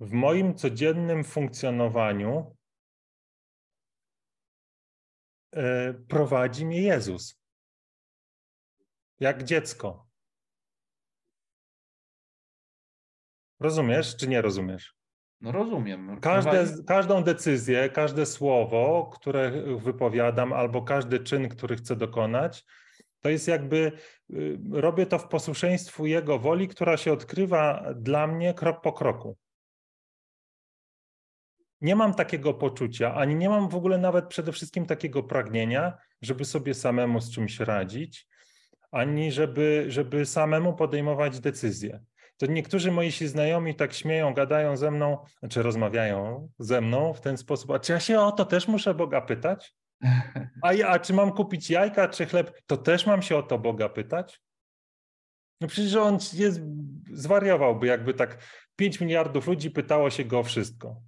w 0.00 0.12
moim 0.12 0.54
codziennym 0.54 1.24
funkcjonowaniu 1.24 2.56
e, 5.52 5.94
prowadzi 5.94 6.66
mnie 6.66 6.82
Jezus. 6.82 7.42
Jak 9.20 9.42
dziecko. 9.44 10.01
Rozumiesz, 13.62 14.16
czy 14.16 14.28
nie 14.28 14.42
rozumiesz? 14.42 14.94
No 15.40 15.52
rozumiem. 15.52 16.20
Każde, 16.20 16.66
każdą 16.86 17.22
decyzję, 17.22 17.88
każde 17.88 18.26
słowo, 18.26 19.10
które 19.14 19.50
wypowiadam, 19.76 20.52
albo 20.52 20.82
każdy 20.82 21.20
czyn, 21.20 21.48
który 21.48 21.76
chcę 21.76 21.96
dokonać, 21.96 22.64
to 23.20 23.30
jest 23.30 23.48
jakby 23.48 23.92
y, 24.30 24.58
robię 24.70 25.06
to 25.06 25.18
w 25.18 25.28
posłuszeństwu 25.28 26.06
Jego 26.06 26.38
woli, 26.38 26.68
która 26.68 26.96
się 26.96 27.12
odkrywa 27.12 27.84
dla 27.94 28.26
mnie 28.26 28.54
krok 28.54 28.80
po 28.80 28.92
kroku. 28.92 29.36
Nie 31.80 31.96
mam 31.96 32.14
takiego 32.14 32.54
poczucia, 32.54 33.14
ani 33.14 33.34
nie 33.34 33.48
mam 33.48 33.68
w 33.68 33.74
ogóle 33.74 33.98
nawet 33.98 34.26
przede 34.26 34.52
wszystkim 34.52 34.86
takiego 34.86 35.22
pragnienia, 35.22 35.98
żeby 36.22 36.44
sobie 36.44 36.74
samemu 36.74 37.20
z 37.20 37.30
czymś 37.30 37.60
radzić, 37.60 38.28
ani 38.90 39.32
żeby, 39.32 39.84
żeby 39.88 40.26
samemu 40.26 40.74
podejmować 40.74 41.40
decyzje. 41.40 42.00
To 42.42 42.46
niektórzy 42.46 42.92
moi 42.92 43.12
się 43.12 43.28
znajomi 43.28 43.74
tak 43.74 43.92
śmieją, 43.92 44.34
gadają 44.34 44.76
ze 44.76 44.90
mną, 44.90 45.18
czy 45.50 45.62
rozmawiają 45.62 46.48
ze 46.58 46.80
mną 46.80 47.14
w 47.14 47.20
ten 47.20 47.36
sposób. 47.36 47.70
A 47.70 47.78
czy 47.78 47.92
ja 47.92 48.00
się 48.00 48.20
o 48.20 48.32
to 48.32 48.44
też 48.44 48.68
muszę 48.68 48.94
Boga 48.94 49.20
pytać? 49.20 49.74
A, 50.62 50.72
ja, 50.72 50.88
a 50.88 50.98
czy 50.98 51.14
mam 51.14 51.32
kupić 51.32 51.70
jajka 51.70 52.08
czy 52.08 52.26
chleb? 52.26 52.60
To 52.66 52.76
też 52.76 53.06
mam 53.06 53.22
się 53.22 53.36
o 53.36 53.42
to 53.42 53.58
Boga 53.58 53.88
pytać? 53.88 54.40
No 55.60 55.68
przecież 55.68 55.94
on 55.94 56.18
jest, 56.32 56.60
zwariowałby, 57.12 57.86
jakby 57.86 58.14
tak 58.14 58.44
5 58.76 59.00
miliardów 59.00 59.46
ludzi 59.46 59.70
pytało 59.70 60.10
się 60.10 60.24
go 60.24 60.38
o 60.38 60.42
wszystko. 60.42 61.02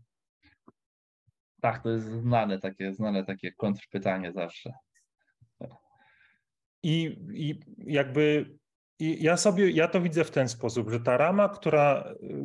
Tak, 1.60 1.82
to 1.82 1.90
jest 1.90 2.06
znane 2.06 2.58
takie, 2.58 2.94
znane 2.94 3.24
takie 3.24 3.52
kontrpytanie 3.52 4.32
zawsze. 4.32 4.72
I, 6.82 7.18
i 7.32 7.60
jakby 7.78 8.54
i 8.98 9.24
ja 9.24 9.36
sobie, 9.36 9.70
ja 9.70 9.88
to 9.88 10.00
widzę 10.00 10.24
w 10.24 10.30
ten 10.30 10.48
sposób, 10.48 10.90
że 10.90 11.00
ta 11.00 11.16
rama, 11.16 11.48
która, 11.48 12.14
y, 12.22 12.44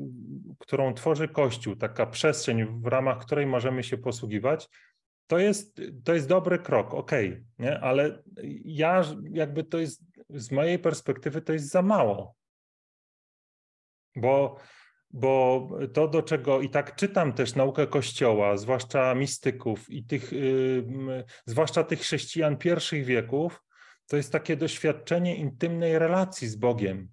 którą 0.59 0.93
tworzy 0.93 1.27
Kościół, 1.27 1.75
taka 1.75 2.05
przestrzeń, 2.05 2.81
w 2.81 2.87
ramach 2.87 3.25
której 3.25 3.45
możemy 3.45 3.83
się 3.83 3.97
posługiwać, 3.97 4.69
to 5.27 5.39
jest, 5.39 5.81
to 6.03 6.13
jest 6.13 6.27
dobry 6.27 6.59
krok, 6.59 6.93
okej, 6.93 7.43
nie? 7.59 7.79
ale 7.79 8.23
ja 8.65 9.03
jakby 9.31 9.63
to 9.63 9.77
jest, 9.77 10.03
z 10.29 10.51
mojej 10.51 10.79
perspektywy 10.79 11.41
to 11.41 11.53
jest 11.53 11.69
za 11.69 11.81
mało. 11.81 12.35
Bo, 14.15 14.57
bo 15.11 15.67
to, 15.93 16.07
do 16.07 16.23
czego 16.23 16.61
i 16.61 16.69
tak 16.69 16.95
czytam 16.95 17.33
też 17.33 17.55
naukę 17.55 17.87
Kościoła, 17.87 18.57
zwłaszcza 18.57 19.15
mistyków 19.15 19.89
i 19.89 20.03
tych, 20.03 20.33
y, 20.33 20.83
m, 20.87 21.09
zwłaszcza 21.45 21.83
tych 21.83 21.99
chrześcijan 21.99 22.57
pierwszych 22.57 23.05
wieków, 23.05 23.61
to 24.09 24.17
jest 24.17 24.31
takie 24.31 24.57
doświadczenie 24.57 25.35
intymnej 25.35 25.99
relacji 25.99 26.47
z 26.47 26.55
Bogiem. 26.55 27.09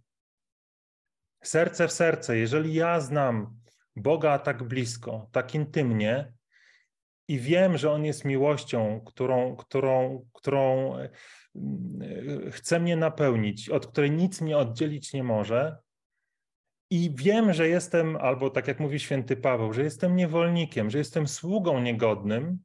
Serce 1.43 1.89
w 1.89 1.93
serce. 1.93 2.39
Jeżeli 2.39 2.75
ja 2.75 3.01
znam 3.01 3.61
Boga 3.97 4.39
tak 4.39 4.63
blisko, 4.63 5.29
tak 5.33 5.55
intymnie 5.55 6.33
i 7.29 7.39
wiem, 7.39 7.79
że 7.79 7.93
On 7.93 8.05
jest 8.05 8.25
miłością, 8.25 9.01
którą, 9.07 9.57
którą, 9.57 10.27
którą 10.33 10.95
mm, 11.55 12.51
chce 12.51 12.81
mnie 12.81 12.97
napełnić, 12.97 13.69
od 13.71 13.87
której 13.87 14.11
nic 14.11 14.41
mnie 14.41 14.59
oddzielić 14.59 15.13
nie 15.13 15.25
może, 15.25 15.79
i 16.91 17.11
wiem, 17.15 17.53
że 17.53 17.69
jestem, 17.69 18.17
albo 18.17 18.51
tak 18.51 18.69
jak 18.69 18.81
mówi 18.81 19.01
święty 19.01 19.37
Paweł, 19.37 19.73
że 19.73 19.83
jestem 19.83 20.17
niewolnikiem, 20.17 20.91
że 20.91 20.99
jestem 20.99 21.29
sługą 21.29 21.81
niegodnym, 21.81 22.59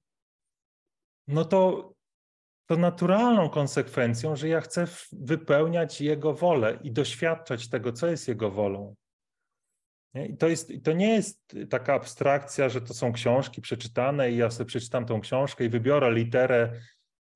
no 1.28 1.46
to 1.46 1.91
to 2.72 2.78
naturalną 2.78 3.50
konsekwencją, 3.50 4.36
że 4.36 4.48
ja 4.48 4.62
chcę 4.62 4.88
wypełniać 5.12 6.02
Jego 6.02 6.34
wolę 6.34 6.80
i 6.84 6.92
doświadczać 6.92 7.70
tego, 7.70 7.94
co 7.94 8.08
jest 8.08 8.28
Jego 8.28 8.52
wolą. 8.52 8.96
Nie? 10.14 10.28
I 10.28 10.38
to, 10.38 10.48
jest, 10.48 10.72
to 10.84 10.94
nie 10.94 11.14
jest 11.16 11.56
taka 11.70 11.94
abstrakcja, 11.94 12.70
że 12.70 12.82
to 12.82 12.94
są 12.94 13.14
książki 13.14 13.62
przeczytane 13.62 14.32
i 14.32 14.38
ja 14.38 14.52
sobie 14.52 14.68
przeczytam 14.68 15.06
tą 15.06 15.22
książkę 15.22 15.66
i 15.66 15.70
wybiorę 15.70 16.14
literę, 16.14 16.74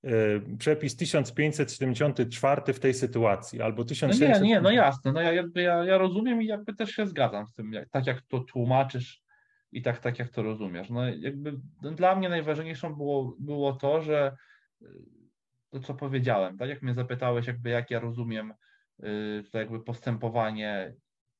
y, 0.06 0.42
przepis 0.60 0.96
1574 0.96 2.74
w 2.74 2.80
tej 2.80 2.94
sytuacji, 2.94 3.62
albo 3.62 3.82
No 3.82 3.88
1700. 3.88 4.42
nie, 4.42 4.50
nie, 4.50 4.62
no 4.62 4.72
jasne, 4.72 5.12
no 5.12 5.22
ja, 5.22 5.34
jakby 5.34 5.62
ja, 5.62 5.86
ja 5.86 5.98
rozumiem 5.98 6.42
i 6.42 6.46
jakby 6.46 6.74
też 6.74 6.90
się 6.92 7.08
zgadzam 7.08 7.48
z 7.48 7.54
tym, 7.54 7.74
jak, 7.74 7.90
tak 7.90 8.08
jak 8.08 8.22
to 8.22 8.40
tłumaczysz 8.40 9.24
i 9.72 9.82
tak, 9.82 10.00
tak 10.00 10.20
jak 10.20 10.30
to 10.30 10.44
rozumiesz. 10.44 10.90
No 10.90 11.08
jakby 11.08 11.60
no, 11.82 11.92
dla 11.92 12.16
mnie 12.16 12.30
najważniejszą 12.30 12.96
było, 12.96 13.36
było 13.40 13.74
to, 13.74 14.02
że 14.02 14.36
y, 14.82 15.15
to, 15.76 15.88
co 15.88 15.94
powiedziałem, 15.94 16.58
tak 16.58 16.70
jak 16.70 16.82
mnie 16.82 16.94
zapytałeś, 16.94 17.48
jakby 17.48 17.70
jak 17.70 17.92
ja 17.92 18.00
rozumiem 18.00 18.54
y, 19.04 19.44
to 19.52 19.58
jakby 19.58 19.84
postępowanie, 19.84 20.96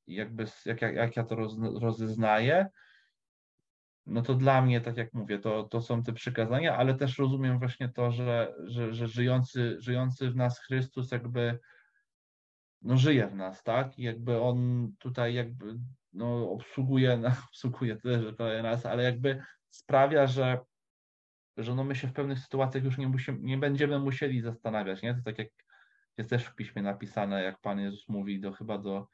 jakby 0.06 0.44
jak, 0.66 0.82
jak, 0.82 0.94
jak 0.94 1.16
ja 1.16 1.24
to 1.24 1.34
roz, 1.34 1.56
rozeznaję, 1.80 2.66
no 4.06 4.22
to 4.22 4.34
dla 4.34 4.62
mnie, 4.62 4.80
tak 4.80 4.96
jak 4.96 5.14
mówię, 5.14 5.38
to, 5.38 5.62
to 5.64 5.80
są 5.80 6.02
te 6.02 6.12
przykazania, 6.12 6.76
ale 6.76 6.94
też 6.94 7.18
rozumiem 7.18 7.58
właśnie 7.58 7.88
to, 7.88 8.12
że, 8.12 8.54
że, 8.64 8.94
że 8.94 9.08
żyjący, 9.08 9.76
żyjący 9.78 10.30
w 10.30 10.36
nas 10.36 10.58
Chrystus 10.60 11.12
jakby 11.12 11.58
no 12.82 12.96
żyje 12.96 13.28
w 13.28 13.34
nas, 13.34 13.62
tak? 13.62 13.98
I 13.98 14.02
jakby 14.02 14.40
on 14.40 14.88
tutaj 14.98 15.34
jakby 15.34 15.78
no, 16.12 16.50
obsługuje, 16.50 17.22
obsługuje 17.50 17.96
tyle, 17.96 18.22
że 18.22 18.62
nas, 18.62 18.86
ale 18.86 19.02
jakby 19.02 19.42
sprawia, 19.70 20.26
że, 20.26 20.58
że 21.56 21.74
no 21.74 21.84
my 21.84 21.94
się 21.94 22.08
w 22.08 22.12
pewnych 22.12 22.38
sytuacjach 22.38 22.84
już 22.84 22.98
nie, 22.98 23.08
musimy, 23.08 23.38
nie 23.40 23.58
będziemy 23.58 23.98
musieli 23.98 24.40
zastanawiać, 24.40 25.02
nie? 25.02 25.14
To 25.14 25.20
tak 25.24 25.38
jak 25.38 25.48
jest 26.18 26.30
też 26.30 26.44
w 26.44 26.54
piśmie 26.54 26.82
napisane, 26.82 27.42
jak 27.42 27.60
Pan 27.60 27.80
Jezus 27.80 28.08
mówi 28.08 28.40
do 28.40 28.52
chyba 28.52 28.78
do, 28.78 29.08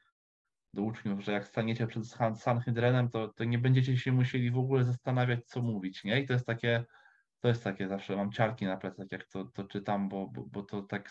do 0.73 0.81
uczniów, 0.81 1.23
że 1.23 1.31
jak 1.31 1.47
staniecie 1.47 1.87
przed 1.87 2.07
San- 2.07 2.35
Sanhedrynem, 2.35 3.09
to, 3.09 3.27
to 3.27 3.43
nie 3.43 3.57
będziecie 3.57 3.97
się 3.97 4.11
musieli 4.11 4.51
w 4.51 4.57
ogóle 4.57 4.83
zastanawiać, 4.83 5.45
co 5.45 5.61
mówić, 5.61 6.03
nie? 6.03 6.21
I 6.21 6.27
to 6.27 6.33
jest 6.33 6.45
takie, 6.45 6.85
to 7.39 7.47
jest 7.47 7.63
takie 7.63 7.87
zawsze, 7.87 8.15
mam 8.15 8.31
ciarki 8.31 8.65
na 8.65 8.77
plecach, 8.77 9.07
jak 9.11 9.27
to, 9.27 9.45
to 9.45 9.63
czytam, 9.63 10.09
bo, 10.09 10.27
bo, 10.27 10.43
bo 10.45 10.63
to 10.63 10.81
tak 10.81 11.09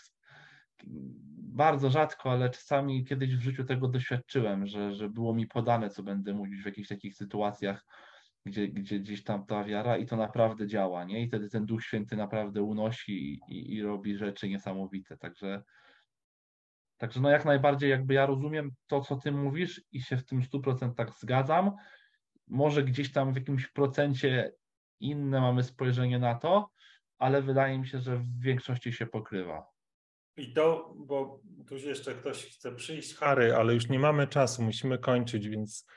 bardzo 1.53 1.89
rzadko, 1.89 2.31
ale 2.31 2.49
czasami 2.49 3.05
kiedyś 3.05 3.35
w 3.35 3.41
życiu 3.41 3.63
tego 3.63 3.87
doświadczyłem, 3.87 4.67
że, 4.67 4.93
że 4.93 5.09
było 5.09 5.33
mi 5.33 5.47
podane, 5.47 5.89
co 5.89 6.03
będę 6.03 6.33
mówić 6.33 6.61
w 6.61 6.65
jakichś 6.65 6.87
takich 6.89 7.15
sytuacjach, 7.15 7.85
gdzie, 8.45 8.67
gdzie 8.67 8.99
gdzieś 8.99 9.23
tam 9.23 9.45
ta 9.45 9.63
wiara 9.63 9.97
i 9.97 10.05
to 10.05 10.17
naprawdę 10.17 10.67
działa, 10.67 11.03
nie? 11.03 11.23
I 11.23 11.27
wtedy 11.27 11.49
ten 11.49 11.65
Duch 11.65 11.83
Święty 11.83 12.15
naprawdę 12.15 12.61
unosi 12.61 13.41
i, 13.47 13.73
i, 13.73 13.83
robi 13.83 14.17
rzeczy 14.17 14.49
niesamowite. 14.49 15.17
Także, 15.17 15.63
także 16.97 17.21
no 17.21 17.29
jak 17.29 17.45
najbardziej 17.45 17.89
jakby 17.89 18.13
ja 18.13 18.25
rozumiem 18.25 18.71
to, 18.87 19.01
co 19.01 19.15
ty 19.15 19.31
mówisz 19.31 19.81
i 19.91 20.01
się 20.01 20.17
w 20.17 20.25
tym 20.25 20.41
100% 20.41 21.11
zgadzam. 21.19 21.71
Może 22.47 22.83
gdzieś 22.83 23.11
tam 23.11 23.33
w 23.33 23.35
jakimś 23.35 23.67
procencie 23.67 24.51
inne 24.99 25.41
mamy 25.41 25.63
spojrzenie 25.63 26.19
na 26.19 26.35
to, 26.35 26.69
ale 27.17 27.41
wydaje 27.41 27.79
mi 27.79 27.87
się, 27.87 27.99
że 27.99 28.17
w 28.17 28.39
większości 28.39 28.93
się 28.93 29.05
pokrywa. 29.05 29.73
I 30.37 30.53
to, 30.53 30.93
bo 30.97 31.41
tu 31.67 31.77
jeszcze 31.77 32.15
ktoś 32.15 32.45
chce 32.45 32.75
przyjść, 32.75 33.15
Harry, 33.15 33.55
ale 33.55 33.73
już 33.73 33.89
nie 33.89 33.99
mamy 33.99 34.27
czasu, 34.27 34.63
musimy 34.63 34.97
kończyć, 34.97 35.49
więc, 35.49 35.87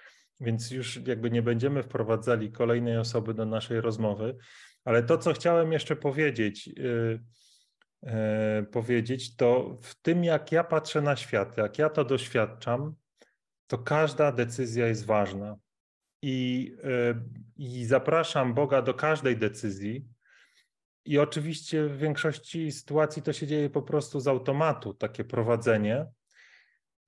więc 0.41 0.71
już 0.71 0.97
jakby 1.07 1.31
nie 1.31 1.43
będziemy 1.43 1.83
wprowadzali 1.83 2.53
kolejnej 2.53 2.99
osoby 2.99 3.35
do 3.35 3.47
naszej 3.47 3.81
rozmowy. 3.81 4.37
Ale 4.85 5.03
to, 5.03 5.19
co 5.19 5.33
chciałem 5.33 5.73
jeszcze 5.73 5.97
powiedzieć, 5.97 6.67
yy, 6.67 7.21
yy, 8.03 8.11
powiedzieć, 8.73 9.37
to 9.37 9.79
w 9.83 9.95
tym, 10.03 10.25
jak 10.25 10.53
ja 10.53 10.65
patrzę 10.65 11.03
na 11.03 11.17
świat, 11.17 11.57
jak 11.57 11.79
ja 11.79 11.91
to 11.91 12.05
doświadczam, 12.05 12.95
to 13.67 13.79
każda 13.79 14.33
decyzja 14.33 14.87
jest 14.87 15.07
ważna. 15.07 15.57
I, 16.23 16.73
yy, 16.85 17.23
i 17.57 17.85
zapraszam 17.85 18.55
Boga 18.55 18.83
do 18.83 18.95
każdej 18.95 19.37
decyzji, 19.37 20.09
i 21.07 21.19
oczywiście 21.19 21.87
w 21.87 21.99
większości 21.99 22.73
sytuacji 22.73 23.23
to 23.23 23.33
się 23.33 23.47
dzieje 23.47 23.71
po 23.71 23.83
prostu 23.83 24.21
z 24.21 24.29
automatu, 24.29 24.95
takie 24.95 25.25
prowadzenie, 25.25 26.07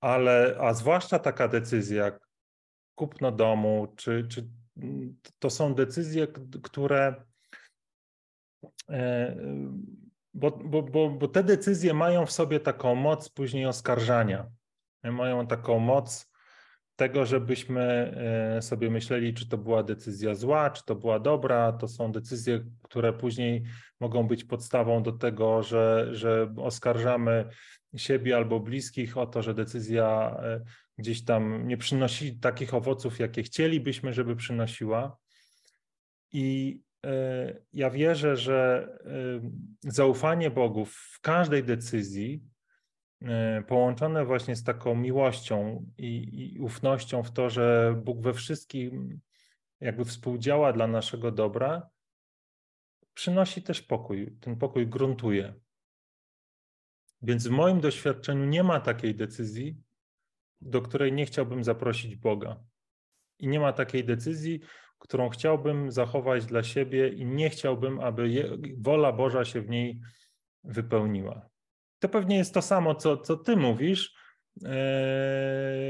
ale 0.01 0.57
a 0.59 0.73
zwłaszcza 0.73 1.19
taka 1.19 1.47
decyzja, 1.47 2.19
kupno 2.99 3.31
domu, 3.31 3.87
czy, 3.95 4.27
czy 4.29 4.49
to 5.39 5.49
są 5.49 5.73
decyzje, 5.73 6.27
które. 6.63 7.23
e, 8.89 9.35
Bo, 10.33 10.51
bo, 10.51 10.83
bo, 10.83 11.09
bo 11.09 11.27
te 11.27 11.43
decyzje 11.43 11.93
mają 11.93 12.25
w 12.25 12.31
sobie 12.31 12.59
taką 12.59 12.95
moc 12.95 13.29
później 13.29 13.65
oskarżania. 13.65 14.51
Mają 15.03 15.47
taką 15.47 15.79
moc 15.79 16.28
tego, 16.99 17.25
żebyśmy 17.25 17.81
e, 18.57 18.61
sobie 18.61 18.89
myśleli, 18.89 19.33
czy 19.33 19.49
to 19.49 19.57
była 19.57 19.83
decyzja 19.83 20.35
zła, 20.35 20.69
czy 20.69 20.85
to 20.85 20.95
była 20.95 21.19
dobra. 21.19 21.71
To 21.71 21.87
są 21.87 22.11
decyzje, 22.11 22.65
które 22.83 23.13
później 23.13 23.63
mogą 23.99 24.27
być 24.27 24.43
podstawą 24.43 25.03
do 25.03 25.11
tego, 25.11 25.63
że, 25.63 26.09
że 26.11 26.53
oskarżamy 26.57 27.45
siebie 27.95 28.35
albo 28.35 28.59
bliskich 28.59 29.17
o 29.17 29.25
to, 29.25 29.41
że 29.41 29.53
decyzja 29.53 30.37
e, 30.43 30.61
gdzieś 30.97 31.25
tam 31.25 31.67
nie 31.67 31.77
przynosi 31.77 32.39
takich 32.39 32.73
owoców, 32.73 33.19
jakie 33.19 33.43
chcielibyśmy, 33.43 34.13
żeby 34.13 34.35
przynosiła. 34.35 35.17
I 36.33 36.79
e, 37.05 37.55
ja 37.73 37.89
wierzę, 37.89 38.37
że 38.37 38.87
zaufanie 39.83 40.51
Bogu 40.51 40.85
w 40.85 41.19
każdej 41.21 41.63
decyzji 41.63 42.43
połączone 43.67 44.25
właśnie 44.25 44.55
z 44.55 44.63
taką 44.63 44.95
miłością 44.95 45.85
i, 45.97 46.53
i 46.55 46.59
ufnością 46.59 47.23
w 47.23 47.31
to, 47.31 47.49
że 47.49 47.95
Bóg 48.03 48.21
we 48.21 48.33
wszystkim 48.33 49.19
jakby 49.79 50.05
współdziała 50.05 50.73
dla 50.73 50.87
naszego 50.87 51.31
dobra, 51.31 51.89
przynosi 53.13 53.61
też 53.61 53.81
pokój. 53.81 54.37
Ten 54.41 54.57
pokój 54.57 54.87
gruntuje. 54.87 55.53
Więc 57.21 57.47
w 57.47 57.51
moim 57.51 57.79
doświadczeniu 57.79 58.45
nie 58.45 58.63
ma 58.63 58.79
takiej 58.79 59.15
decyzji, 59.15 59.77
do 60.61 60.81
której 60.81 61.13
nie 61.13 61.25
chciałbym 61.25 61.63
zaprosić 61.63 62.15
Boga. 62.15 62.63
I 63.39 63.47
nie 63.47 63.59
ma 63.59 63.73
takiej 63.73 64.05
decyzji, 64.05 64.59
którą 64.97 65.29
chciałbym 65.29 65.91
zachować 65.91 66.45
dla 66.45 66.63
siebie 66.63 67.09
i 67.09 67.25
nie 67.25 67.49
chciałbym, 67.49 67.99
aby 67.99 68.29
je, 68.29 68.57
wola 68.77 69.11
Boża 69.11 69.45
się 69.45 69.61
w 69.61 69.69
niej 69.69 70.01
wypełniła. 70.63 71.49
To 71.99 72.09
pewnie 72.09 72.37
jest 72.37 72.53
to 72.53 72.61
samo, 72.61 72.95
co, 72.95 73.17
co 73.17 73.37
ty 73.37 73.57
mówisz, 73.57 74.19
Eee, 74.65 75.89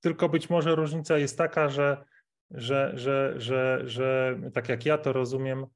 tylko 0.00 0.28
być 0.28 0.50
może 0.50 0.74
różnica 0.74 1.18
jest 1.18 1.38
taka, 1.38 1.68
że, 1.68 2.04
że, 2.50 2.92
że, 2.94 3.34
że, 3.36 3.82
że 3.84 4.38
tak 4.54 4.68
jak 4.68 4.86
ja 4.86 4.98
to 4.98 5.12
rozumiem, 5.12 5.66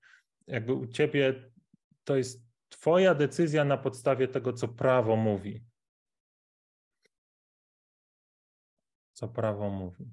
jakby 0.47 0.73
u 0.75 0.87
ciebie 0.87 1.51
to 2.05 2.17
jest 2.17 2.43
twoja 2.69 3.15
decyzja 3.15 3.65
na 3.65 3.77
podstawie 3.77 4.29
tego, 4.29 4.53
co 4.53 4.69
prawo 4.69 5.17
mówi. 5.17 5.65
Co 9.13 9.29
prawo 9.29 9.71
mówi. 9.71 10.05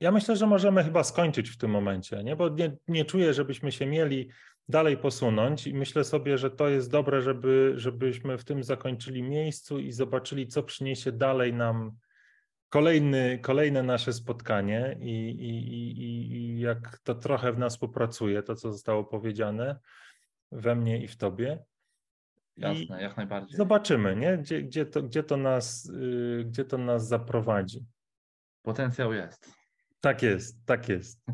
Ja 0.00 0.12
myślę, 0.12 0.36
że 0.36 0.46
możemy 0.46 0.84
chyba 0.84 1.04
skończyć 1.04 1.50
w 1.50 1.58
tym 1.58 1.70
momencie, 1.70 2.24
nie? 2.24 2.36
bo 2.36 2.48
nie, 2.48 2.76
nie 2.88 3.04
czuję, 3.04 3.34
żebyśmy 3.34 3.72
się 3.72 3.86
mieli 3.86 4.30
dalej 4.68 4.96
posunąć 4.96 5.66
i 5.66 5.74
myślę 5.74 6.04
sobie, 6.04 6.38
że 6.38 6.50
to 6.50 6.68
jest 6.68 6.90
dobre, 6.90 7.22
żeby, 7.22 7.72
żebyśmy 7.76 8.38
w 8.38 8.44
tym 8.44 8.64
zakończyli 8.64 9.22
miejscu 9.22 9.78
i 9.78 9.92
zobaczyli, 9.92 10.48
co 10.48 10.62
przyniesie 10.62 11.12
dalej 11.12 11.54
nam 11.54 11.96
kolejny, 12.68 13.38
kolejne 13.42 13.82
nasze 13.82 14.12
spotkanie 14.12 14.96
i, 15.00 15.30
i, 15.30 15.68
i, 15.68 16.32
i 16.32 16.60
jak 16.60 16.98
to 16.98 17.14
trochę 17.14 17.52
w 17.52 17.58
nas 17.58 17.78
popracuje, 17.78 18.42
to 18.42 18.54
co 18.54 18.72
zostało 18.72 19.04
powiedziane 19.04 19.78
we 20.52 20.74
mnie 20.74 21.02
i 21.02 21.08
w 21.08 21.16
tobie. 21.16 21.64
I 22.56 22.60
Jasne, 22.60 23.02
jak 23.02 23.16
najbardziej. 23.16 23.56
zobaczymy, 23.56 24.16
nie? 24.16 24.38
Gdzie, 24.38 24.62
gdzie, 24.62 24.86
to, 24.86 25.02
gdzie, 25.02 25.22
to 25.22 25.36
nas, 25.36 25.90
yy, 26.00 26.44
gdzie 26.44 26.64
to 26.64 26.78
nas 26.78 27.08
zaprowadzi. 27.08 27.86
Potencjał 28.62 29.12
jest. 29.12 29.52
Tak 30.00 30.22
jest, 30.22 30.66
tak 30.66 30.88
jest. 30.88 31.24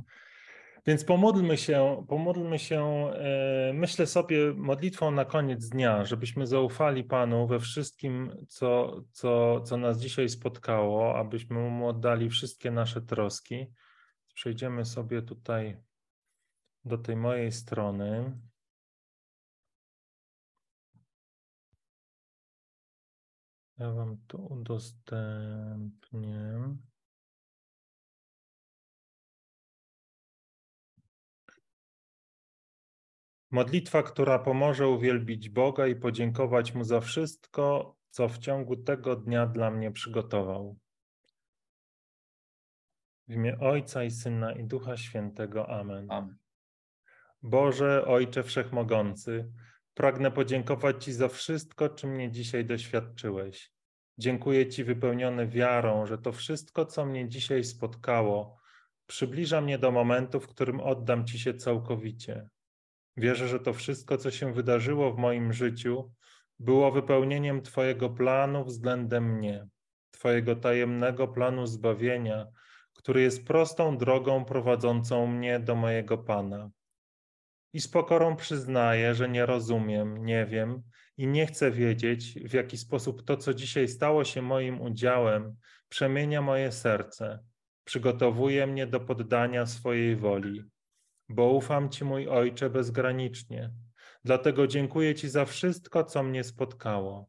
Więc 0.87 1.05
pomódlmy 1.05 1.57
się, 1.57 2.05
pomódlmy 2.09 2.59
się, 2.59 3.11
e, 3.15 3.73
myślę 3.75 4.07
sobie 4.07 4.55
modlitwą 4.55 5.11
na 5.11 5.25
koniec 5.25 5.69
dnia, 5.69 6.05
żebyśmy 6.05 6.47
zaufali 6.47 7.05
Panu 7.05 7.47
we 7.47 7.61
wszystkim, 7.61 8.47
co, 8.49 9.01
co, 9.13 9.61
co 9.61 9.77
nas 9.77 10.01
dzisiaj 10.01 10.29
spotkało, 10.29 11.17
abyśmy 11.17 11.71
Mu 11.71 11.89
oddali 11.89 12.31
wszystkie 12.31 12.71
nasze 12.71 13.03
troski. 13.03 13.67
Przejdziemy 14.35 14.85
sobie 14.85 15.23
tutaj 15.23 15.77
do 16.85 16.99
tej 16.99 17.17
mojej 17.17 17.53
strony. 17.53 18.39
Ja 23.79 23.93
Wam 23.93 24.17
to 24.27 24.39
udostępnię. 24.39 26.61
Modlitwa, 33.55 34.03
która 34.03 34.39
pomoże 34.39 34.89
uwielbić 34.89 35.49
Boga 35.49 35.87
i 35.87 35.97
podziękować 35.97 36.75
Mu 36.75 36.85
za 36.85 37.01
wszystko, 37.01 37.97
co 38.11 38.29
w 38.29 38.39
ciągu 38.39 38.77
tego 38.77 39.17
dnia 39.17 39.47
dla 39.47 39.71
mnie 39.71 39.91
przygotował. 39.91 40.79
W 43.29 43.33
imię 43.33 43.59
Ojca 43.61 44.05
i 44.05 44.11
Syna 44.11 44.53
i 44.53 44.65
Ducha 44.65 44.97
Świętego. 44.97 45.69
Amen. 45.69 46.07
Amen. 46.11 46.37
Boże, 47.43 48.05
Ojcze 48.07 48.43
Wszechmogący, 48.43 49.53
pragnę 49.95 50.31
podziękować 50.31 51.05
Ci 51.05 51.13
za 51.13 51.29
wszystko, 51.29 51.89
czym 51.89 52.11
mnie 52.11 52.31
dzisiaj 52.31 52.65
doświadczyłeś. 52.65 53.73
Dziękuję 54.19 54.69
Ci 54.69 54.85
wypełniony 54.85 55.49
wiarą, 55.49 56.07
że 56.07 56.19
to 56.19 56.33
wszystko, 56.33 56.87
co 56.87 57.07
mnie 57.07 57.29
dzisiaj 57.29 57.65
spotkało, 57.65 58.59
przybliża 59.07 59.61
mnie 59.61 59.79
do 59.79 59.91
momentu, 59.91 60.41
w 60.41 60.49
którym 60.49 60.81
oddam 60.81 61.27
Ci 61.27 61.39
się 61.39 61.55
całkowicie. 61.55 62.49
Wierzę, 63.17 63.49
że 63.49 63.61
to 63.61 63.73
wszystko, 63.73 64.17
co 64.17 64.31
się 64.31 64.53
wydarzyło 64.53 65.13
w 65.13 65.19
moim 65.19 65.53
życiu, 65.53 66.13
było 66.59 66.93
wypełnieniem 66.93 67.63
Twojego 67.63 68.11
planu 68.11 68.65
względem 68.65 69.35
mnie, 69.35 69.67
Twojego 70.11 70.57
tajemnego 70.57 71.29
planu 71.29 71.67
zbawienia, 71.67 72.47
który 72.95 73.23
jest 73.23 73.47
prostą 73.47 73.99
drogą 73.99 74.45
prowadzącą 74.45 75.27
mnie 75.27 75.61
do 75.61 75.75
mojego 75.75 76.19
Pana. 76.19 76.71
I 77.73 77.81
z 77.81 77.89
pokorą 77.89 78.37
przyznaję, 78.37 79.15
że 79.15 79.29
nie 79.29 79.47
rozumiem, 79.47 80.25
nie 80.25 80.47
wiem 80.47 80.83
i 81.17 81.27
nie 81.27 81.47
chcę 81.47 81.71
wiedzieć, 81.71 82.35
w 82.45 82.53
jaki 82.53 82.79
sposób 82.79 83.23
to, 83.23 83.37
co 83.37 83.55
dzisiaj 83.55 83.89
stało 83.89 84.25
się 84.25 84.43
moim 84.43 84.81
udziałem, 84.81 85.57
przemienia 85.89 86.43
moje 86.43 86.73
serce, 86.73 87.39
przygotowuje 87.85 88.67
mnie 88.67 88.87
do 88.87 89.01
poddania 89.01 89.67
swojej 89.67 90.17
woli, 90.17 90.65
bo 91.29 91.51
ufam 91.51 91.89
Ci, 91.89 92.05
mój 92.05 92.29
Ojcze, 92.29 92.71
bezgranicznie. 92.71 93.71
Dlatego 94.25 94.67
dziękuję 94.67 95.15
Ci 95.15 95.29
za 95.29 95.45
wszystko, 95.45 96.05
co 96.05 96.23
mnie 96.23 96.45
spotkało. 96.45 97.29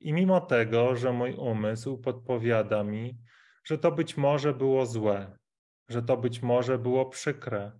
I 0.00 0.12
mimo 0.12 0.40
tego, 0.40 0.96
że 0.96 1.12
mój 1.12 1.34
umysł 1.34 1.98
podpowiada 1.98 2.84
mi, 2.84 3.18
że 3.64 3.78
to 3.78 3.92
być 3.92 4.16
może 4.16 4.54
było 4.54 4.86
złe, 4.86 5.38
że 5.88 6.02
to 6.02 6.16
być 6.16 6.42
może 6.42 6.78
było 6.78 7.06
przykre, 7.06 7.72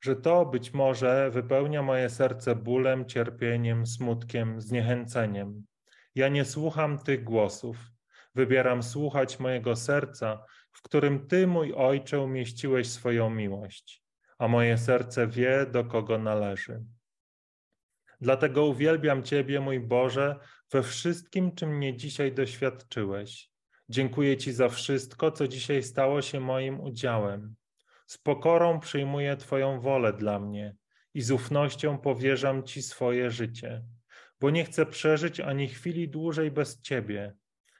że 0.00 0.16
to 0.16 0.46
być 0.46 0.72
może 0.72 1.30
wypełnia 1.30 1.82
moje 1.82 2.10
serce 2.10 2.56
bólem, 2.56 3.06
cierpieniem, 3.06 3.86
smutkiem, 3.86 4.60
zniechęceniem. 4.60 5.66
Ja 6.14 6.28
nie 6.28 6.44
słucham 6.44 6.98
tych 6.98 7.24
głosów. 7.24 7.76
Wybieram 8.34 8.82
słuchać 8.82 9.38
mojego 9.40 9.76
serca, 9.76 10.44
w 10.72 10.82
którym 10.82 11.26
Ty, 11.26 11.46
mój 11.46 11.74
Ojcze, 11.74 12.20
umieściłeś 12.20 12.90
swoją 12.90 13.30
miłość, 13.30 14.03
a 14.38 14.48
moje 14.48 14.78
serce 14.78 15.26
wie, 15.26 15.66
do 15.66 15.84
kogo 15.84 16.18
należy. 16.18 16.84
Dlatego 18.20 18.66
uwielbiam 18.66 19.22
Ciebie, 19.22 19.60
mój 19.60 19.80
Boże, 19.80 20.38
we 20.70 20.82
wszystkim, 20.82 21.54
czym 21.54 21.76
mnie 21.76 21.96
dzisiaj 21.96 22.32
doświadczyłeś. 22.32 23.50
Dziękuję 23.88 24.36
Ci 24.36 24.52
za 24.52 24.68
wszystko, 24.68 25.30
co 25.30 25.48
dzisiaj 25.48 25.82
stało 25.82 26.22
się 26.22 26.40
moim 26.40 26.80
udziałem. 26.80 27.54
Z 28.06 28.18
pokorą 28.18 28.80
przyjmuję 28.80 29.36
Twoją 29.36 29.80
wolę 29.80 30.12
dla 30.12 30.38
mnie 30.38 30.76
i 31.14 31.22
z 31.22 31.30
ufnością 31.30 31.98
powierzam 31.98 32.62
Ci 32.62 32.82
swoje 32.82 33.30
życie, 33.30 33.82
bo 34.40 34.50
nie 34.50 34.64
chcę 34.64 34.86
przeżyć 34.86 35.40
ani 35.40 35.68
chwili 35.68 36.08
dłużej 36.08 36.50
bez 36.50 36.80
Ciebie. 36.80 37.34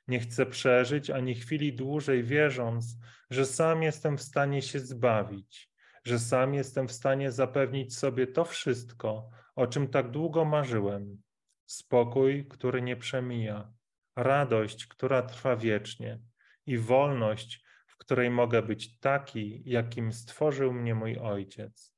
Nie 0.08 0.20
chcę 0.20 0.46
przeżyć 0.46 1.10
ani 1.10 1.34
chwili 1.34 1.72
dłużej, 1.72 2.24
wierząc, 2.24 2.96
że 3.30 3.46
sam 3.46 3.82
jestem 3.82 4.18
w 4.18 4.22
stanie 4.22 4.62
się 4.62 4.80
zbawić, 4.80 5.70
że 6.04 6.18
sam 6.18 6.54
jestem 6.54 6.88
w 6.88 6.92
stanie 6.92 7.32
zapewnić 7.32 7.96
sobie 7.96 8.26
to 8.26 8.44
wszystko, 8.44 9.30
o 9.54 9.66
czym 9.66 9.88
tak 9.88 10.10
długo 10.10 10.44
marzyłem. 10.44 11.22
Spokój, 11.66 12.48
który 12.48 12.82
nie 12.82 12.96
przemija, 12.96 13.72
radość, 14.16 14.86
która 14.86 15.22
trwa 15.22 15.56
wiecznie 15.56 16.20
i 16.66 16.78
wolność, 16.78 17.64
w 17.86 17.96
której 17.96 18.30
mogę 18.30 18.62
być 18.62 18.98
taki, 18.98 19.62
jakim 19.66 20.12
stworzył 20.12 20.72
mnie 20.72 20.94
mój 20.94 21.18
Ojciec. 21.18 21.94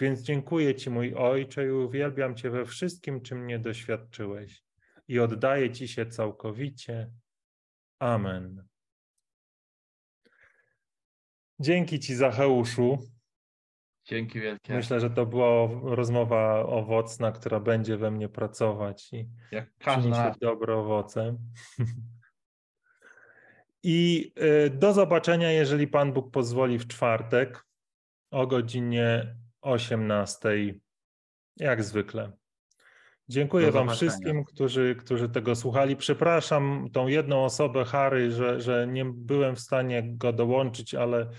Więc 0.00 0.22
dziękuję 0.22 0.74
Ci, 0.74 0.90
mój 0.90 1.14
Ojcze, 1.14 1.66
i 1.66 1.70
uwielbiam 1.70 2.36
Cię 2.36 2.50
we 2.50 2.64
wszystkim, 2.64 3.20
czym 3.20 3.44
mnie 3.44 3.58
doświadczyłeś, 3.58 4.64
i 5.08 5.18
oddaję 5.18 5.72
Ci 5.72 5.88
się 5.88 6.06
całkowicie. 6.06 7.10
Amen. 7.98 8.66
Dzięki 11.60 12.00
Ci, 12.00 12.14
Zacheuszu. 12.14 13.13
Dzięki 14.04 14.40
wielkie. 14.40 14.74
Myślę, 14.74 15.00
że 15.00 15.10
to 15.10 15.26
była 15.26 15.68
rozmowa 15.82 16.66
owocna, 16.66 17.32
która 17.32 17.60
będzie 17.60 17.96
we 17.96 18.10
mnie 18.10 18.28
pracować 18.28 19.12
i 19.12 19.28
Jak 19.50 19.70
przyniesie 19.78 20.32
dobre 20.40 20.76
owoce. 20.76 21.36
I 23.82 24.32
y, 24.66 24.70
do 24.70 24.92
zobaczenia, 24.92 25.52
jeżeli 25.52 25.86
Pan 25.86 26.12
Bóg 26.12 26.30
pozwoli, 26.30 26.78
w 26.78 26.86
czwartek 26.86 27.64
o 28.30 28.46
godzinie 28.46 29.36
18, 29.60 30.48
jak 31.56 31.84
zwykle. 31.84 32.32
Dziękuję 33.28 33.66
Do 33.66 33.72
Wam 33.72 33.86
zobaczenia. 33.86 34.10
wszystkim, 34.10 34.44
którzy, 34.44 34.96
którzy 34.98 35.28
tego 35.28 35.54
słuchali. 35.56 35.96
Przepraszam 35.96 36.88
tą 36.92 37.08
jedną 37.08 37.44
osobę, 37.44 37.84
Harry, 37.84 38.30
że, 38.30 38.60
że 38.60 38.86
nie 38.86 39.04
byłem 39.04 39.56
w 39.56 39.60
stanie 39.60 40.02
go 40.06 40.32
dołączyć, 40.32 40.94
ale, 40.94 41.30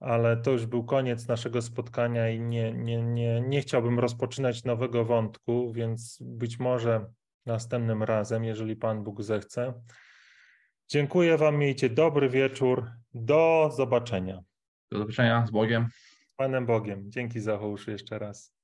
ale 0.00 0.36
to 0.36 0.50
już 0.50 0.66
był 0.66 0.84
koniec 0.84 1.28
naszego 1.28 1.62
spotkania 1.62 2.30
i 2.30 2.40
nie, 2.40 2.72
nie, 2.72 3.02
nie, 3.02 3.40
nie 3.40 3.60
chciałbym 3.60 3.98
rozpoczynać 3.98 4.64
nowego 4.64 5.04
wątku, 5.04 5.72
więc 5.72 6.18
być 6.20 6.58
może 6.58 7.06
następnym 7.46 8.02
razem, 8.02 8.44
jeżeli 8.44 8.76
Pan 8.76 9.04
Bóg 9.04 9.22
zechce. 9.22 9.74
Dziękuję 10.88 11.38
Wam, 11.38 11.56
miejcie 11.56 11.90
dobry 11.90 12.28
wieczór. 12.28 12.90
Do 13.14 13.70
zobaczenia. 13.76 14.42
Do 14.92 14.98
zobaczenia 14.98 15.46
z 15.46 15.50
Bogiem. 15.50 15.88
Panem 16.36 16.66
Bogiem. 16.66 17.10
Dzięki 17.10 17.40
za 17.40 17.58
jeszcze 17.86 18.18
raz. 18.18 18.59